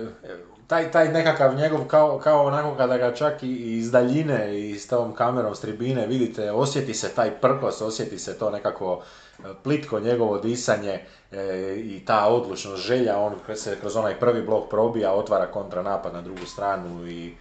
[0.69, 4.87] taj, taj nekakav njegov, kao, kao onako kada ga čak i iz daljine i s
[4.87, 9.01] tom kamerom s tribine vidite, osjeti se taj prkos, osjeti se to nekako
[9.39, 10.99] e, plitko njegovo disanje
[11.31, 16.21] e, i ta odlučnost želja, on se kroz onaj prvi blok probija, otvara kontranapad na
[16.21, 17.33] drugu stranu i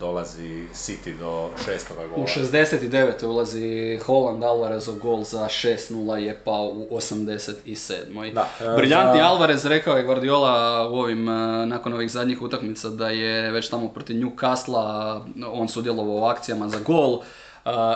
[0.00, 2.22] dolazi City do šestoga gola.
[2.22, 3.26] U 69.
[3.26, 8.32] ulazi Holland Alvarezov gol za 6-0 je pao u 87.
[8.34, 9.26] Da, e, Briljantni za...
[9.26, 13.88] Alvarez rekao je Guardiola u ovim, e, nakon ovih zadnjih utakmica da je već tamo
[13.88, 15.20] protiv Newcastle
[15.52, 17.20] on sudjelovao u akcijama za gol.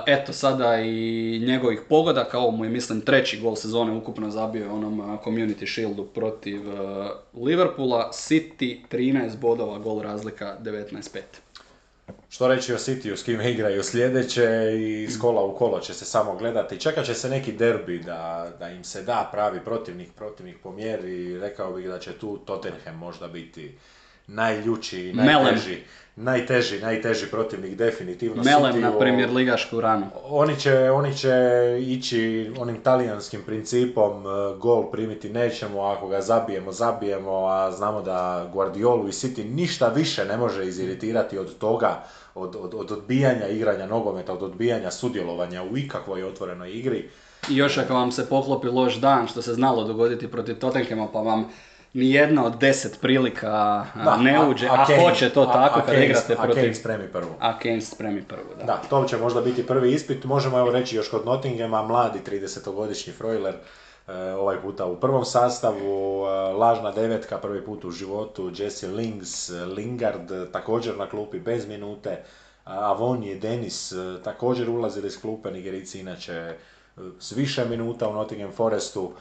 [0.07, 5.19] Eto sada i njegovih pogodaka, ovo mu je mislim treći gol sezone ukupno zabio onom
[5.25, 6.61] Community Shieldu protiv
[7.35, 8.11] Liverpoola.
[8.13, 11.21] City 13 bodova, gol razlika 19-5.
[12.29, 16.05] Što reći o Cityu, s kim igraju sljedeće i iz kola u kolo će se
[16.05, 16.81] samo gledati.
[16.81, 21.41] Čekat će se neki derbi da, da im se da pravi protivnik, protivnik po mjeri.
[21.41, 23.75] Rekao bih da će tu Tottenham možda biti
[24.27, 25.79] najljući, najteži,
[26.17, 28.43] najteži, najteži protivnik definitivno.
[28.43, 30.07] Melem na Premier Ligašku ranu.
[30.25, 31.33] Oni će, oni će
[31.81, 38.51] ići onim talijanskim principom, e, gol primiti nećemo, ako ga zabijemo, zabijemo, a znamo da
[38.53, 42.05] Guardiolu i City ništa više ne može iziritirati od toga,
[42.35, 47.09] od, od, od odbijanja igranja nogometa, od odbijanja sudjelovanja u ikakvoj otvorenoj igri.
[47.51, 51.21] I još ako vam se poklopi loš dan, što se znalo dogoditi protiv Tottenhama, pa
[51.21, 51.49] vam
[51.97, 53.51] ni jedna od deset prilika
[53.95, 56.53] a, ne uđe, a, Kane- hoće to a- tako a kad Kane- igrate A Kane
[56.53, 56.73] protiv...
[56.75, 57.31] spremi prvu.
[57.41, 58.65] A Kane spremi prvu, da.
[58.65, 60.25] Da, to će možda biti prvi ispit.
[60.25, 63.55] Možemo evo reći još kod Nottinghama, mladi 30-godišnji Freuler,
[64.09, 69.51] e, ovaj puta u prvom sastavu, e, lažna devetka, prvi put u životu, Jesse Lings,
[69.51, 72.23] e, Lingard također na klupi bez minute,
[72.65, 73.93] a Avonji i Denis
[74.25, 76.53] također ulazili iz klupe, Nigerici inače
[77.19, 79.13] s više minuta u Nottingham Forestu.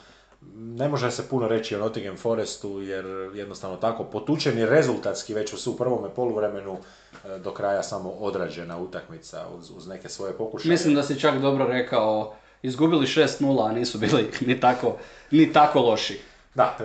[0.54, 5.72] Ne može se puno reći o Nottingham Forestu jer jednostavno tako potučeni rezultatski već su
[5.72, 6.78] u prvome poluvremenu
[7.26, 10.72] e, do kraja samo odrađena utakmica uz, uz neke svoje pokušaje.
[10.72, 14.98] Mislim da si čak dobro rekao, izgubili 6-0, a nisu bili ni tako,
[15.32, 16.20] ni tako loši.
[16.56, 16.84] Da, e,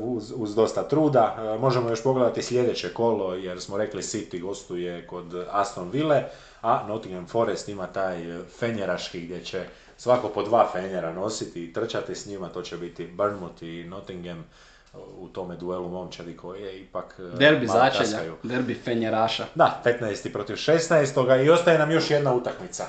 [0.00, 1.54] uz, uz dosta truda.
[1.54, 6.24] E, Možemo još pogledati sljedeće kolo jer smo rekli City gostuje kod Aston Ville,
[6.62, 9.64] a Nottingham Forest ima taj fenjeraški gdje će
[10.02, 12.48] svako po dva fenjera nositi i trčati s njima.
[12.48, 17.66] To će biti Bournemouth i Nottingham e, u tome duelu momčadi koje ipak e, Derbi
[17.66, 18.36] malo začelja, kaskaju.
[18.42, 19.46] derbi fenjeraša.
[19.54, 20.32] Da, 15.
[20.32, 21.44] protiv 16.
[21.44, 22.86] i ostaje nam još jedna utakmica.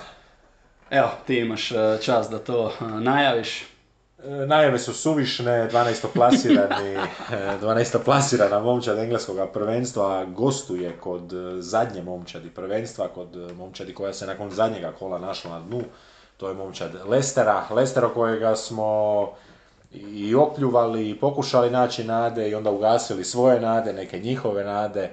[0.89, 3.65] Evo, ti imaš e, čas da to najaviš.
[4.47, 6.07] Najave su suvišne, 12.
[6.13, 6.97] plasirani,
[7.29, 7.97] 12.
[8.05, 14.91] plasirana momčad engleskog prvenstva gostuje kod zadnje momčadi prvenstva, kod momčadi koja se nakon zadnjega
[14.91, 15.81] kola našla na dnu,
[16.37, 19.29] to je momčad Lestera, Lestera kojega smo
[19.93, 25.09] i opljuvali i pokušali naći nade i onda ugasili svoje nade, neke njihove nade,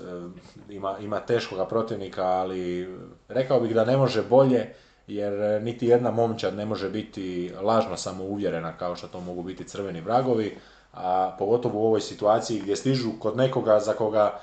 [0.00, 2.88] E, ima, ima teškoga protivnika, ali
[3.28, 4.74] rekao bih da ne može bolje,
[5.06, 10.00] jer niti jedna momčad ne može biti lažno samouvjerena kao što to mogu biti crveni
[10.00, 10.58] vragovi,
[10.92, 14.40] a pogotovo u ovoj situaciji gdje stižu kod nekoga za koga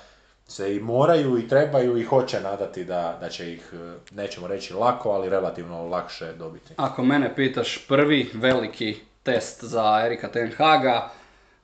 [0.49, 4.73] se i moraju i trebaju i hoće nadati da, da će ih, e, nećemo reći
[4.73, 6.73] lako, ali relativno lakše dobiti.
[6.77, 11.09] Ako mene pitaš, prvi veliki test za Erika Ten Haga,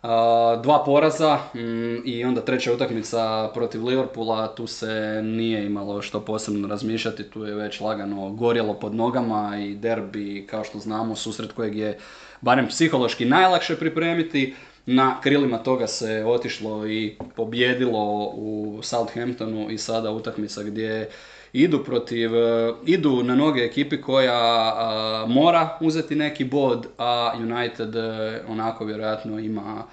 [0.01, 6.25] a, dva poraza mm, i onda treća utakmica protiv Liverpoola, tu se nije imalo što
[6.25, 11.51] posebno razmišljati, tu je već lagano gorjelo pod nogama i derbi, kao što znamo, susret
[11.51, 11.97] kojeg je
[12.41, 14.55] barem psihološki najlakše pripremiti.
[14.85, 21.09] Na krilima toga se otišlo i pobjedilo u Southamptonu i sada utakmica gdje
[21.53, 27.95] idu protiv, e, idu na noge ekipi koja a, mora uzeti neki bod, a United
[27.95, 29.83] e, onako vjerojatno ima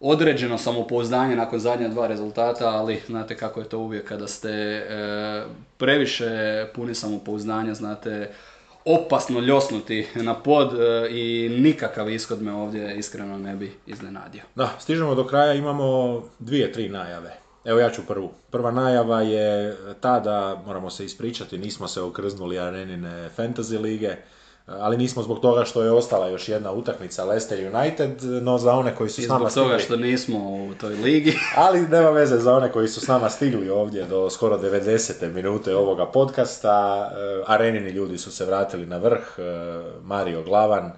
[0.00, 4.84] određeno samopouzdanje nakon zadnja dva rezultata, ali znate kako je to uvijek kada ste e,
[5.76, 8.30] previše puni samopouzdanja, znate
[8.88, 14.42] opasno ljosnuti na pod e, i nikakav ishod me ovdje iskreno ne bi iznenadio.
[14.54, 17.38] Da, stižemo do kraja, imamo dvije, tri najave.
[17.64, 18.32] Evo ja ću prvu.
[18.50, 24.16] Prva najava je ta da, moramo se ispričati, nismo se okrznuli arenine fantasy lige,
[24.68, 28.94] ali nismo zbog toga što je ostala još jedna utakmica Leicester United, no za one
[28.94, 29.84] koji su I s nama zbog toga stigli...
[29.84, 31.38] što nismo u toj ligi.
[31.66, 35.32] Ali nema veze za one koji su s nama stigli ovdje do skoro 90.
[35.32, 37.10] minute ovoga podcasta.
[37.12, 39.38] E, Arenini ljudi su se vratili na vrh.
[39.38, 39.42] E,
[40.02, 40.92] Mario Glavan,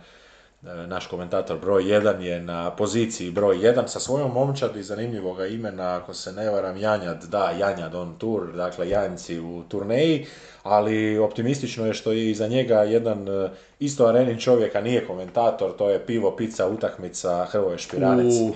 [0.62, 6.14] naš komentator broj 1 je na poziciji broj 1 sa svojom momčadi zanimljivoga imena, ako
[6.14, 10.26] se ne varam, Janjad, da, Janjad on tour, dakle Janjci u turneji,
[10.62, 15.76] ali optimistično je što je iza njega jedan e, isto arenin čovjek, a nije komentator,
[15.76, 18.34] to je pivo, pizza, utakmica, Hrvoje Špiranec.
[18.34, 18.54] U,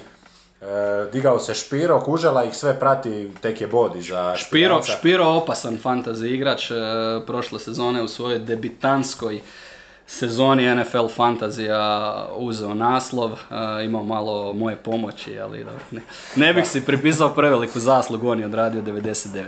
[0.65, 4.93] E, digao se Špiro, kužela ih sve prati, tek je bod iza Špiro, Špiranca.
[4.93, 6.75] Špiro opasan fantasy igrač e,
[7.27, 9.41] prošle sezone u svojoj debitanskoj
[10.07, 16.01] sezoni NFL fantazija uzeo naslov, e, imao malo moje pomoći, ali ne,
[16.37, 19.45] ne bih si pripisao preveliku zaslugu, on je odradio 99%.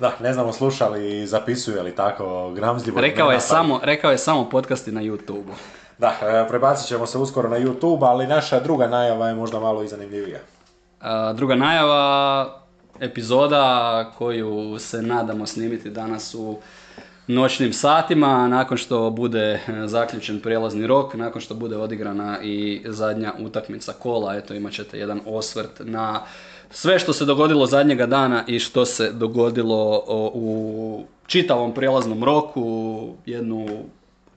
[0.00, 3.00] Da, ne znamo slušali i zapisuje li tako gramzljivo.
[3.00, 5.54] Rekao je, samo, rekao je samo podcasti na YouTube-u.
[5.98, 9.82] Da, e, prebacit ćemo se uskoro na YouTube, ali naša druga najava je možda malo
[9.82, 10.38] i zanimljivija.
[11.00, 12.64] A, Druga najava,
[13.00, 16.58] epizoda koju se nadamo snimiti danas u
[17.26, 23.32] noćnim satima, nakon što bude e, zaključen prijelazni rok, nakon što bude odigrana i zadnja
[23.38, 26.22] utakmica kola, eto imat ćete jedan osvrt na
[26.70, 33.68] sve što se dogodilo zadnjega dana i što se dogodilo u čitavom prijelaznom roku, jednu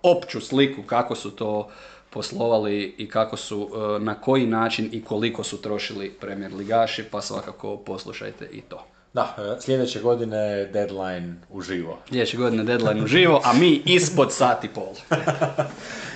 [0.03, 1.69] opću sliku kako su to
[2.09, 7.21] poslovali i kako su, e, na koji način i koliko su trošili premier ligaši, pa
[7.21, 8.85] svakako poslušajte i to.
[9.17, 11.97] Da, e, sljedeće godine deadline uživo.
[12.09, 14.93] Sljedeće godine deadline uživo, a mi ispod sat i pol.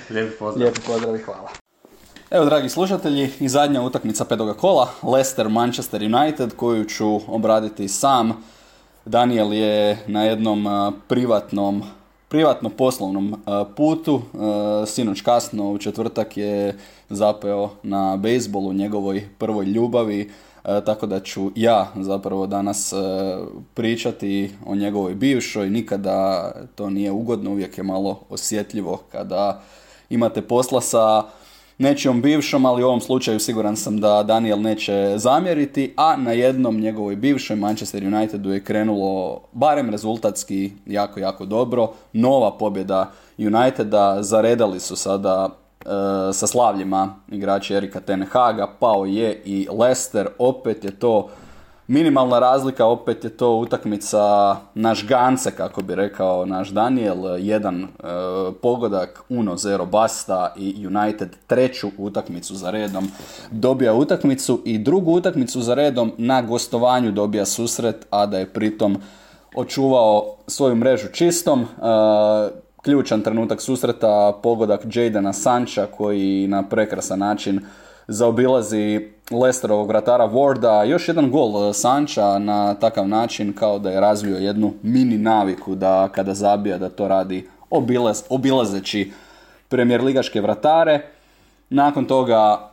[0.09, 0.63] Lijep pozdrav.
[0.63, 1.49] Lijepi pozdrav i hvala.
[2.31, 8.43] Evo, dragi slušatelji, i zadnja utakmica petoga kola, Leicester Manchester United, koju ću obraditi sam.
[9.05, 11.83] Daniel je na jednom a, privatnom
[12.31, 13.43] privatno poslovnom
[13.77, 14.21] putu.
[14.87, 16.77] Sinoć kasno u četvrtak je
[17.11, 20.29] zapeo na bejsbolu njegovoj prvoj ljubavi.
[20.85, 22.93] tako da ću ja zapravo danas
[23.73, 25.69] pričati o njegovoj bivšoj.
[25.69, 29.61] Nikada to nije ugodno, uvijek je malo osjetljivo kada
[30.09, 31.23] imate posla sa
[31.81, 36.79] nečijom bivšom, ali u ovom slučaju siguran sam da Daniel neće zamjeriti, a na jednom
[36.79, 41.93] njegovoj bivšoj Manchester Unitedu je krenulo barem rezultatski jako, jako dobro.
[42.13, 45.60] Nova pobjeda Uniteda, zaredali su sada e,
[46.33, 51.29] sa slavljima igrači Erika Tenhaga, pao je i Leicester, opet je to
[51.91, 57.87] Minimalna razlika opet je to utakmica naš Gance, kako bi rekao naš Daniel, jedan e,
[58.61, 63.11] pogodak, Uno zero basta i United treću utakmicu za redom
[63.51, 68.97] dobija utakmicu i drugu utakmicu za redom na gostovanju dobija susret, a da je pritom
[69.55, 71.61] očuvao svoju mrežu čistom.
[71.61, 71.65] E,
[72.81, 77.59] ključan trenutak susreta, pogodak Jadena Sancha koji na prekrasan način
[78.07, 84.37] zaobilazi Lesterovog vratara Warda, još jedan gol Sanča na takav način kao da je razvio
[84.37, 89.11] jednu mini naviku da kada zabija da to radi obilaz, obilazeći
[89.69, 91.01] premijer ligaške vratare.
[91.69, 92.70] Nakon toga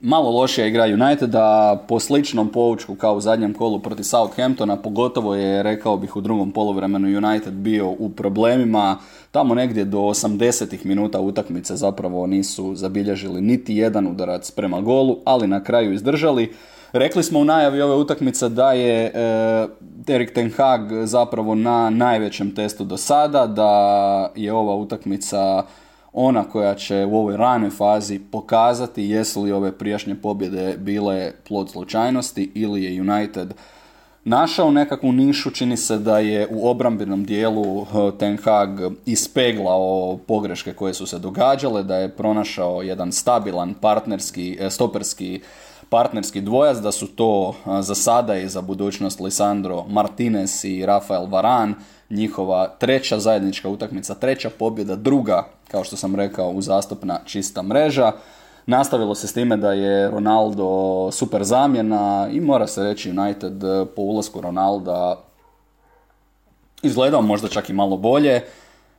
[0.00, 5.62] malo lošija igra Uniteda po sličnom poučku kao u zadnjem kolu protiv Southamptona, pogotovo je,
[5.62, 8.98] rekao bih, u drugom poluvremenu United bio u problemima.
[9.30, 15.46] Tamo negdje do 80 minuta utakmice zapravo nisu zabilježili niti jedan udarac prema golu, ali
[15.46, 16.52] na kraju izdržali.
[16.92, 19.66] Rekli smo u najavi ove utakmice da je e,
[20.08, 25.62] Erik Ten Hag zapravo na najvećem testu do sada, da je ova utakmica
[26.12, 31.70] ona koja će u ovoj ranoj fazi pokazati jesu li ove prijašnje pobjede bile plod
[31.70, 33.54] slučajnosti ili je United
[34.24, 37.86] našao nekakvu nišu, čini se da je u obrambenom dijelu eh,
[38.18, 44.70] Ten Hag ispeglao pogreške koje su se događale, da je pronašao jedan stabilan partnerski, eh,
[44.70, 45.40] stoperski
[45.88, 51.26] partnerski dvojac, da su to eh, za sada i za budućnost Lisandro Martinez i Rafael
[51.26, 51.74] Varan,
[52.10, 58.12] njihova treća zajednička utakmica, treća pobjeda, druga, kao što sam rekao, uzastopna čista mreža.
[58.66, 63.62] Nastavilo se s time da je Ronaldo super zamjena i mora se reći United
[63.96, 65.24] po ulasku Ronalda
[66.82, 68.42] izgledao možda čak i malo bolje.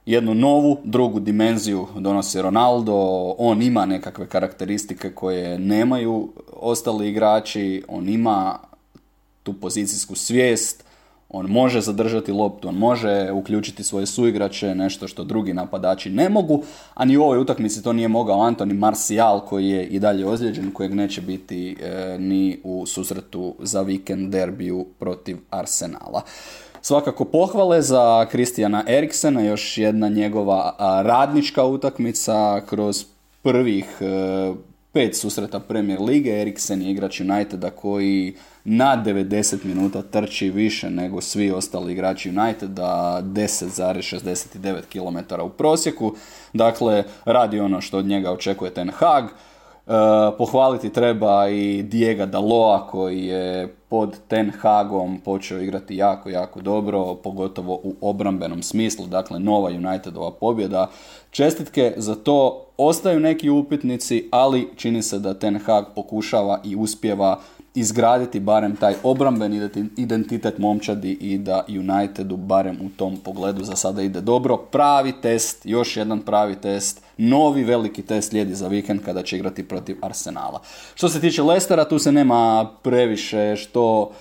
[0.06, 2.96] Jednu novu, drugu dimenziju donosi Ronaldo,
[3.38, 8.60] on ima nekakve karakteristike koje nemaju ostali igrači, on ima
[9.44, 10.84] tu pozicijsku svijest,
[11.34, 16.64] on može zadržati loptu, on može uključiti svoje suigrače, nešto što drugi napadači ne mogu,
[16.94, 20.72] a ni u ovoj utakmici to nije mogao Antoni Marcial koji je i dalje ozlijeđen,
[20.72, 26.22] kojeg neće biti e, ni u susretu za vikend derbiju protiv Arsenala.
[26.82, 30.76] Svakako pohvale za Kristijana Eriksena, još jedna njegova
[31.06, 33.06] radnička utakmica kroz
[33.42, 34.54] prvih e,
[34.92, 36.42] pet susreta Premier Lige.
[36.42, 43.22] Eriksen je igrač Uniteda koji na 90 minuta trči više nego svi ostali igrači Uniteda,
[43.24, 46.16] 10,69 km u prosjeku.
[46.54, 49.26] Dakle, radi ono što od njega očekuje Ten Hag.
[49.88, 49.92] E,
[50.38, 57.16] pohvaliti treba i Diego Daloa koji je pod Ten Hagom počeo igrati jako, jako dobro,
[57.16, 60.90] pogotovo u obrambenom smislu, dakle nova Unitedova pobjeda.
[61.32, 67.40] Čestitke za to ostaju neki upitnici, ali čini se da Ten Hag pokušava i uspjeva
[67.76, 74.02] izgraditi barem taj obrambeni identitet momčadi i da Unitedu barem u tom pogledu za sada
[74.02, 74.58] ide dobro.
[74.58, 79.68] Pravi test, još jedan pravi test, novi veliki test slijedi za vikend kada će igrati
[79.68, 80.62] protiv Arsenala.
[80.96, 84.12] Što se tiče Lestera, tu se nema previše što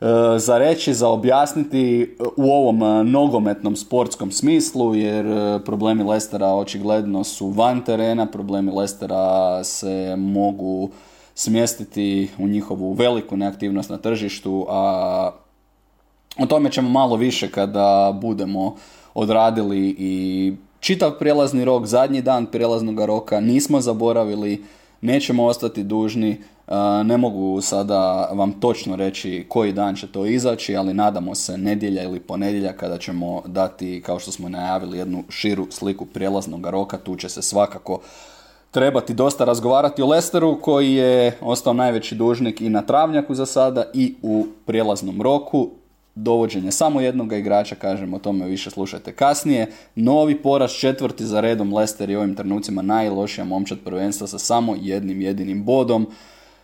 [0.00, 0.04] e,
[0.38, 7.24] za reći, za objasniti u ovom e, nogometnom sportskom smislu, jer e, problemi Lestera očigledno
[7.24, 10.90] su van terena, problemi Lestera se mogu
[11.38, 15.30] smjestiti u njihovu veliku neaktivnost na tržištu, a
[16.38, 18.76] o tome ćemo malo više kada budemo
[19.14, 24.64] odradili i čitav prijelazni rok, zadnji dan prijelaznog roka, nismo zaboravili,
[25.00, 26.40] nećemo ostati dužni,
[27.04, 32.02] ne mogu sada vam točno reći koji dan će to izaći, ali nadamo se nedjelja
[32.02, 37.16] ili ponedjelja kada ćemo dati, kao što smo najavili, jednu širu sliku prijelaznog roka, tu
[37.16, 38.00] će se svakako
[38.76, 43.84] trebati dosta razgovarati o Lesteru koji je ostao najveći dužnik i na travnjaku za sada
[43.94, 45.68] i u prijelaznom roku.
[46.14, 49.66] Dovođenje samo jednog igrača, kažem o tome više slušajte kasnije.
[49.94, 55.20] Novi poraz četvrti za redom Lester je ovim trenucima najlošija momčad prvenstva sa samo jednim
[55.20, 56.06] jedinim bodom.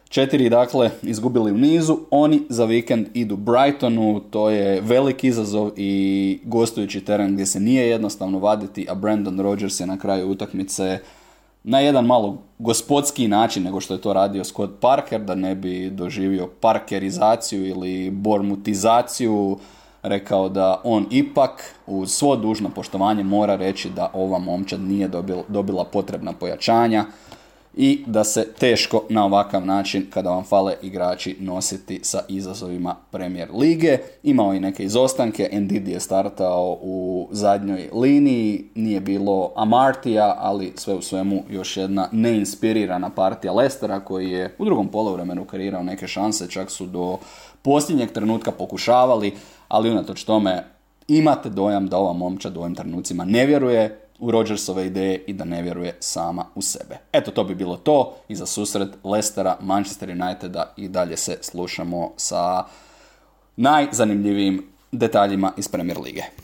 [0.08, 1.98] Četiri, dakle, izgubili u nizu.
[2.10, 7.88] Oni za vikend idu Brightonu, to je velik izazov i gostujući teren gdje se nije
[7.88, 10.98] jednostavno vaditi, a Brandon Rodgers je na kraju utakmice
[11.64, 15.90] na jedan malo gospodski način nego što je to radio Scott Parker, da ne bi
[15.90, 19.58] doživio parkerizaciju ili bormutizaciju,
[20.02, 25.10] rekao da on ipak uz svo dužno poštovanje mora reći da ova momčad nije
[25.48, 27.04] dobila potrebna pojačanja
[27.74, 33.48] i da se teško na ovakav način kada vam fale igrači nositi sa izazovima Premier
[33.54, 33.98] lige.
[34.22, 40.94] Imao i neke izostanke, Ndidi je startao u zadnjoj liniji, nije bilo Amartija, ali sve
[40.94, 46.50] u svemu još jedna neinspirirana partija Lestera koji je u drugom polovremenu karirao neke šanse,
[46.50, 47.18] čak su do
[47.62, 49.32] posljednjeg trenutka pokušavali,
[49.68, 50.64] ali unatoč tome
[51.08, 55.44] imate dojam da ova momčad u ovim trenucima ne vjeruje u Rodgersove ideje i da
[55.44, 56.98] ne vjeruje sama u sebe.
[57.12, 62.12] Eto, to bi bilo to i za susret Lestera, Manchester Uniteda i dalje se slušamo
[62.16, 62.64] sa
[63.56, 66.41] najzanimljivijim detaljima iz Premier Lige.